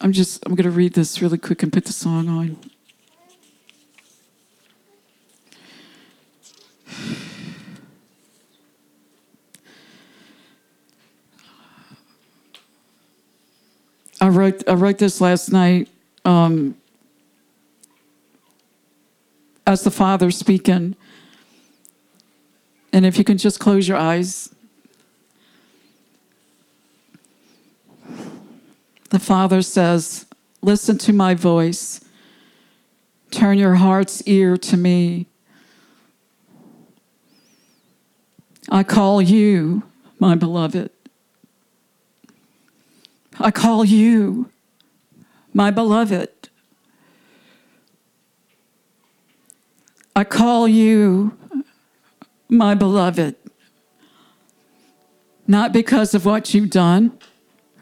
I'm 0.00 0.12
just, 0.12 0.44
I'm 0.44 0.54
going 0.54 0.64
to 0.64 0.70
read 0.70 0.92
this 0.92 1.22
really 1.22 1.38
quick 1.38 1.62
and 1.62 1.72
put 1.72 1.86
the 1.86 1.92
song 1.92 2.28
on. 2.28 2.58
I 14.20 14.28
wrote 14.28 14.66
I 14.68 14.74
wrote 14.74 14.98
this 14.98 15.20
last 15.20 15.52
night 15.52 15.88
um, 16.24 16.76
as 19.66 19.82
the 19.82 19.90
Father 19.90 20.30
speaking. 20.30 20.96
And 22.92 23.04
if 23.04 23.18
you 23.18 23.24
can 23.24 23.36
just 23.36 23.60
close 23.60 23.86
your 23.86 23.98
eyes. 23.98 24.54
The 29.10 29.18
Father 29.18 29.62
says, 29.62 30.26
Listen 30.62 30.98
to 30.98 31.12
my 31.12 31.34
voice. 31.34 32.00
Turn 33.30 33.58
your 33.58 33.74
heart's 33.74 34.22
ear 34.22 34.56
to 34.56 34.76
me. 34.76 35.26
I 38.68 38.82
call 38.82 39.22
you, 39.22 39.84
my 40.18 40.34
beloved. 40.34 40.90
I 43.38 43.50
call 43.50 43.84
you, 43.84 44.50
my 45.52 45.70
beloved. 45.70 46.30
I 50.14 50.24
call 50.24 50.66
you, 50.66 51.36
my 52.48 52.74
beloved, 52.74 53.36
not 55.46 55.72
because 55.72 56.14
of 56.14 56.24
what 56.24 56.54
you've 56.54 56.70
done 56.70 57.18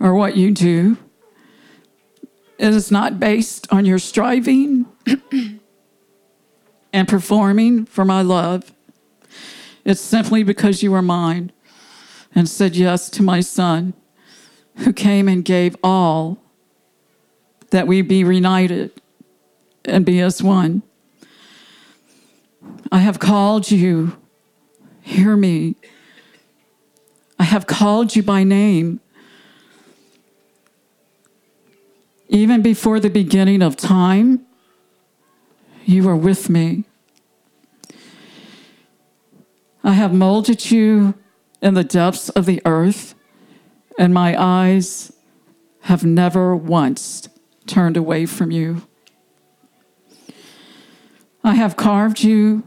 or 0.00 0.14
what 0.14 0.36
you 0.36 0.50
do. 0.50 0.96
It 2.58 2.74
is 2.74 2.90
not 2.90 3.20
based 3.20 3.72
on 3.72 3.84
your 3.84 4.00
striving 4.00 4.86
and 6.92 7.06
performing 7.06 7.86
for 7.86 8.04
my 8.04 8.22
love. 8.22 8.72
It's 9.84 10.00
simply 10.00 10.42
because 10.42 10.82
you 10.82 10.92
are 10.94 11.02
mine 11.02 11.52
and 12.34 12.48
said 12.48 12.74
yes 12.74 13.08
to 13.10 13.22
my 13.22 13.40
son 13.40 13.94
who 14.76 14.92
came 14.92 15.28
and 15.28 15.44
gave 15.44 15.76
all 15.82 16.38
that 17.70 17.86
we 17.86 18.02
be 18.02 18.24
reunited 18.24 18.90
and 19.84 20.04
be 20.04 20.20
as 20.20 20.42
one. 20.42 20.82
I 22.90 22.98
have 22.98 23.18
called 23.18 23.70
you, 23.70 24.16
hear 25.02 25.36
me. 25.36 25.76
I 27.38 27.44
have 27.44 27.66
called 27.66 28.14
you 28.14 28.22
by 28.22 28.44
name. 28.44 29.00
Even 32.28 32.62
before 32.62 33.00
the 33.00 33.10
beginning 33.10 33.62
of 33.62 33.76
time, 33.76 34.46
you 35.84 36.04
were 36.04 36.16
with 36.16 36.48
me. 36.48 36.84
I 39.82 39.92
have 39.92 40.14
molded 40.14 40.70
you 40.70 41.14
in 41.60 41.74
the 41.74 41.84
depths 41.84 42.30
of 42.30 42.46
the 42.46 42.62
earth 42.64 43.14
and 43.98 44.12
my 44.12 44.40
eyes 44.40 45.12
have 45.82 46.04
never 46.04 46.56
once 46.56 47.28
turned 47.66 47.96
away 47.96 48.26
from 48.26 48.50
you. 48.50 48.82
I 51.42 51.54
have 51.54 51.76
carved 51.76 52.22
you 52.22 52.62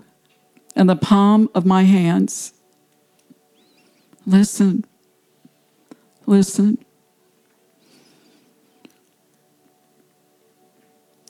in 0.75 0.87
the 0.87 0.95
palm 0.95 1.49
of 1.55 1.65
my 1.65 1.83
hands. 1.83 2.53
Listen, 4.25 4.85
listen. 6.25 6.77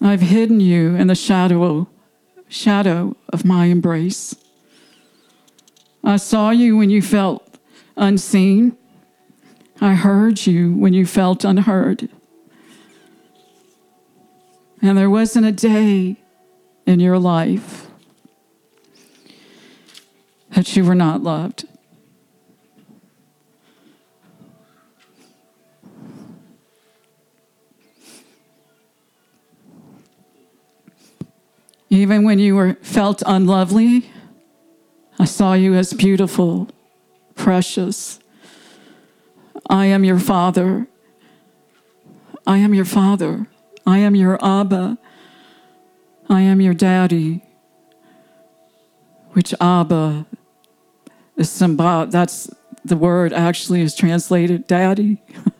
I've 0.01 0.21
hidden 0.21 0.59
you 0.59 0.95
in 0.95 1.07
the 1.07 1.15
shadow, 1.15 1.87
shadow 2.49 3.15
of 3.29 3.45
my 3.45 3.65
embrace. 3.65 4.35
I 6.03 6.17
saw 6.17 6.51
you 6.51 6.77
when 6.77 6.89
you 6.89 7.01
felt 7.01 7.57
unseen 7.95 8.77
I 9.79 9.93
heard 9.93 10.45
you 10.47 10.73
when 10.73 10.93
you 10.93 11.05
felt 11.05 11.43
unheard. 11.43 12.09
And 14.81 14.97
there 14.97 15.09
wasn't 15.09 15.45
a 15.45 15.51
day 15.51 16.17
in 16.85 16.99
your 16.99 17.19
life 17.19 17.87
that 20.51 20.75
you 20.75 20.83
were 20.83 20.95
not 20.95 21.21
loved. 21.21 21.65
Even 31.89 32.23
when 32.23 32.39
you 32.39 32.55
were 32.55 32.75
felt 32.81 33.23
unlovely, 33.25 34.09
I 35.19 35.25
saw 35.25 35.53
you 35.53 35.73
as 35.73 35.93
beautiful, 35.93 36.67
precious. 37.35 38.19
I 39.67 39.85
am 39.87 40.03
your 40.03 40.19
father. 40.19 40.87
I 42.45 42.57
am 42.57 42.73
your 42.73 42.85
father. 42.85 43.47
I 43.85 43.99
am 43.99 44.15
your 44.15 44.43
Abba. 44.43 44.97
I 46.29 46.41
am 46.41 46.61
your 46.61 46.73
daddy. 46.73 47.43
Which 49.31 49.53
Abba 49.59 50.25
is 51.35 51.49
symbolic. 51.49 52.11
That's 52.11 52.49
the 52.83 52.97
word 52.97 53.33
actually 53.33 53.81
is 53.81 53.95
translated 53.95 54.67
daddy. 54.67 55.21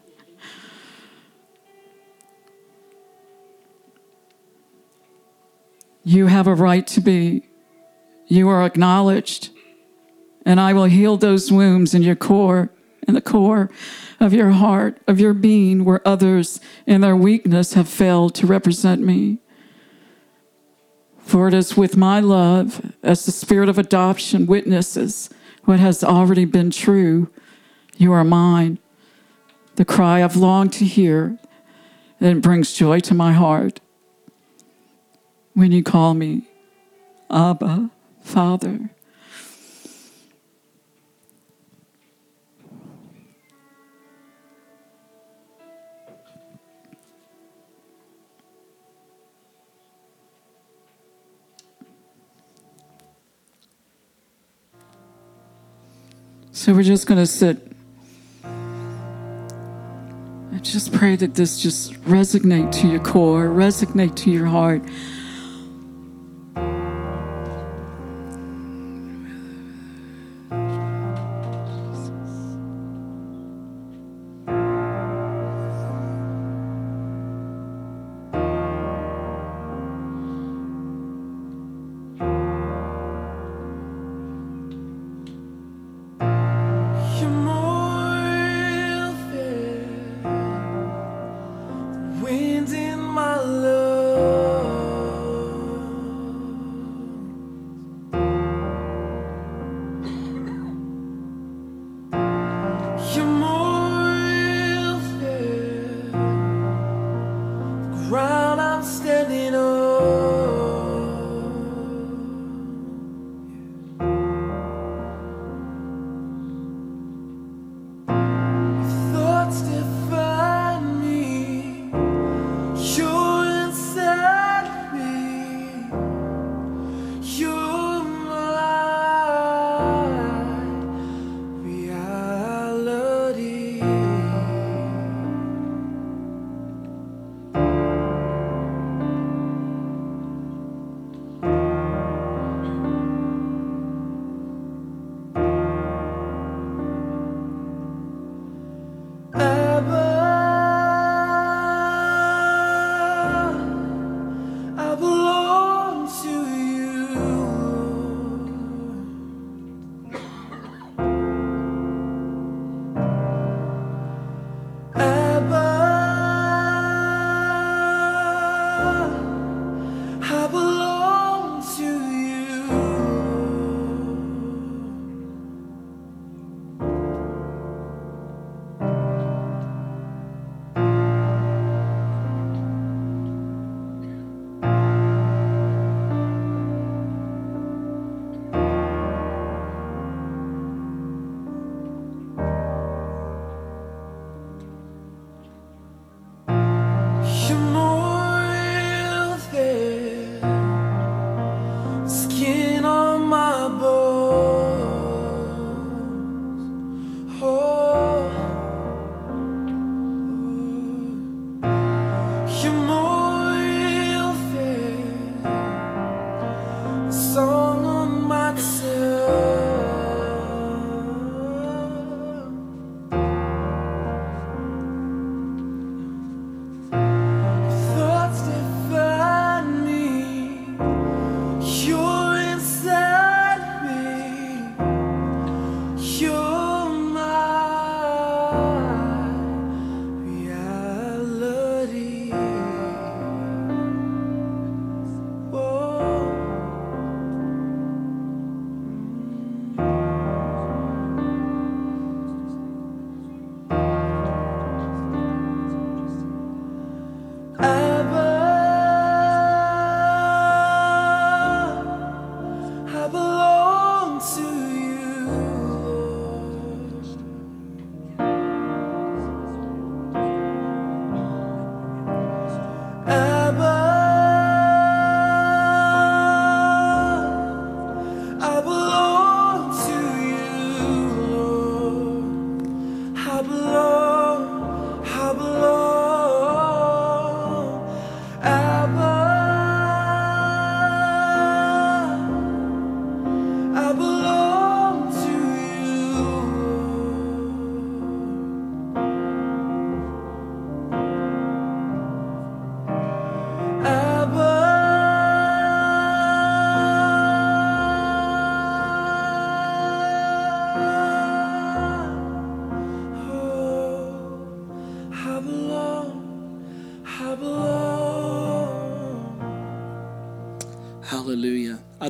You 6.07 6.27
have 6.27 6.47
a 6.47 6.55
right 6.55 6.87
to 6.87 7.01
be. 7.01 7.43
You 8.27 8.47
are 8.47 8.65
acknowledged. 8.65 9.49
And 10.45 10.57
I 10.57 10.71
will 10.71 10.85
heal 10.85 11.17
those 11.17 11.51
wounds 11.51 11.93
in 11.93 12.01
your 12.01 12.15
core, 12.15 12.71
in 13.07 13.13
the 13.13 13.21
core 13.21 13.69
of 14.19 14.33
your 14.33 14.51
heart, 14.51 14.99
of 15.07 15.19
your 15.19 15.33
being, 15.33 15.85
where 15.85 16.05
others 16.07 16.59
in 16.85 17.01
their 17.01 17.15
weakness 17.15 17.73
have 17.73 17.87
failed 17.87 18.35
to 18.35 18.47
represent 18.47 19.01
me. 19.01 19.39
For 21.19 21.47
it 21.47 21.53
is 21.53 21.77
with 21.77 21.97
my 21.97 22.19
love, 22.19 22.93
as 23.03 23.25
the 23.25 23.31
spirit 23.31 23.69
of 23.69 23.77
adoption 23.77 24.45
witnesses 24.45 25.29
what 25.65 25.79
has 25.79 26.03
already 26.03 26.45
been 26.45 26.71
true, 26.71 27.29
you 27.97 28.13
are 28.13 28.23
mine. 28.23 28.79
The 29.75 29.85
cry 29.85 30.23
I've 30.23 30.37
longed 30.37 30.73
to 30.73 30.85
hear, 30.85 31.37
and 32.19 32.37
it 32.37 32.41
brings 32.41 32.73
joy 32.73 32.99
to 33.01 33.13
my 33.13 33.33
heart 33.33 33.81
when 35.53 35.71
you 35.71 35.83
call 35.83 36.13
me 36.13 36.47
Abba, 37.29 37.89
Father. 38.21 38.89
So 56.57 56.73
we're 56.73 56.81
just 56.81 57.05
going 57.05 57.19
to 57.19 57.27
sit 57.27 57.71
and 58.43 58.99
just 60.63 60.91
pray 60.91 61.15
that 61.15 61.35
this 61.35 61.61
just 61.61 61.93
resonate 62.05 62.71
to 62.81 62.87
your 62.87 62.99
core, 62.99 63.45
resonate 63.45 64.15
to 64.15 64.31
your 64.31 64.47
heart. 64.47 64.81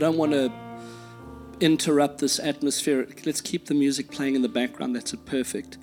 Don't 0.08 0.18
want 0.18 0.32
to 0.32 0.50
interrupt 1.60 2.20
this 2.20 2.40
atmosphere. 2.40 3.06
Let's 3.26 3.42
keep 3.42 3.66
the 3.66 3.74
music 3.74 4.10
playing 4.10 4.36
in 4.36 4.42
the 4.42 4.48
background. 4.48 4.96
That's 4.96 5.12
it, 5.14 5.26
perfect. 5.26 5.78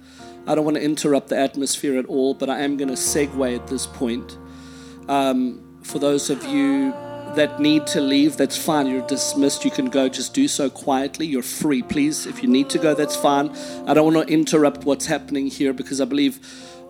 I 0.47 0.55
don't 0.55 0.65
want 0.65 0.79
to 0.79 0.83
interrupt 0.83 1.29
the 1.29 1.37
atmosphere 1.37 1.99
at 1.99 2.07
all, 2.07 2.33
but 2.33 2.49
I 2.49 2.61
am 2.61 2.79
going 2.79 2.89
to 2.89 2.95
segue 2.95 3.55
at 3.55 3.67
this 3.67 3.87
point. 3.87 4.39
Um, 5.09 5.79
for 5.83 5.99
those 5.99 6.31
of 6.31 6.43
you 6.47 6.93
that 7.37 7.61
need 7.61 7.87
to 7.89 8.01
leave, 8.01 8.39
that's 8.39 8.57
fine. 8.57 8.87
You're 8.87 9.07
dismissed. 9.07 9.63
You 9.63 9.71
can 9.71 9.91
go. 9.91 10.09
Just 10.09 10.33
do 10.33 10.49
so 10.49 10.71
quietly. 10.71 11.27
You're 11.27 11.43
free. 11.43 11.83
Please, 11.83 12.25
if 12.25 12.43
you 12.43 12.49
need 12.49 12.71
to 12.71 12.79
go, 12.79 12.95
that's 12.95 13.17
fine. 13.17 13.51
I 13.87 13.93
don't 13.93 14.15
want 14.15 14.27
to 14.27 14.33
interrupt 14.33 14.85
what's 14.85 15.05
happening 15.05 15.49
here 15.49 15.75
because 15.75 16.01
I 16.01 16.07
believe 16.07 16.41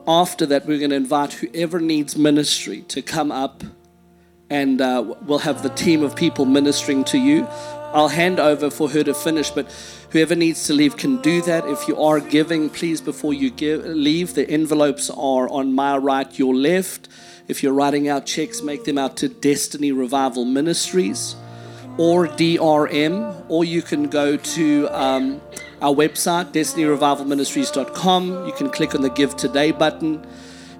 after 0.06 0.46
that, 0.46 0.66
we're 0.66 0.78
going 0.78 0.90
to 0.90 0.96
invite 0.96 1.32
whoever 1.32 1.80
needs 1.80 2.16
ministry 2.16 2.82
to 2.82 3.02
come 3.02 3.32
up 3.32 3.64
and 4.50 4.80
uh, 4.80 5.14
we'll 5.22 5.38
have 5.38 5.62
the 5.62 5.70
team 5.70 6.02
of 6.02 6.14
people 6.16 6.44
ministering 6.44 7.04
to 7.04 7.18
you. 7.18 7.46
I'll 7.94 8.08
hand 8.08 8.40
over 8.40 8.70
for 8.70 8.90
her 8.90 9.04
to 9.04 9.14
finish, 9.14 9.50
but 9.50 9.70
whoever 10.10 10.34
needs 10.34 10.66
to 10.66 10.74
leave 10.74 10.96
can 10.96 11.22
do 11.22 11.40
that. 11.42 11.64
If 11.66 11.86
you 11.86 12.00
are 12.02 12.18
giving, 12.18 12.68
please, 12.68 13.00
before 13.00 13.32
you 13.32 13.50
give, 13.50 13.84
leave, 13.84 14.34
the 14.34 14.48
envelopes 14.50 15.10
are 15.10 15.48
on 15.48 15.72
my 15.72 15.96
right, 15.96 16.38
your 16.38 16.54
left. 16.54 17.08
If 17.46 17.62
you're 17.62 17.72
writing 17.72 18.08
out 18.08 18.26
checks, 18.26 18.62
make 18.62 18.84
them 18.84 18.98
out 18.98 19.16
to 19.18 19.28
Destiny 19.28 19.92
Revival 19.92 20.44
Ministries 20.44 21.36
or 21.96 22.26
DRM, 22.26 23.44
or 23.48 23.64
you 23.64 23.80
can 23.80 24.08
go 24.08 24.36
to 24.36 24.88
um, 24.88 25.40
our 25.80 25.94
website, 25.94 26.46
destinyrevivalministries.com. 26.52 28.46
You 28.46 28.52
can 28.54 28.70
click 28.70 28.94
on 28.96 29.02
the 29.02 29.10
Give 29.10 29.36
Today 29.36 29.70
button 29.70 30.26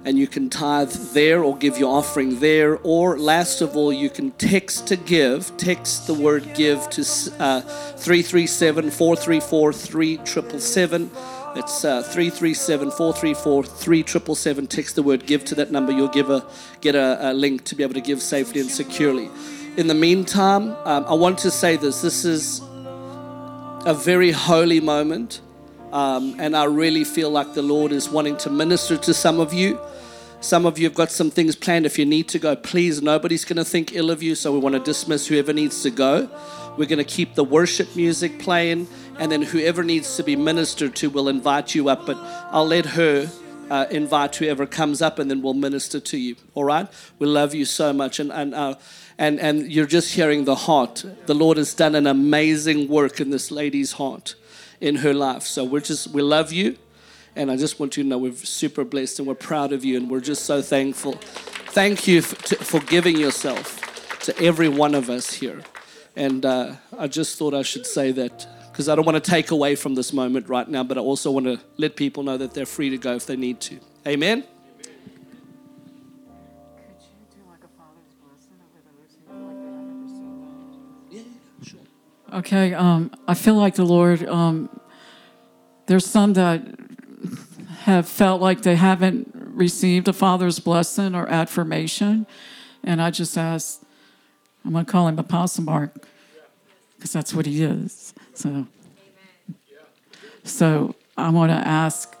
and 0.05 0.19
you 0.19 0.27
can 0.27 0.51
tithe 0.51 0.91
there 1.13 1.43
or 1.43 1.57
give 1.57 1.79
your 1.79 1.97
offering 1.97 2.39
there. 2.39 2.77
Or 2.83 3.17
last 3.17 3.61
of 3.61 3.75
all, 3.75 3.91
you 3.91 4.09
can 4.09 4.31
text 4.31 4.87
to 4.87 4.95
give. 4.95 5.57
Text 5.57 6.05
the 6.05 6.13
word 6.13 6.47
give 6.53 6.87
to 6.91 7.01
uh, 7.39 7.61
337 7.61 8.91
434 8.91 9.73
3777. 9.73 11.11
It's 11.55 11.83
uh, 11.83 12.03
337 12.03 12.91
434 12.91 13.63
3777. 13.63 14.67
Text 14.67 14.95
the 14.95 15.01
word 15.01 15.25
give 15.25 15.43
to 15.45 15.55
that 15.55 15.71
number. 15.71 15.91
You'll 15.91 16.07
give 16.09 16.29
a, 16.29 16.45
get 16.81 16.93
a, 16.93 17.31
a 17.31 17.33
link 17.33 17.63
to 17.65 17.75
be 17.75 17.81
able 17.81 17.95
to 17.95 18.01
give 18.01 18.21
safely 18.21 18.61
and 18.61 18.69
securely. 18.69 19.29
In 19.77 19.87
the 19.87 19.95
meantime, 19.95 20.75
um, 20.85 21.05
I 21.07 21.13
want 21.15 21.39
to 21.39 21.51
say 21.51 21.77
this 21.77 22.01
this 22.01 22.25
is 22.25 22.61
a 23.85 23.93
very 23.93 24.31
holy 24.31 24.79
moment. 24.79 25.41
Um, 25.91 26.35
and 26.39 26.55
I 26.55 26.65
really 26.65 27.03
feel 27.03 27.29
like 27.29 27.53
the 27.53 27.61
Lord 27.61 27.91
is 27.91 28.09
wanting 28.09 28.37
to 28.37 28.49
minister 28.49 28.97
to 28.97 29.13
some 29.13 29.39
of 29.39 29.53
you. 29.53 29.79
Some 30.41 30.65
of 30.65 30.77
you 30.77 30.85
have 30.85 30.93
got 30.93 31.11
some 31.11 31.31
things 31.31 31.55
planned. 31.55 31.85
If 31.85 31.97
you 31.97 32.05
need 32.05 32.27
to 32.29 32.39
go, 32.39 32.55
please, 32.55 33.01
nobody's 33.01 33.45
going 33.45 33.57
to 33.57 33.65
think 33.65 33.93
ill 33.93 34.11
of 34.11 34.21
you. 34.21 34.35
So 34.35 34.51
we 34.51 34.59
want 34.59 34.73
to 34.73 34.79
dismiss 34.79 35.27
whoever 35.27 35.53
needs 35.53 35.81
to 35.83 35.89
go. 35.89 36.29
We're 36.77 36.87
going 36.87 36.99
to 36.99 37.03
keep 37.03 37.35
the 37.35 37.43
worship 37.43 37.95
music 37.95 38.39
playing. 38.39 38.87
And 39.17 39.31
then 39.31 39.41
whoever 39.41 39.83
needs 39.83 40.17
to 40.17 40.23
be 40.23 40.35
ministered 40.35 40.95
to 40.97 41.09
will 41.09 41.29
invite 41.29 41.73
you 41.73 41.89
up. 41.89 42.05
But 42.05 42.17
I'll 42.51 42.67
let 42.67 42.85
her 42.85 43.29
uh, 43.69 43.85
invite 43.89 44.35
whoever 44.35 44.65
comes 44.65 45.01
up 45.01 45.19
and 45.19 45.29
then 45.29 45.41
we'll 45.41 45.53
minister 45.53 45.99
to 45.99 46.17
you. 46.17 46.35
All 46.53 46.63
right? 46.63 46.87
We 47.19 47.27
love 47.27 47.53
you 47.53 47.65
so 47.65 47.93
much. 47.93 48.19
And, 48.19 48.31
and, 48.31 48.53
uh, 48.53 48.75
and, 49.17 49.39
and 49.39 49.71
you're 49.71 49.85
just 49.85 50.13
hearing 50.13 50.45
the 50.45 50.55
heart. 50.55 51.05
The 51.25 51.35
Lord 51.35 51.57
has 51.57 51.73
done 51.73 51.95
an 51.95 52.07
amazing 52.07 52.87
work 52.87 53.19
in 53.19 53.29
this 53.29 53.51
lady's 53.51 53.93
heart, 53.93 54.35
in 54.81 54.97
her 54.97 55.13
life. 55.13 55.43
So 55.43 55.63
we're 55.63 55.81
just, 55.81 56.07
we 56.07 56.21
love 56.21 56.51
you. 56.51 56.77
And 57.35 57.51
I 57.51 57.57
just 57.57 57.79
want 57.79 57.97
you 57.97 58.03
to 58.03 58.09
know 58.09 58.17
we're 58.17 58.33
super 58.33 58.85
blessed 58.85 59.19
and 59.19 59.27
we're 59.27 59.35
proud 59.35 59.73
of 59.73 59.83
you 59.83 59.97
and 59.97 60.09
we're 60.09 60.21
just 60.21 60.45
so 60.45 60.61
thankful. 60.61 61.13
Thank 61.13 62.07
you 62.07 62.21
for, 62.21 62.35
to, 62.47 62.55
for 62.55 62.79
giving 62.79 63.17
yourself 63.17 64.19
to 64.21 64.37
every 64.39 64.69
one 64.69 64.95
of 64.95 65.09
us 65.09 65.33
here. 65.33 65.61
And 66.15 66.45
uh, 66.45 66.75
I 66.97 67.07
just 67.07 67.37
thought 67.37 67.53
I 67.53 67.61
should 67.61 67.85
say 67.85 68.11
that 68.13 68.47
because 68.71 68.87
I 68.87 68.95
don't 68.95 69.05
want 69.05 69.21
to 69.21 69.31
take 69.31 69.51
away 69.51 69.75
from 69.75 69.95
this 69.95 70.13
moment 70.13 70.47
right 70.47 70.67
now, 70.67 70.83
but 70.83 70.97
I 70.97 71.01
also 71.01 71.31
want 71.31 71.45
to 71.45 71.59
let 71.77 71.95
people 71.95 72.23
know 72.23 72.37
that 72.37 72.53
they're 72.53 72.65
free 72.65 72.89
to 72.89 72.97
go 72.97 73.15
if 73.15 73.25
they 73.25 73.35
need 73.35 73.59
to. 73.61 73.79
Amen. 74.07 74.45
Okay, 82.35 82.73
um, 82.73 83.11
I 83.29 83.33
feel 83.33 83.55
like 83.55 83.75
the 83.75 83.85
Lord, 83.85 84.27
um, 84.27 84.69
there's 85.85 86.05
some 86.05 86.33
that 86.33 86.61
have 87.83 88.09
felt 88.09 88.41
like 88.41 88.61
they 88.61 88.75
haven't 88.75 89.31
received 89.33 90.09
a 90.09 90.13
father's 90.13 90.59
blessing 90.59 91.15
or 91.15 91.29
affirmation. 91.29 92.27
And 92.83 93.01
I 93.01 93.09
just 93.09 93.37
ask, 93.37 93.81
I'm 94.65 94.73
to 94.73 94.83
call 94.83 95.07
him 95.07 95.17
Apostle 95.17 95.63
Mark 95.63 96.05
because 96.97 97.13
that's 97.13 97.33
what 97.33 97.45
he 97.45 97.63
is. 97.63 98.13
So, 98.33 98.67
so 100.43 100.93
I 101.15 101.29
want 101.29 101.51
to 101.51 101.65
ask, 101.65 102.17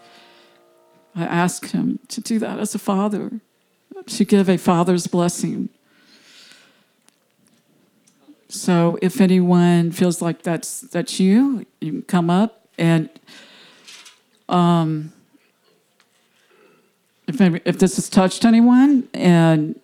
I 1.13 1.23
ask 1.25 1.71
him 1.71 1.99
to 2.07 2.21
do 2.21 2.39
that 2.39 2.57
as 2.57 2.73
a 2.73 2.79
father, 2.79 3.41
to 4.05 4.23
give 4.23 4.47
a 4.49 4.55
father's 4.55 5.07
blessing. 5.07 5.67
So 8.47 8.97
if 9.01 9.19
anyone 9.21 9.91
feels 9.91 10.21
like 10.21 10.43
that's 10.43 10.81
that's 10.81 11.19
you, 11.19 11.65
you 11.81 11.91
can 11.91 12.01
come 12.03 12.29
up 12.29 12.67
and 12.77 13.09
um, 14.47 15.11
if, 17.27 17.41
if 17.65 17.79
this 17.79 17.95
has 17.95 18.09
touched 18.09 18.45
anyone 18.45 19.07
and 19.13 19.79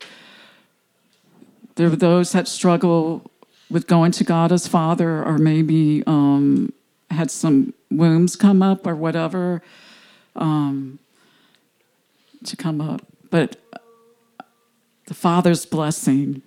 there 1.75 1.87
are 1.87 1.95
those 1.95 2.31
that 2.33 2.47
struggle 2.47 3.31
with 3.69 3.87
going 3.87 4.11
to 4.11 4.23
God 4.23 4.51
as 4.51 4.67
Father 4.67 5.23
or 5.23 5.37
maybe 5.37 6.03
um, 6.05 6.73
had 7.09 7.31
some 7.31 7.73
wounds 7.89 8.35
come 8.35 8.61
up 8.61 8.85
or 8.85 8.95
whatever, 8.95 9.61
um, 10.35 10.99
to 12.43 12.55
come 12.55 12.81
up. 12.81 13.05
But 13.29 13.57
the 15.07 15.13
Father's 15.13 15.65
blessing. 15.65 16.41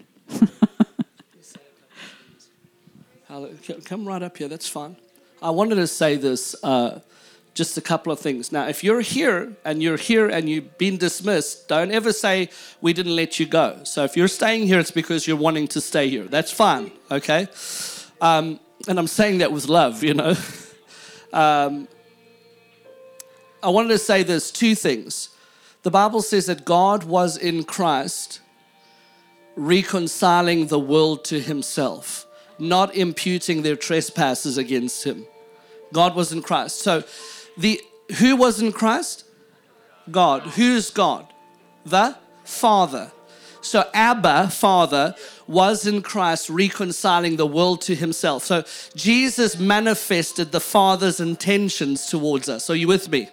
Come 3.84 4.06
right 4.06 4.22
up 4.22 4.36
here, 4.36 4.48
that's 4.48 4.68
fine. 4.68 4.96
I 5.42 5.50
wanted 5.50 5.76
to 5.76 5.86
say 5.86 6.16
this. 6.16 6.54
Uh, 6.62 7.00
just 7.54 7.78
a 7.78 7.80
couple 7.80 8.12
of 8.12 8.18
things. 8.18 8.50
Now, 8.50 8.66
if 8.66 8.82
you're 8.82 9.00
here 9.00 9.52
and 9.64 9.82
you're 9.82 9.96
here 9.96 10.28
and 10.28 10.48
you've 10.48 10.76
been 10.76 10.96
dismissed, 10.96 11.68
don't 11.68 11.92
ever 11.92 12.12
say 12.12 12.50
we 12.80 12.92
didn't 12.92 13.14
let 13.14 13.38
you 13.38 13.46
go. 13.46 13.78
So 13.84 14.02
if 14.04 14.16
you're 14.16 14.28
staying 14.28 14.66
here, 14.66 14.80
it's 14.80 14.90
because 14.90 15.26
you're 15.26 15.36
wanting 15.36 15.68
to 15.68 15.80
stay 15.80 16.08
here. 16.08 16.24
That's 16.24 16.50
fine, 16.50 16.90
okay? 17.10 17.46
Um, 18.20 18.58
and 18.88 18.98
I'm 18.98 19.06
saying 19.06 19.38
that 19.38 19.52
with 19.52 19.68
love, 19.68 20.02
you 20.02 20.14
know. 20.14 20.34
um, 21.32 21.86
I 23.62 23.68
wanted 23.68 23.90
to 23.90 23.98
say 23.98 24.22
there's 24.22 24.50
two 24.50 24.74
things. 24.74 25.30
The 25.84 25.90
Bible 25.90 26.22
says 26.22 26.46
that 26.46 26.64
God 26.64 27.04
was 27.04 27.36
in 27.36 27.64
Christ 27.64 28.40
reconciling 29.56 30.66
the 30.66 30.78
world 30.78 31.24
to 31.26 31.40
himself, 31.40 32.26
not 32.58 32.94
imputing 32.94 33.62
their 33.62 33.76
trespasses 33.76 34.58
against 34.58 35.04
him. 35.04 35.26
God 35.92 36.14
was 36.14 36.32
in 36.32 36.42
Christ. 36.42 36.80
So 36.80 37.04
the 37.56 37.80
who 38.18 38.36
was 38.36 38.60
in 38.60 38.72
Christ? 38.72 39.24
God. 40.10 40.42
Who's 40.42 40.90
God? 40.90 41.26
The 41.86 42.16
Father. 42.44 43.10
So 43.62 43.88
Abba, 43.94 44.50
Father, 44.50 45.14
was 45.46 45.86
in 45.86 46.02
Christ 46.02 46.50
reconciling 46.50 47.36
the 47.36 47.46
world 47.46 47.80
to 47.82 47.94
himself. 47.94 48.44
So 48.44 48.64
Jesus 48.94 49.58
manifested 49.58 50.52
the 50.52 50.60
Father's 50.60 51.18
intentions 51.18 52.06
towards 52.06 52.48
us. 52.48 52.68
Are 52.68 52.74
you 52.74 52.88
with 52.88 53.08
me? 53.08 53.30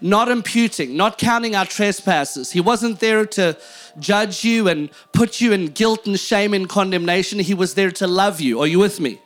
Not 0.00 0.28
imputing, 0.28 0.96
not 0.96 1.18
counting 1.18 1.54
our 1.54 1.66
trespasses. 1.66 2.52
He 2.52 2.60
wasn't 2.60 3.00
there 3.00 3.26
to 3.26 3.56
judge 3.98 4.44
you 4.44 4.68
and 4.68 4.90
put 5.12 5.40
you 5.40 5.52
in 5.52 5.66
guilt 5.66 6.06
and 6.06 6.18
shame 6.18 6.54
and 6.54 6.68
condemnation. 6.68 7.38
He 7.38 7.54
was 7.54 7.74
there 7.74 7.90
to 7.92 8.06
love 8.06 8.40
you. 8.40 8.60
Are 8.60 8.66
you 8.66 8.78
with 8.78 9.00
me? 9.00 9.20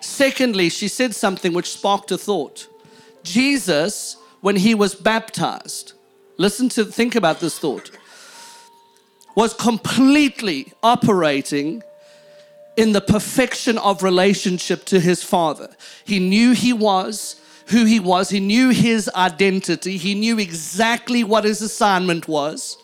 Secondly, 0.00 0.68
she 0.68 0.88
said 0.88 1.14
something 1.14 1.52
which 1.52 1.70
sparked 1.70 2.10
a 2.10 2.18
thought. 2.18 2.68
Jesus, 3.22 4.16
when 4.40 4.56
he 4.56 4.74
was 4.74 4.94
baptized, 4.94 5.94
listen 6.36 6.68
to, 6.70 6.84
think 6.84 7.14
about 7.14 7.40
this 7.40 7.58
thought, 7.58 7.90
was 9.34 9.54
completely 9.54 10.72
operating 10.82 11.82
in 12.76 12.92
the 12.92 13.00
perfection 13.00 13.78
of 13.78 14.02
relationship 14.02 14.84
to 14.84 15.00
his 15.00 15.22
father. 15.22 15.74
He 16.04 16.18
knew 16.18 16.52
he 16.52 16.72
was 16.72 17.40
who 17.68 17.84
he 17.84 17.98
was, 17.98 18.28
he 18.28 18.40
knew 18.40 18.70
his 18.70 19.08
identity, 19.14 19.96
he 19.96 20.14
knew 20.14 20.38
exactly 20.38 21.24
what 21.24 21.44
his 21.44 21.62
assignment 21.62 22.28
was, 22.28 22.76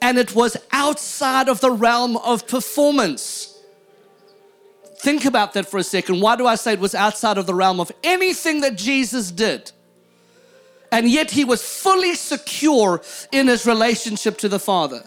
and 0.00 0.18
it 0.18 0.34
was 0.34 0.56
outside 0.72 1.48
of 1.48 1.60
the 1.60 1.70
realm 1.70 2.16
of 2.18 2.46
performance. 2.46 3.58
Think 4.98 5.24
about 5.24 5.54
that 5.54 5.66
for 5.66 5.78
a 5.78 5.82
second. 5.82 6.20
Why 6.20 6.36
do 6.36 6.46
I 6.46 6.56
say 6.56 6.74
it 6.74 6.80
was 6.80 6.94
outside 6.94 7.38
of 7.38 7.46
the 7.46 7.54
realm 7.54 7.80
of 7.80 7.90
anything 8.02 8.60
that 8.60 8.76
Jesus 8.76 9.30
did? 9.30 9.72
And 10.92 11.08
yet 11.08 11.30
he 11.30 11.44
was 11.44 11.62
fully 11.62 12.14
secure 12.14 13.00
in 13.32 13.46
his 13.46 13.64
relationship 13.64 14.36
to 14.38 14.48
the 14.48 14.58
Father. 14.58 15.04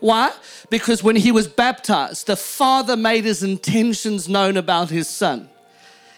Why? 0.00 0.32
Because 0.70 1.02
when 1.02 1.16
he 1.16 1.30
was 1.30 1.46
baptized, 1.46 2.26
the 2.26 2.36
Father 2.36 2.96
made 2.96 3.24
his 3.24 3.42
intentions 3.42 4.28
known 4.28 4.56
about 4.56 4.90
his 4.90 5.08
Son. 5.08 5.48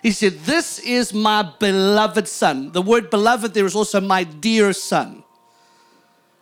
He 0.03 0.11
said, 0.11 0.39
This 0.41 0.79
is 0.79 1.13
my 1.13 1.43
beloved 1.59 2.29
Son. 2.29 2.71
The 2.73 2.83
word 2.83 3.11
beloved 3.11 3.55
there 3.55 3.67
is 3.67 3.75
also 3.75 4.01
my 4.01 4.23
dear 4.25 4.73
Son, 4.73 5.24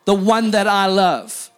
the 0.05 0.15
one 0.15 0.51
that 0.53 0.67
I 0.67 0.87
love. 0.87 1.51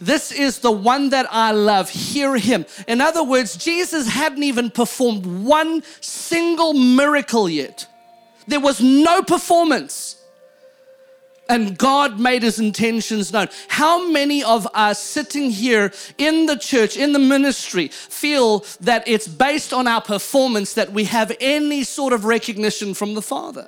This 0.00 0.32
is 0.32 0.60
the 0.60 0.70
one 0.70 1.10
that 1.10 1.26
I 1.30 1.52
love. 1.52 1.90
Hear 1.90 2.36
him. 2.38 2.64
In 2.88 3.00
other 3.00 3.22
words, 3.22 3.56
Jesus 3.56 4.08
hadn't 4.08 4.42
even 4.42 4.70
performed 4.70 5.26
one 5.44 5.82
single 6.00 6.72
miracle 6.72 7.48
yet. 7.48 7.86
There 8.46 8.60
was 8.60 8.80
no 8.80 9.22
performance 9.22 10.16
and 11.50 11.76
God 11.76 12.20
made 12.20 12.44
his 12.44 12.60
intentions 12.60 13.32
known. 13.32 13.48
How 13.66 14.08
many 14.08 14.42
of 14.44 14.68
us 14.72 15.02
sitting 15.02 15.50
here 15.50 15.92
in 16.16 16.46
the 16.46 16.56
church, 16.56 16.96
in 16.96 17.12
the 17.12 17.18
ministry, 17.18 17.88
feel 17.88 18.64
that 18.80 19.06
it's 19.08 19.26
based 19.26 19.72
on 19.72 19.88
our 19.88 20.00
performance 20.00 20.74
that 20.74 20.92
we 20.92 21.04
have 21.04 21.36
any 21.40 21.82
sort 21.82 22.12
of 22.12 22.24
recognition 22.24 22.94
from 22.94 23.14
the 23.14 23.22
Father? 23.22 23.66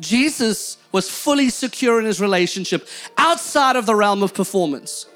Jesus 0.00 0.78
was 0.92 1.08
fully 1.08 1.50
secure 1.50 1.98
in 1.98 2.06
his 2.06 2.20
relationship 2.20 2.88
outside 3.16 3.76
of 3.76 3.86
the 3.86 3.94
realm 3.94 4.22
of 4.22 4.34
performance. 4.34 5.06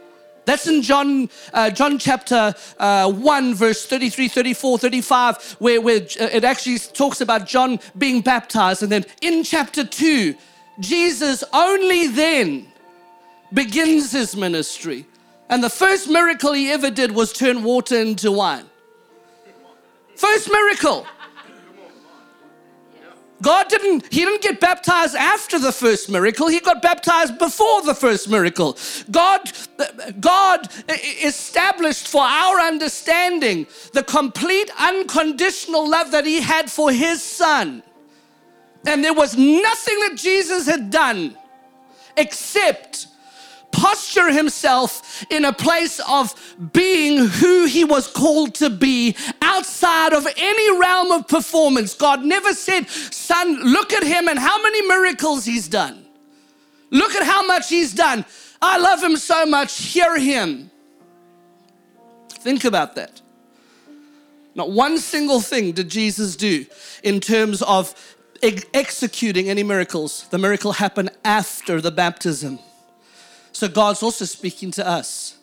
That's 0.45 0.67
in 0.67 0.83
John, 0.83 1.31
uh, 1.53 1.71
John 1.71 1.99
chapter 1.99 2.55
uh, 2.79 3.11
1, 3.11 3.55
verse 3.55 3.87
33, 3.87 4.29
34, 4.29 4.79
35, 4.79 5.57
where, 5.59 5.81
where 5.81 6.07
it 6.19 6.45
actually 6.45 6.79
talks 6.79 7.21
about 7.21 7.47
John 7.47 7.81
being 7.97 8.21
baptized. 8.21 8.83
And 8.83 8.93
then 8.93 9.07
in 9.23 9.43
chapter 9.43 9.85
2, 9.85 10.35
Jesus 10.81 11.45
only 11.53 12.09
then 12.09 12.67
begins 13.53 14.13
his 14.13 14.37
ministry. 14.37 15.07
And 15.49 15.63
the 15.63 15.71
first 15.71 16.09
miracle 16.09 16.53
he 16.53 16.71
ever 16.71 16.91
did 16.91 17.13
was 17.13 17.33
turn 17.33 17.63
water 17.63 17.99
into 17.99 18.31
wine. 18.31 18.67
First 20.17 20.51
miracle. 20.51 21.07
God 23.43 23.69
didn't, 23.69 24.13
he 24.13 24.21
didn't 24.21 24.43
get 24.43 24.61
baptized 24.61 25.15
after 25.15 25.59
the 25.59 25.73
first 25.73 26.09
miracle. 26.09 26.49
He 26.49 26.61
got 26.61 26.81
baptized 26.81 27.39
before 27.39 27.83
the 27.83 27.95
first 27.95 28.29
miracle. 28.29 28.79
God, 29.11 29.51
God 30.21 30.69
established 31.23 32.09
for 32.09 32.23
our 32.23 32.61
understanding 32.61 33.67
the 33.93 34.03
complete 34.03 34.71
unconditional 34.79 35.89
love 35.89 36.13
that 36.13 36.25
he 36.25 36.41
had 36.41 36.71
for 36.71 36.91
his 36.91 37.23
son. 37.23 37.83
And 38.87 39.03
there 39.03 39.15
was 39.15 39.37
nothing 39.37 40.01
that 40.01 40.15
Jesus 40.17 40.67
had 40.67 40.91
done 40.91 41.37
except 42.17 43.09
posture 43.75 44.33
himself 44.33 45.25
in 45.31 45.45
a 45.45 45.53
place 45.53 46.01
of 46.09 46.33
being 46.73 47.27
who 47.27 47.67
he 47.67 47.85
was 47.85 48.07
called 48.07 48.55
to 48.55 48.71
be 48.71 49.17
outside 49.43 50.13
of 50.13 50.27
any 50.37 50.81
realm 50.81 51.11
of 51.11 51.27
performance. 51.27 51.95
God 51.95 52.25
never 52.25 52.55
said, 52.55 52.89
Son, 52.89 53.61
look 53.63 53.93
at 53.93 54.05
him 54.05 54.29
and 54.29 54.39
how 54.39 54.63
many 54.63 54.87
miracles 54.87 55.45
he's 55.45 55.69
done. 55.69 56.07
Look 56.91 57.15
at 57.15 57.27
how 57.27 57.45
much 57.47 57.69
he's 57.69 57.93
done. 57.93 58.25
I 58.63 58.79
love 58.79 59.03
him 59.03 59.17
so 59.17 59.45
much. 59.45 59.77
Hear 59.77 60.19
him. 60.19 60.71
Think 62.29 62.65
about 62.65 62.95
that. 62.95 63.21
Not 64.55 64.71
one 64.71 64.99
single 64.99 65.41
thing 65.41 65.73
did 65.73 65.89
Jesus 65.89 66.37
do 66.37 66.65
in 67.03 67.19
terms 67.19 67.61
of 67.63 67.95
ex- 68.41 68.65
executing 68.73 69.51
any 69.51 69.65
miracles. 69.65 70.27
The 70.31 70.39
miracle 70.39 70.73
happened 70.73 71.11
after 71.25 71.81
the 71.81 71.91
baptism. 71.91 72.61
So 73.55 73.69
God's 73.69 74.03
also 74.03 74.25
speaking 74.25 74.71
to 74.73 74.87
us, 74.87 75.39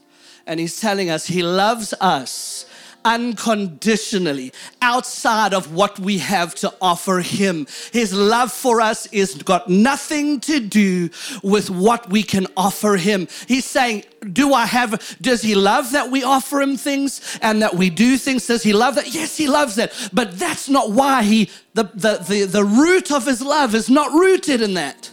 and 0.46 0.60
He's 0.60 0.80
telling 0.80 1.10
us 1.10 1.26
He 1.26 1.42
loves 1.42 1.94
us 2.00 2.66
unconditionally 3.04 4.54
outside 4.82 5.54
of 5.54 5.74
what 5.74 6.00
we 6.00 6.20
have 6.20 6.54
to 6.56 6.74
offer 6.82 7.20
him. 7.20 7.68
His 7.92 8.14
love 8.14 8.52
for 8.52 8.82
us 8.82 9.08
is 9.08 9.36
got 9.36 9.70
nothing 9.70 10.40
to 10.42 10.60
do 10.60 11.10
with 11.44 11.70
what 11.70 12.10
we 12.10 12.24
can 12.24 12.48
offer 12.56 12.98
him. 12.98 13.28
He's 13.48 13.66
saying, 13.66 14.04
do 14.32 14.54
I 14.54 14.66
have, 14.66 15.18
does 15.20 15.42
he 15.42 15.56
love 15.56 15.94
that 15.94 16.12
we 16.12 16.24
offer 16.24 16.62
him 16.62 16.78
things 16.78 17.40
and 17.42 17.62
that 17.62 17.76
we 17.76 17.90
do 17.90 18.18
things? 18.18 18.46
Does 18.46 18.64
he 18.64 18.74
love 18.74 18.96
that? 18.96 19.14
Yes, 19.14 19.36
he 19.36 19.48
loves 19.48 19.76
that. 19.76 19.94
But 20.14 20.38
that's 20.38 20.70
not 20.70 20.92
why 20.92 21.24
he, 21.24 21.50
the, 21.74 21.84
the, 21.96 22.24
the, 22.28 22.46
the 22.46 22.64
root 22.64 23.12
of 23.12 23.26
his 23.26 23.42
love 23.42 23.74
is 23.74 23.90
not 23.90 24.12
rooted 24.12 24.62
in 24.62 24.76
that. 24.76 25.10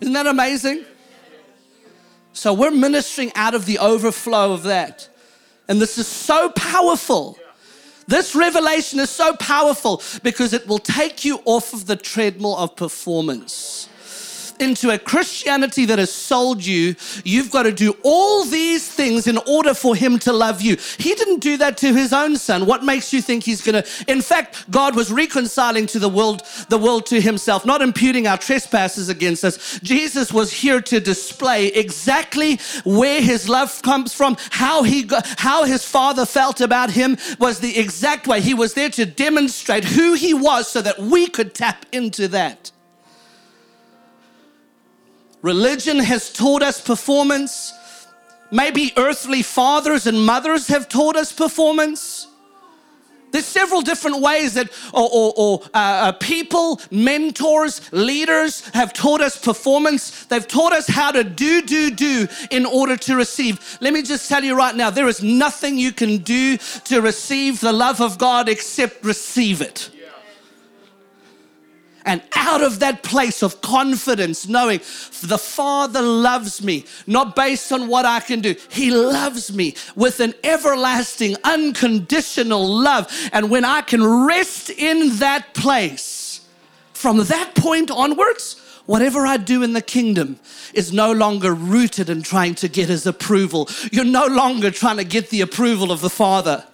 Isn't 0.00 0.14
that 0.14 0.26
amazing? 0.26 0.84
So 2.32 2.54
we're 2.54 2.70
ministering 2.70 3.32
out 3.34 3.54
of 3.54 3.66
the 3.66 3.78
overflow 3.78 4.52
of 4.52 4.62
that. 4.64 5.08
And 5.68 5.80
this 5.80 5.98
is 5.98 6.06
so 6.06 6.50
powerful. 6.50 7.38
This 8.06 8.34
revelation 8.34 8.98
is 8.98 9.10
so 9.10 9.36
powerful 9.36 10.02
because 10.22 10.52
it 10.52 10.66
will 10.66 10.78
take 10.78 11.24
you 11.24 11.40
off 11.44 11.72
of 11.72 11.86
the 11.86 11.96
treadmill 11.96 12.56
of 12.56 12.74
performance 12.76 13.88
into 14.60 14.90
a 14.90 14.98
Christianity 14.98 15.86
that 15.86 15.98
has 15.98 16.12
sold 16.12 16.64
you, 16.64 16.94
you've 17.24 17.50
got 17.50 17.64
to 17.64 17.72
do 17.72 17.96
all 18.02 18.44
these 18.44 18.86
things 18.88 19.26
in 19.26 19.38
order 19.38 19.74
for 19.74 19.96
him 19.96 20.18
to 20.20 20.32
love 20.32 20.60
you. 20.60 20.76
He 20.98 21.14
didn't 21.14 21.40
do 21.40 21.56
that 21.56 21.76
to 21.78 21.94
his 21.94 22.12
own 22.12 22.36
son. 22.36 22.66
What 22.66 22.84
makes 22.84 23.12
you 23.12 23.22
think 23.22 23.44
he's 23.44 23.62
going 23.62 23.82
to? 23.82 24.04
In 24.06 24.22
fact, 24.22 24.70
God 24.70 24.94
was 24.94 25.10
reconciling 25.10 25.86
to 25.86 25.98
the 25.98 26.08
world, 26.08 26.42
the 26.68 26.78
world 26.78 27.06
to 27.06 27.20
himself, 27.20 27.64
not 27.64 27.82
imputing 27.82 28.26
our 28.26 28.38
trespasses 28.38 29.08
against 29.08 29.44
us. 29.44 29.80
Jesus 29.80 30.32
was 30.32 30.52
here 30.52 30.80
to 30.82 31.00
display 31.00 31.68
exactly 31.68 32.58
where 32.84 33.20
his 33.20 33.48
love 33.48 33.80
comes 33.82 34.14
from, 34.14 34.36
how 34.50 34.82
he 34.82 35.02
got, 35.02 35.26
how 35.38 35.64
his 35.64 35.84
father 35.84 36.26
felt 36.26 36.60
about 36.60 36.90
him 36.90 37.16
was 37.38 37.60
the 37.60 37.78
exact 37.78 38.26
way. 38.26 38.40
He 38.40 38.54
was 38.54 38.74
there 38.74 38.90
to 38.90 39.06
demonstrate 39.06 39.84
who 39.84 40.14
he 40.14 40.34
was 40.34 40.68
so 40.68 40.82
that 40.82 40.98
we 40.98 41.26
could 41.28 41.54
tap 41.54 41.86
into 41.92 42.28
that. 42.28 42.72
Religion 45.42 45.98
has 45.98 46.32
taught 46.32 46.62
us 46.62 46.80
performance. 46.80 47.72
Maybe 48.50 48.92
earthly 48.96 49.42
fathers 49.42 50.06
and 50.06 50.24
mothers 50.24 50.66
have 50.68 50.88
taught 50.88 51.16
us 51.16 51.32
performance. 51.32 52.26
There's 53.32 53.46
several 53.46 53.80
different 53.80 54.20
ways 54.20 54.54
that, 54.54 54.70
or, 54.92 55.08
or, 55.12 55.32
or 55.36 55.62
uh, 55.72 55.78
uh, 55.78 56.12
people, 56.12 56.80
mentors, 56.90 57.80
leaders 57.92 58.68
have 58.70 58.92
taught 58.92 59.20
us 59.20 59.38
performance. 59.38 60.24
They've 60.26 60.46
taught 60.46 60.72
us 60.72 60.88
how 60.88 61.12
to 61.12 61.22
do, 61.22 61.62
do, 61.62 61.90
do 61.92 62.26
in 62.50 62.66
order 62.66 62.96
to 62.96 63.16
receive. 63.16 63.78
Let 63.80 63.92
me 63.92 64.02
just 64.02 64.28
tell 64.28 64.42
you 64.42 64.56
right 64.56 64.74
now 64.74 64.90
there 64.90 65.08
is 65.08 65.22
nothing 65.22 65.78
you 65.78 65.92
can 65.92 66.18
do 66.18 66.56
to 66.56 67.00
receive 67.00 67.60
the 67.60 67.72
love 67.72 68.00
of 68.00 68.18
God 68.18 68.48
except 68.48 69.04
receive 69.04 69.60
it. 69.60 69.90
And 72.04 72.22
out 72.34 72.62
of 72.62 72.80
that 72.80 73.02
place 73.02 73.42
of 73.42 73.60
confidence, 73.60 74.48
knowing 74.48 74.78
the 75.22 75.38
Father 75.38 76.00
loves 76.00 76.62
me, 76.62 76.84
not 77.06 77.36
based 77.36 77.70
on 77.72 77.88
what 77.88 78.06
I 78.06 78.20
can 78.20 78.40
do, 78.40 78.54
He 78.70 78.90
loves 78.90 79.52
me 79.52 79.74
with 79.94 80.20
an 80.20 80.34
everlasting, 80.42 81.36
unconditional 81.44 82.66
love. 82.66 83.10
And 83.32 83.50
when 83.50 83.64
I 83.64 83.82
can 83.82 84.04
rest 84.26 84.70
in 84.70 85.16
that 85.16 85.52
place, 85.54 86.46
from 86.92 87.18
that 87.24 87.54
point 87.54 87.90
onwards, 87.90 88.60
whatever 88.86 89.26
I 89.26 89.36
do 89.36 89.62
in 89.62 89.72
the 89.72 89.82
kingdom 89.82 90.38
is 90.74 90.92
no 90.92 91.12
longer 91.12 91.54
rooted 91.54 92.10
in 92.10 92.22
trying 92.22 92.54
to 92.56 92.68
get 92.68 92.88
His 92.88 93.06
approval. 93.06 93.68
You're 93.92 94.04
no 94.04 94.26
longer 94.26 94.70
trying 94.70 94.96
to 94.96 95.04
get 95.04 95.30
the 95.30 95.42
approval 95.42 95.92
of 95.92 96.00
the 96.00 96.10
Father. 96.10 96.64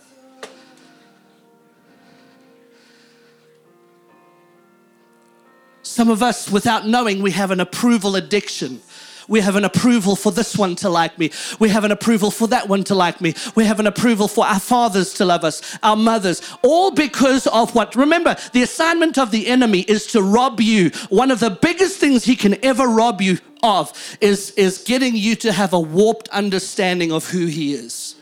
Some 5.96 6.10
of 6.10 6.22
us, 6.22 6.50
without 6.50 6.86
knowing, 6.86 7.22
we 7.22 7.30
have 7.30 7.50
an 7.50 7.58
approval 7.58 8.16
addiction. 8.16 8.82
We 9.28 9.40
have 9.40 9.56
an 9.56 9.64
approval 9.64 10.14
for 10.14 10.30
this 10.30 10.54
one 10.54 10.76
to 10.76 10.90
like 10.90 11.18
me. 11.18 11.30
We 11.58 11.70
have 11.70 11.84
an 11.84 11.90
approval 11.90 12.30
for 12.30 12.46
that 12.48 12.68
one 12.68 12.84
to 12.84 12.94
like 12.94 13.22
me. 13.22 13.32
We 13.54 13.64
have 13.64 13.80
an 13.80 13.86
approval 13.86 14.28
for 14.28 14.44
our 14.44 14.60
fathers 14.60 15.14
to 15.14 15.24
love 15.24 15.42
us, 15.42 15.78
our 15.82 15.96
mothers, 15.96 16.42
all 16.62 16.90
because 16.90 17.46
of 17.46 17.74
what? 17.74 17.96
Remember, 17.96 18.36
the 18.52 18.62
assignment 18.62 19.16
of 19.16 19.30
the 19.30 19.46
enemy 19.46 19.86
is 19.88 20.06
to 20.08 20.20
rob 20.20 20.60
you. 20.60 20.90
One 21.08 21.30
of 21.30 21.40
the 21.40 21.48
biggest 21.48 21.98
things 21.98 22.24
he 22.24 22.36
can 22.36 22.62
ever 22.62 22.86
rob 22.86 23.22
you 23.22 23.38
of 23.62 24.18
is, 24.20 24.50
is 24.50 24.84
getting 24.84 25.16
you 25.16 25.34
to 25.36 25.50
have 25.50 25.72
a 25.72 25.80
warped 25.80 26.28
understanding 26.28 27.10
of 27.10 27.30
who 27.30 27.46
he 27.46 27.72
is, 27.72 28.16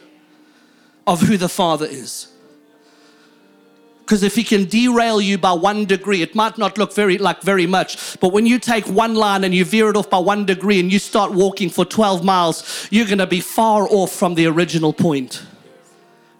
of 1.09 1.23
who 1.23 1.37
the 1.37 1.49
Father 1.49 1.87
is. 1.87 2.29
Because 4.05 4.23
if 4.23 4.35
he 4.35 4.45
can 4.45 4.67
derail 4.67 5.19
you 5.19 5.39
by 5.39 5.53
one 5.53 5.87
degree, 5.87 6.21
it 6.21 6.35
might 6.35 6.59
not 6.59 6.77
look 6.77 6.95
very 6.95 7.17
like 7.17 7.41
very 7.41 7.67
much. 7.67 8.21
But 8.21 8.35
when 8.35 8.45
you 8.45 8.59
take 8.59 8.87
one 8.87 9.15
line 9.15 9.45
and 9.45 9.55
you 9.55 9.65
veer 9.65 9.89
it 9.89 9.97
off 9.97 10.11
by 10.11 10.19
one 10.19 10.45
degree 10.45 10.79
and 10.79 10.93
you 10.93 10.99
start 10.99 11.33
walking 11.33 11.71
for 11.71 11.87
12 11.87 12.23
miles, 12.23 12.87
you're 12.91 13.07
going 13.07 13.17
to 13.17 13.27
be 13.27 13.41
far 13.41 13.89
off 13.89 14.13
from 14.13 14.35
the 14.35 14.47
original 14.47 14.93
point. 14.93 15.43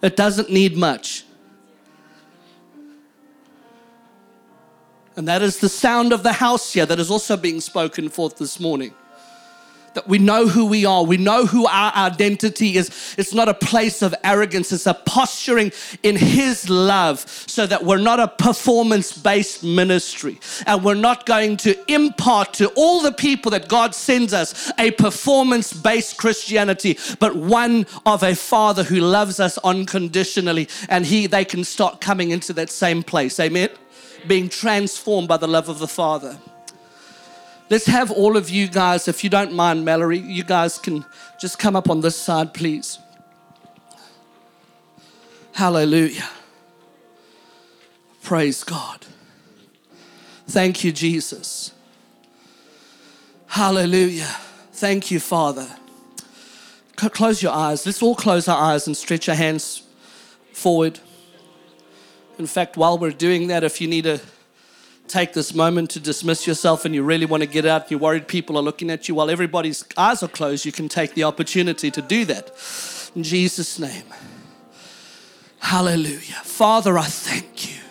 It 0.03 0.15
doesn't 0.15 0.51
need 0.51 0.77
much. 0.77 1.23
And 5.15 5.27
that 5.27 5.41
is 5.41 5.57
the 5.57 5.69
sound 5.69 6.13
of 6.13 6.21
the 6.21 6.33
house 6.33 6.73
here 6.73 6.85
that 6.85 6.99
is 6.99 7.09
also 7.09 7.35
being 7.35 7.61
spoken 7.61 8.09
forth 8.09 8.37
this 8.37 8.59
morning 8.59 8.93
that 9.95 10.07
we 10.07 10.19
know 10.19 10.47
who 10.47 10.65
we 10.65 10.85
are, 10.85 11.03
we 11.03 11.17
know 11.17 11.45
who 11.45 11.65
our 11.65 11.91
identity 11.95 12.77
is. 12.77 13.15
It's 13.17 13.33
not 13.33 13.49
a 13.49 13.53
place 13.53 14.01
of 14.01 14.13
arrogance, 14.23 14.71
it's 14.71 14.85
a 14.85 14.93
posturing 14.93 15.71
in 16.03 16.15
His 16.15 16.69
love 16.69 17.19
so 17.47 17.65
that 17.65 17.83
we're 17.83 17.97
not 17.97 18.19
a 18.19 18.27
performance 18.27 19.17
based 19.17 19.63
ministry 19.63 20.39
and 20.67 20.83
we're 20.83 20.93
not 20.93 21.25
going 21.25 21.57
to 21.57 21.91
impart 21.91 22.53
to 22.55 22.67
all 22.75 23.01
the 23.01 23.11
people 23.11 23.51
that 23.51 23.67
God 23.67 23.95
sends 23.95 24.33
us 24.33 24.71
a 24.77 24.91
performance 24.91 25.73
based 25.73 26.17
Christianity, 26.17 26.97
but 27.19 27.35
one 27.35 27.85
of 28.05 28.21
a 28.23 28.35
Father 28.35 28.83
who 28.83 28.99
loves 28.99 29.39
us 29.39 29.57
unconditionally 29.59 30.67
and 30.89 31.05
He 31.05 31.27
they 31.27 31.45
can 31.45 31.63
start 31.63 32.01
coming 32.01 32.31
into 32.31 32.53
that 32.53 32.69
same 32.69 33.01
place. 33.01 33.39
Amen. 33.39 33.69
Being 34.27 34.49
transformed 34.49 35.27
by 35.27 35.37
the 35.37 35.47
love 35.47 35.69
of 35.69 35.79
the 35.79 35.87
Father. 35.87 36.37
Let's 37.69 37.87
have 37.87 38.11
all 38.11 38.37
of 38.37 38.49
you 38.49 38.67
guys, 38.67 39.07
if 39.07 39.23
you 39.23 39.29
don't 39.29 39.53
mind, 39.53 39.83
Mallory, 39.83 40.19
you 40.19 40.43
guys 40.43 40.77
can 40.77 41.03
just 41.39 41.57
come 41.57 41.75
up 41.75 41.89
on 41.89 42.01
this 42.01 42.15
side, 42.15 42.53
please. 42.53 42.99
Hallelujah. 45.53 46.29
Praise 48.21 48.63
God. 48.63 49.05
Thank 50.47 50.83
you, 50.83 50.91
Jesus. 50.91 51.73
Hallelujah. 53.47 54.35
Thank 54.73 55.09
you, 55.09 55.19
Father. 55.19 55.67
Close 56.95 57.41
your 57.41 57.53
eyes. 57.53 57.85
Let's 57.85 58.03
all 58.03 58.15
close 58.15 58.47
our 58.47 58.61
eyes 58.61 58.85
and 58.85 58.95
stretch 58.95 59.27
our 59.27 59.35
hands 59.35 59.83
forward. 60.53 60.99
In 62.37 62.47
fact, 62.47 62.77
while 62.77 62.97
we're 62.97 63.11
doing 63.11 63.47
that, 63.47 63.63
if 63.63 63.81
you 63.81 63.87
need 63.87 64.05
a 64.05 64.19
take 65.07 65.33
this 65.33 65.53
moment 65.53 65.89
to 65.91 65.99
dismiss 65.99 66.47
yourself 66.47 66.85
and 66.85 66.95
you 66.95 67.03
really 67.03 67.25
want 67.25 67.41
to 67.41 67.47
get 67.47 67.65
out, 67.65 67.91
you're 67.91 67.99
worried 67.99 68.27
people 68.27 68.57
are 68.57 68.61
looking 68.61 68.89
at 68.89 69.07
you 69.07 69.15
while 69.15 69.29
everybody's 69.29 69.85
eyes 69.97 70.23
are 70.23 70.27
closed, 70.27 70.65
you 70.65 70.71
can 70.71 70.89
take 70.89 71.13
the 71.13 71.23
opportunity 71.23 71.91
to 71.91 72.01
do 72.01 72.25
that. 72.25 72.51
In 73.15 73.23
Jesus' 73.23 73.79
name. 73.79 74.03
Hallelujah. 75.59 76.41
Father, 76.43 76.97
I 76.97 77.05
thank 77.05 77.69
you. 77.69 77.81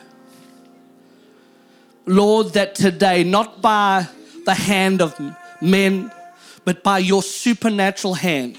Lord, 2.07 2.53
that 2.53 2.75
today, 2.75 3.25
not 3.25 3.62
by 3.62 4.07
the 4.45 4.55
hand 4.55 5.01
of 5.01 5.19
men, 5.61 6.12
but 6.65 6.83
by 6.83 6.99
your 6.99 7.23
supernatural 7.23 8.15
hand, 8.15 8.59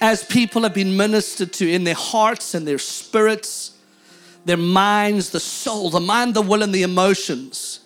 as 0.00 0.24
people 0.24 0.62
have 0.62 0.74
been 0.74 0.96
ministered 0.96 1.52
to 1.54 1.68
in 1.68 1.84
their 1.84 1.94
hearts 1.94 2.54
and 2.54 2.66
their 2.66 2.78
spirits, 2.78 3.77
their 4.44 4.56
minds, 4.56 5.30
the 5.30 5.40
soul, 5.40 5.90
the 5.90 6.00
mind, 6.00 6.34
the 6.34 6.42
will, 6.42 6.62
and 6.62 6.74
the 6.74 6.82
emotions. 6.82 7.80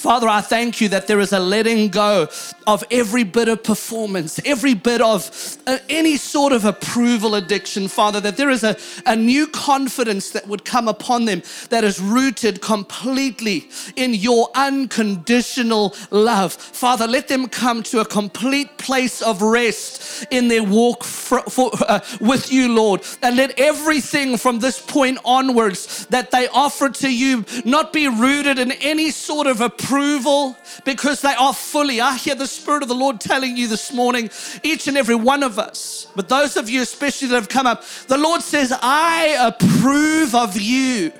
Father, 0.00 0.28
I 0.28 0.40
thank 0.40 0.80
you 0.80 0.88
that 0.88 1.08
there 1.08 1.20
is 1.20 1.34
a 1.34 1.38
letting 1.38 1.90
go 1.90 2.26
of 2.66 2.82
every 2.90 3.22
bit 3.22 3.48
of 3.48 3.62
performance, 3.62 4.40
every 4.46 4.72
bit 4.72 5.02
of 5.02 5.30
uh, 5.66 5.76
any 5.90 6.16
sort 6.16 6.54
of 6.54 6.64
approval 6.64 7.34
addiction, 7.34 7.86
Father, 7.86 8.18
that 8.22 8.38
there 8.38 8.48
is 8.48 8.64
a, 8.64 8.78
a 9.04 9.14
new 9.14 9.46
confidence 9.46 10.30
that 10.30 10.48
would 10.48 10.64
come 10.64 10.88
upon 10.88 11.26
them 11.26 11.42
that 11.68 11.84
is 11.84 12.00
rooted 12.00 12.62
completely 12.62 13.68
in 13.94 14.14
your 14.14 14.48
unconditional 14.54 15.94
love. 16.10 16.54
Father, 16.54 17.06
let 17.06 17.28
them 17.28 17.46
come 17.46 17.82
to 17.82 18.00
a 18.00 18.06
complete 18.06 18.78
place 18.78 19.20
of 19.20 19.42
rest 19.42 20.26
in 20.30 20.48
their 20.48 20.64
walk 20.64 21.04
for, 21.04 21.42
for, 21.42 21.72
uh, 21.86 22.00
with 22.22 22.50
you, 22.50 22.74
Lord, 22.74 23.02
and 23.22 23.36
let 23.36 23.60
everything 23.60 24.38
from 24.38 24.60
this 24.60 24.80
point 24.80 25.18
onwards 25.26 26.06
that 26.06 26.30
they 26.30 26.48
offer 26.48 26.88
to 26.88 27.14
you 27.14 27.44
not 27.66 27.92
be 27.92 28.08
rooted 28.08 28.58
in 28.58 28.72
any 28.72 29.10
sort 29.10 29.46
of 29.46 29.60
approval 29.60 29.89
approval 29.90 30.56
because 30.84 31.20
they 31.20 31.34
are 31.34 31.52
fully. 31.52 32.00
I 32.00 32.16
hear 32.16 32.36
the 32.36 32.46
Spirit 32.46 32.82
of 32.82 32.88
the 32.88 32.94
Lord 32.94 33.20
telling 33.20 33.56
you 33.56 33.66
this 33.66 33.92
morning, 33.92 34.30
each 34.62 34.86
and 34.86 34.96
every 34.96 35.16
one 35.16 35.42
of 35.42 35.58
us, 35.58 36.06
but 36.14 36.28
those 36.28 36.56
of 36.56 36.70
you 36.70 36.80
especially 36.80 37.26
that 37.28 37.34
have 37.34 37.48
come 37.48 37.66
up, 37.66 37.84
the 38.06 38.16
Lord 38.16 38.40
says, 38.40 38.72
I 38.80 39.36
approve 39.40 40.34
of 40.34 40.56
you. 40.60 41.12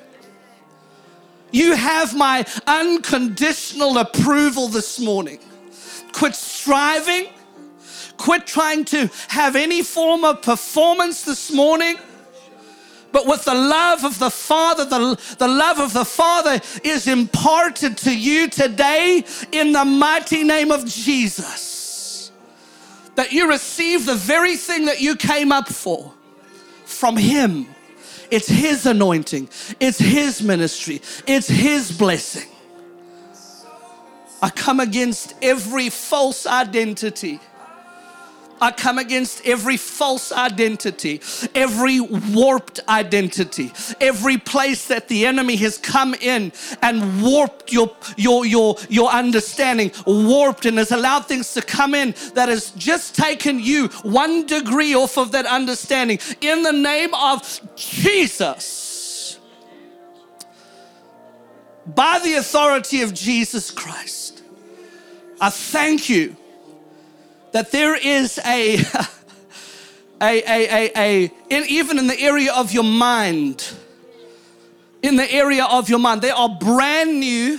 You 1.50 1.74
have 1.74 2.16
my 2.16 2.46
unconditional 2.68 3.98
approval 3.98 4.68
this 4.68 5.00
morning. 5.00 5.40
Quit 6.12 6.36
striving. 6.36 7.26
Quit 8.18 8.46
trying 8.46 8.84
to 8.84 9.10
have 9.28 9.56
any 9.56 9.82
form 9.82 10.24
of 10.24 10.42
performance 10.42 11.22
this 11.22 11.52
morning 11.52 11.96
but 13.12 13.26
with 13.26 13.44
the 13.44 13.54
love 13.54 14.04
of 14.04 14.18
the 14.18 14.30
Father, 14.30 14.84
the, 14.84 15.36
the 15.38 15.48
love 15.48 15.78
of 15.78 15.92
the 15.92 16.04
Father 16.04 16.60
is 16.84 17.06
imparted 17.06 17.96
to 17.98 18.16
you 18.16 18.48
today 18.48 19.24
in 19.52 19.72
the 19.72 19.84
mighty 19.84 20.44
name 20.44 20.70
of 20.70 20.86
Jesus. 20.86 22.30
That 23.16 23.32
you 23.32 23.48
receive 23.48 24.06
the 24.06 24.14
very 24.14 24.56
thing 24.56 24.86
that 24.86 25.00
you 25.00 25.16
came 25.16 25.52
up 25.52 25.68
for 25.68 26.12
from 26.84 27.16
Him. 27.16 27.66
It's 28.30 28.48
His 28.48 28.86
anointing, 28.86 29.48
it's 29.80 29.98
His 29.98 30.42
ministry, 30.42 31.02
it's 31.26 31.48
His 31.48 31.90
blessing. 31.90 32.48
I 34.42 34.48
come 34.48 34.80
against 34.80 35.34
every 35.42 35.90
false 35.90 36.46
identity 36.46 37.40
I 38.60 38.72
come 38.72 38.98
against 38.98 39.46
every 39.46 39.76
false 39.76 40.32
identity, 40.32 41.20
every 41.54 42.00
warped 42.00 42.80
identity, 42.88 43.72
every 44.00 44.36
place 44.36 44.86
that 44.88 45.08
the 45.08 45.24
enemy 45.26 45.56
has 45.56 45.78
come 45.78 46.14
in 46.14 46.52
and 46.82 47.22
warped 47.22 47.72
your, 47.72 47.96
your, 48.16 48.44
your, 48.44 48.76
your 48.88 49.10
understanding, 49.10 49.92
warped 50.06 50.66
and 50.66 50.76
has 50.78 50.92
allowed 50.92 51.26
things 51.26 51.54
to 51.54 51.62
come 51.62 51.94
in 51.94 52.14
that 52.34 52.48
has 52.48 52.70
just 52.72 53.14
taken 53.14 53.60
you 53.60 53.88
one 54.02 54.46
degree 54.46 54.94
off 54.94 55.16
of 55.16 55.32
that 55.32 55.46
understanding. 55.46 56.18
In 56.40 56.62
the 56.62 56.72
name 56.72 57.14
of 57.14 57.60
Jesus, 57.76 59.38
by 61.86 62.18
the 62.22 62.34
authority 62.34 63.02
of 63.02 63.14
Jesus 63.14 63.70
Christ, 63.70 64.42
I 65.40 65.48
thank 65.48 66.10
you 66.10 66.36
that 67.52 67.72
there 67.72 67.96
is 67.96 68.38
a, 68.44 68.76
a, 70.22 70.42
a, 70.42 70.42
a, 70.46 70.92
a 70.96 71.24
in, 71.48 71.64
even 71.68 71.98
in 71.98 72.06
the 72.06 72.20
area 72.20 72.52
of 72.52 72.72
your 72.72 72.84
mind, 72.84 73.72
in 75.02 75.16
the 75.16 75.30
area 75.32 75.64
of 75.64 75.88
your 75.88 75.98
mind, 75.98 76.22
they 76.22 76.30
are 76.30 76.48
brand 76.48 77.20
new. 77.20 77.58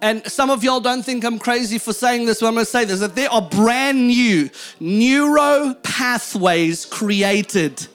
And 0.00 0.26
some 0.26 0.50
of 0.50 0.64
y'all 0.64 0.80
don't 0.80 1.04
think 1.04 1.24
I'm 1.24 1.38
crazy 1.38 1.78
for 1.78 1.92
saying 1.92 2.26
this, 2.26 2.40
but 2.40 2.48
I'm 2.48 2.54
gonna 2.54 2.64
say 2.64 2.84
this 2.84 3.00
that 3.00 3.14
there 3.14 3.30
are 3.30 3.42
brand 3.42 4.08
new 4.08 4.50
neuro 4.80 5.74
pathways 5.82 6.84
created 6.86 7.86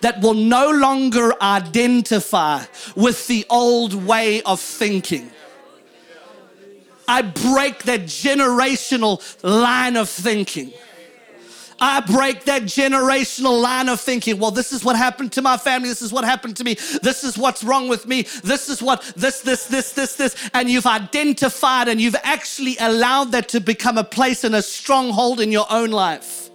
that 0.00 0.20
will 0.22 0.34
no 0.34 0.70
longer 0.70 1.34
identify 1.42 2.64
with 2.96 3.26
the 3.26 3.44
old 3.50 3.92
way 3.92 4.40
of 4.42 4.60
thinking. 4.60 5.30
I 7.10 7.22
break 7.22 7.82
that 7.84 8.02
generational 8.02 9.20
line 9.42 9.96
of 9.96 10.08
thinking. 10.08 10.72
I 11.80 12.00
break 12.02 12.44
that 12.44 12.62
generational 12.62 13.60
line 13.60 13.88
of 13.88 14.00
thinking. 14.00 14.38
Well, 14.38 14.52
this 14.52 14.72
is 14.72 14.84
what 14.84 14.94
happened 14.94 15.32
to 15.32 15.42
my 15.42 15.56
family. 15.56 15.88
This 15.88 16.02
is 16.02 16.12
what 16.12 16.24
happened 16.24 16.56
to 16.58 16.62
me. 16.62 16.74
This 17.02 17.24
is 17.24 17.36
what's 17.36 17.64
wrong 17.64 17.88
with 17.88 18.06
me. 18.06 18.22
This 18.44 18.68
is 18.68 18.80
what, 18.80 19.02
this, 19.16 19.40
this, 19.40 19.66
this, 19.66 19.90
this, 19.90 20.14
this. 20.14 20.50
And 20.54 20.70
you've 20.70 20.86
identified 20.86 21.88
and 21.88 22.00
you've 22.00 22.14
actually 22.22 22.76
allowed 22.78 23.32
that 23.32 23.48
to 23.48 23.60
become 23.60 23.98
a 23.98 24.04
place 24.04 24.44
and 24.44 24.54
a 24.54 24.62
stronghold 24.62 25.40
in 25.40 25.50
your 25.50 25.66
own 25.68 25.90
life 25.90 26.49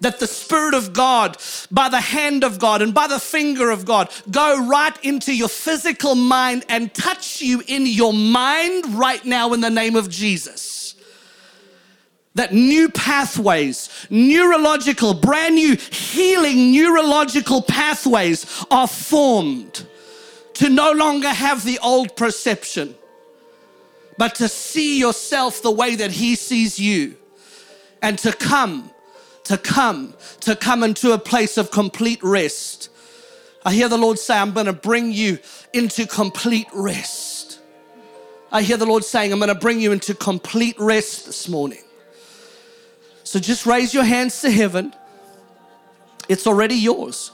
that 0.00 0.18
the 0.18 0.26
Spirit 0.26 0.74
of 0.74 0.92
God, 0.92 1.38
by 1.70 1.88
the 1.88 2.00
hand 2.00 2.44
of 2.44 2.58
God 2.58 2.82
and 2.82 2.92
by 2.92 3.06
the 3.06 3.18
finger 3.18 3.70
of 3.70 3.84
God, 3.84 4.10
go 4.30 4.66
right 4.66 4.96
into 5.04 5.34
your 5.34 5.48
physical 5.48 6.14
mind 6.14 6.64
and 6.68 6.92
touch 6.92 7.40
you 7.40 7.62
in 7.66 7.86
your 7.86 8.12
mind 8.12 8.94
right 8.94 9.24
now 9.24 9.52
in 9.52 9.60
the 9.60 9.70
name 9.70 9.96
of 9.96 10.08
Jesus. 10.10 10.94
That 12.34 12.52
new 12.52 12.88
pathways, 12.88 13.88
neurological, 14.10 15.14
brand 15.14 15.54
new 15.54 15.76
healing 15.76 16.72
neurological 16.72 17.62
pathways 17.62 18.64
are 18.70 18.88
formed 18.88 19.86
to 20.54 20.68
no 20.68 20.92
longer 20.92 21.28
have 21.28 21.64
the 21.64 21.78
old 21.78 22.16
perception, 22.16 22.94
but 24.18 24.34
to 24.36 24.48
see 24.48 24.98
yourself 24.98 25.62
the 25.62 25.70
way 25.70 25.94
that 25.94 26.10
He 26.10 26.34
sees 26.34 26.78
you 26.78 27.16
and 28.02 28.18
to 28.18 28.32
come 28.32 28.90
to 29.44 29.58
come, 29.58 30.14
to 30.40 30.56
come 30.56 30.82
into 30.82 31.12
a 31.12 31.18
place 31.18 31.56
of 31.56 31.70
complete 31.70 32.22
rest. 32.22 32.88
I 33.64 33.72
hear 33.72 33.88
the 33.88 33.98
Lord 33.98 34.18
say, 34.18 34.36
I'm 34.36 34.52
going 34.52 34.66
to 34.66 34.72
bring 34.72 35.12
you 35.12 35.38
into 35.72 36.06
complete 36.06 36.66
rest. 36.74 37.60
I 38.52 38.62
hear 38.62 38.76
the 38.76 38.86
Lord 38.86 39.04
saying, 39.04 39.32
I'm 39.32 39.38
going 39.38 39.48
to 39.48 39.54
bring 39.54 39.80
you 39.80 39.92
into 39.92 40.14
complete 40.14 40.76
rest 40.78 41.26
this 41.26 41.48
morning. 41.48 41.82
So 43.24 43.38
just 43.38 43.66
raise 43.66 43.92
your 43.92 44.04
hands 44.04 44.40
to 44.42 44.50
heaven. 44.50 44.94
It's 46.28 46.46
already 46.46 46.76
yours. 46.76 47.32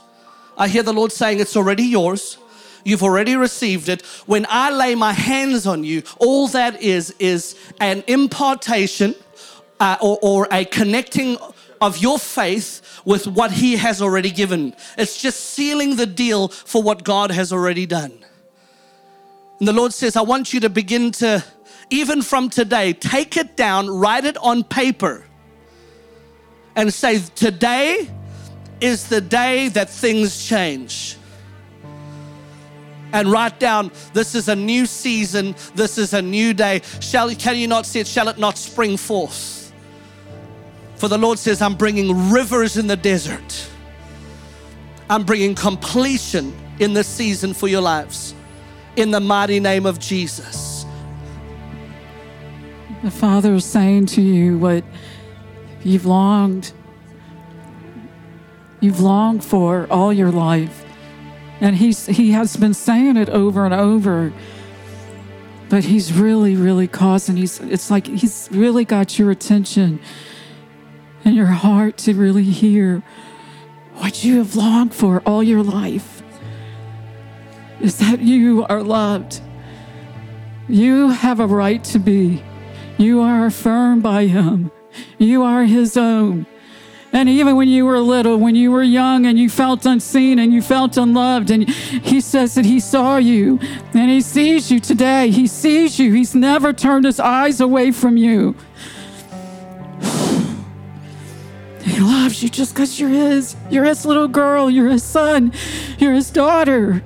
I 0.57 0.67
hear 0.67 0.83
the 0.83 0.93
Lord 0.93 1.11
saying, 1.11 1.39
It's 1.39 1.55
already 1.55 1.83
yours. 1.83 2.37
You've 2.83 3.03
already 3.03 3.35
received 3.35 3.89
it. 3.89 4.01
When 4.25 4.45
I 4.49 4.71
lay 4.71 4.95
my 4.95 5.13
hands 5.13 5.67
on 5.67 5.83
you, 5.83 6.03
all 6.17 6.47
that 6.49 6.81
is 6.81 7.13
is 7.19 7.55
an 7.79 8.03
impartation 8.07 9.13
uh, 9.79 9.97
or, 10.01 10.17
or 10.21 10.47
a 10.51 10.65
connecting 10.65 11.37
of 11.81 11.97
your 11.97 12.19
faith 12.19 13.01
with 13.03 13.27
what 13.27 13.51
He 13.51 13.75
has 13.75 14.01
already 14.01 14.31
given. 14.31 14.75
It's 14.97 15.21
just 15.21 15.39
sealing 15.39 15.95
the 15.95 16.05
deal 16.05 16.47
for 16.47 16.81
what 16.81 17.03
God 17.03 17.31
has 17.31 17.51
already 17.51 17.85
done. 17.85 18.13
And 19.59 19.67
the 19.67 19.73
Lord 19.73 19.91
says, 19.93 20.15
I 20.15 20.21
want 20.21 20.53
you 20.53 20.59
to 20.61 20.69
begin 20.69 21.11
to, 21.13 21.43
even 21.89 22.21
from 22.21 22.49
today, 22.49 22.93
take 22.93 23.35
it 23.35 23.57
down, 23.57 23.89
write 23.89 24.25
it 24.25 24.37
on 24.37 24.63
paper, 24.63 25.25
and 26.75 26.93
say, 26.93 27.19
Today 27.35 28.09
is 28.79 29.09
the 29.09 29.21
day 29.21 29.67
that 29.69 29.89
things 29.89 30.45
change 30.45 31.17
and 33.13 33.31
write 33.31 33.59
down 33.59 33.91
this 34.13 34.35
is 34.35 34.47
a 34.47 34.55
new 34.55 34.85
season, 34.85 35.55
this 35.75 35.97
is 35.97 36.13
a 36.13 36.21
new 36.21 36.53
day. 36.53 36.81
Shall 36.99 37.33
can 37.35 37.57
you 37.57 37.67
not 37.67 37.85
see 37.85 37.99
it? 37.99 38.07
Shall 38.07 38.29
it 38.29 38.37
not 38.37 38.57
spring 38.57 38.97
forth? 38.97 39.60
For 41.01 41.07
the 41.07 41.17
Lord 41.17 41.39
says, 41.39 41.63
I'm 41.63 41.73
bringing 41.73 42.29
rivers 42.29 42.77
in 42.77 42.85
the 42.85 42.95
desert. 42.95 43.67
I'm 45.09 45.23
bringing 45.23 45.55
completion 45.55 46.55
in 46.77 46.93
this 46.93 47.07
season 47.07 47.55
for 47.55 47.67
your 47.67 47.81
lives. 47.81 48.35
In 48.95 49.09
the 49.09 49.19
mighty 49.19 49.59
name 49.59 49.87
of 49.87 49.97
Jesus. 49.97 50.85
The 53.01 53.09
Father 53.09 53.55
is 53.55 53.65
saying 53.65 54.05
to 54.13 54.21
you 54.21 54.59
what 54.59 54.83
you've 55.83 56.05
longed, 56.05 56.71
you've 58.79 58.99
longed 58.99 59.43
for 59.43 59.87
all 59.89 60.13
your 60.13 60.31
life. 60.31 60.85
And 61.61 61.75
he's, 61.75 62.05
he 62.05 62.29
has 62.33 62.55
been 62.55 62.75
saying 62.75 63.17
it 63.17 63.29
over 63.29 63.65
and 63.65 63.73
over. 63.73 64.31
But 65.67 65.83
he's 65.83 66.13
really, 66.13 66.55
really 66.55 66.87
causing, 66.87 67.37
he's, 67.37 67.59
it's 67.59 67.89
like 67.89 68.05
he's 68.05 68.49
really 68.51 68.85
got 68.85 69.17
your 69.17 69.31
attention 69.31 69.99
and 71.23 71.35
your 71.35 71.47
heart 71.47 71.97
to 71.99 72.13
really 72.13 72.43
hear 72.43 73.03
what 73.95 74.23
you 74.23 74.37
have 74.37 74.55
longed 74.55 74.93
for 74.93 75.21
all 75.25 75.43
your 75.43 75.63
life 75.63 76.23
is 77.79 77.97
that 77.97 78.21
you 78.21 78.65
are 78.69 78.81
loved. 78.81 79.41
You 80.67 81.09
have 81.09 81.39
a 81.39 81.47
right 81.47 81.83
to 81.85 81.99
be. 81.99 82.43
You 82.97 83.21
are 83.21 83.45
affirmed 83.45 84.03
by 84.03 84.27
Him. 84.27 84.71
You 85.17 85.43
are 85.43 85.65
His 85.65 85.97
own. 85.97 86.45
And 87.13 87.27
even 87.27 87.57
when 87.57 87.67
you 87.67 87.85
were 87.85 87.99
little, 87.99 88.37
when 88.37 88.55
you 88.55 88.71
were 88.71 88.83
young 88.83 89.25
and 89.25 89.37
you 89.37 89.49
felt 89.49 89.85
unseen 89.85 90.39
and 90.39 90.53
you 90.53 90.61
felt 90.61 90.95
unloved, 90.95 91.51
and 91.51 91.67
He 91.69 92.21
says 92.21 92.55
that 92.55 92.65
He 92.65 92.79
saw 92.79 93.17
you 93.17 93.59
and 93.93 94.09
He 94.09 94.21
sees 94.21 94.71
you 94.71 94.79
today. 94.79 95.29
He 95.29 95.47
sees 95.47 95.99
you. 95.99 96.13
He's 96.13 96.35
never 96.35 96.71
turned 96.71 97.05
His 97.05 97.19
eyes 97.19 97.59
away 97.59 97.91
from 97.91 98.15
you. 98.15 98.55
Loves 102.31 102.43
you 102.43 102.49
just 102.49 102.73
because 102.73 102.97
you're 102.97 103.09
His. 103.09 103.57
You're 103.69 103.83
His 103.83 104.05
little 104.05 104.29
girl. 104.29 104.69
You're 104.69 104.89
His 104.89 105.03
son. 105.03 105.51
You're 105.97 106.13
His 106.13 106.31
daughter. 106.31 107.03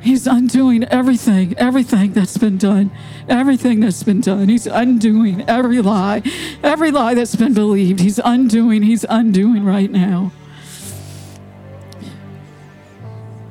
He's 0.00 0.26
undoing 0.26 0.84
everything, 0.84 1.56
everything 1.56 2.12
that's 2.12 2.38
been 2.38 2.58
done, 2.58 2.92
everything 3.28 3.80
that's 3.80 4.02
been 4.02 4.20
done. 4.20 4.48
He's 4.48 4.66
undoing 4.66 5.48
every 5.48 5.80
lie, 5.80 6.22
every 6.62 6.92
lie 6.92 7.14
that's 7.14 7.34
been 7.34 7.54
believed. 7.54 8.00
He's 8.00 8.20
undoing, 8.24 8.82
he's 8.82 9.04
undoing 9.08 9.64
right 9.64 9.90
now. 9.90 10.30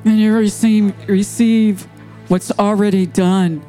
And 0.06 0.18
you 0.18 0.34
receive, 0.34 0.94
receive 1.08 1.82
what's 2.28 2.50
already 2.52 3.04
done. 3.04 3.62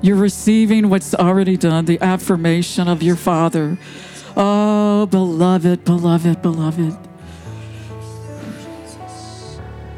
You're 0.00 0.16
receiving 0.16 0.90
what's 0.90 1.14
already 1.14 1.56
done, 1.56 1.86
the 1.86 2.00
affirmation 2.00 2.86
of 2.86 3.02
your 3.02 3.16
Father. 3.16 3.78
Oh, 4.40 5.06
beloved, 5.06 5.84
beloved, 5.84 6.42
beloved. 6.42 6.96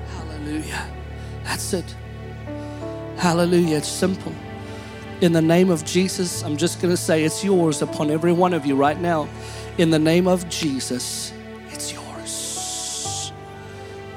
Hallelujah. 0.08 0.88
That's 1.44 1.74
it. 1.74 1.94
Hallelujah. 3.18 3.76
It's 3.76 3.88
simple. 3.88 4.32
In 5.20 5.34
the 5.34 5.42
name 5.42 5.68
of 5.68 5.84
Jesus, 5.84 6.42
I'm 6.42 6.56
just 6.56 6.80
going 6.80 6.90
to 6.90 6.96
say 6.96 7.22
it's 7.22 7.44
yours 7.44 7.82
upon 7.82 8.10
every 8.10 8.32
one 8.32 8.54
of 8.54 8.64
you 8.64 8.76
right 8.76 8.98
now. 8.98 9.28
In 9.76 9.90
the 9.90 9.98
name 9.98 10.26
of 10.26 10.48
Jesus, 10.48 11.34
it's 11.68 11.92
yours. 11.92 13.32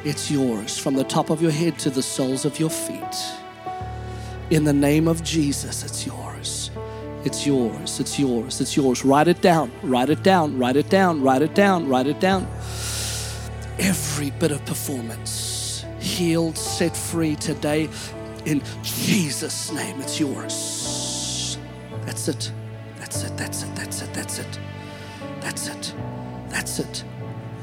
It's 0.05 0.31
yours 0.31 0.77
from 0.77 0.93
the 0.93 1.03
top 1.03 1.31
of 1.31 1.41
your 1.41 1.51
head 1.51 1.77
to 1.79 1.89
the 1.89 2.01
soles 2.01 2.45
of 2.45 2.61
your 2.61 2.69
feet. 2.69 3.17
In 4.51 4.63
the 4.63 4.71
name 4.71 5.09
of 5.09 5.21
Jesus, 5.21 5.83
it's 5.83 6.07
yours. 6.07 6.32
It's 7.25 7.45
yours. 7.45 7.99
It's 7.99 8.19
yours. 8.19 8.61
It's 8.61 8.75
yours. 8.75 9.05
Write 9.05 9.27
it 9.27 9.41
down. 9.41 9.71
Write 9.81 10.09
it 10.09 10.23
down. 10.23 10.57
Write 10.57 10.75
it 10.75 10.89
down. 10.89 11.21
Write 11.21 11.41
it 11.41 11.55
down. 11.55 11.87
Write 11.87 12.07
it 12.07 12.19
down. 12.19 12.47
Every 13.79 14.31
bit 14.31 14.51
of 14.51 14.63
performance 14.65 15.85
healed, 15.99 16.57
set 16.57 16.95
free 16.95 17.35
today 17.35 17.89
in 18.45 18.61
Jesus' 18.83 19.71
name, 19.71 20.01
it's 20.01 20.19
yours. 20.19 21.57
That's 22.05 22.27
it. 22.27 22.51
That's 22.97 23.23
it. 23.23 23.37
That's 23.37 23.63
it. 23.63 23.75
That's 23.75 24.01
it. 24.01 24.13
That's 24.13 24.39
it. 24.39 24.59
That's 25.39 25.67
it. 25.67 25.93
That's 26.49 26.79
it. 26.79 27.03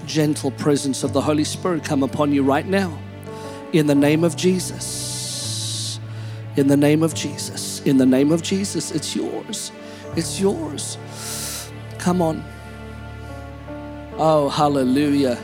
Gentle 0.07 0.51
presence 0.53 1.05
of 1.05 1.13
the 1.13 1.21
Holy 1.21 1.45
Spirit 1.45 1.85
come 1.85 2.03
upon 2.03 2.33
you 2.33 2.43
right 2.43 2.67
now. 2.67 2.99
In 3.73 3.87
the 3.87 3.95
name 3.95 4.25
of 4.25 4.37
Jesus. 4.37 5.20
In 6.57 6.67
the 6.67 6.77
name 6.77 7.03
of 7.03 7.15
Jesus. 7.15 7.81
In 7.83 7.97
the 7.97 8.07
name 8.07 8.33
of 8.33 8.43
Jesus, 8.43 8.91
it's 8.91 9.15
yours. 9.15 9.71
It's 10.17 10.41
yours. 10.41 10.99
Come 11.99 12.21
on. 12.21 12.45
Oh, 14.19 14.49
hallelujah. 14.49 15.39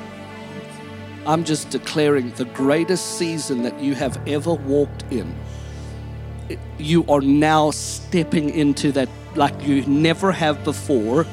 I'm 1.24 1.44
just 1.44 1.70
declaring 1.70 2.30
the 2.32 2.44
greatest 2.46 3.18
season 3.18 3.62
that 3.62 3.80
you 3.80 3.94
have 3.94 4.20
ever 4.28 4.54
walked 4.54 5.04
in. 5.10 5.34
You 6.78 7.04
are 7.08 7.20
now 7.20 7.70
stepping 7.70 8.50
into 8.50 8.92
that 8.92 9.08
like 9.34 9.66
you 9.66 9.86
never 9.86 10.32
have 10.32 10.64
before. 10.64 11.24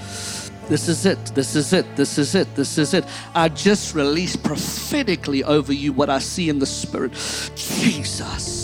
This 0.70 0.88
is 0.88 1.06
it. 1.06 1.20
This 1.36 1.56
is 1.56 1.74
it. 1.74 1.96
This 1.96 2.18
is 2.18 2.36
it. 2.36 2.56
This 2.56 2.78
is 2.78 2.94
it. 2.94 3.06
I 3.36 3.50
just 3.50 3.96
release 3.96 4.36
prophetically 4.36 5.44
over 5.44 5.74
you 5.74 5.94
what 5.94 6.10
I 6.10 6.20
see 6.20 6.50
in 6.50 6.60
the 6.60 6.66
spirit. 6.66 7.12
Jesus 7.56 8.63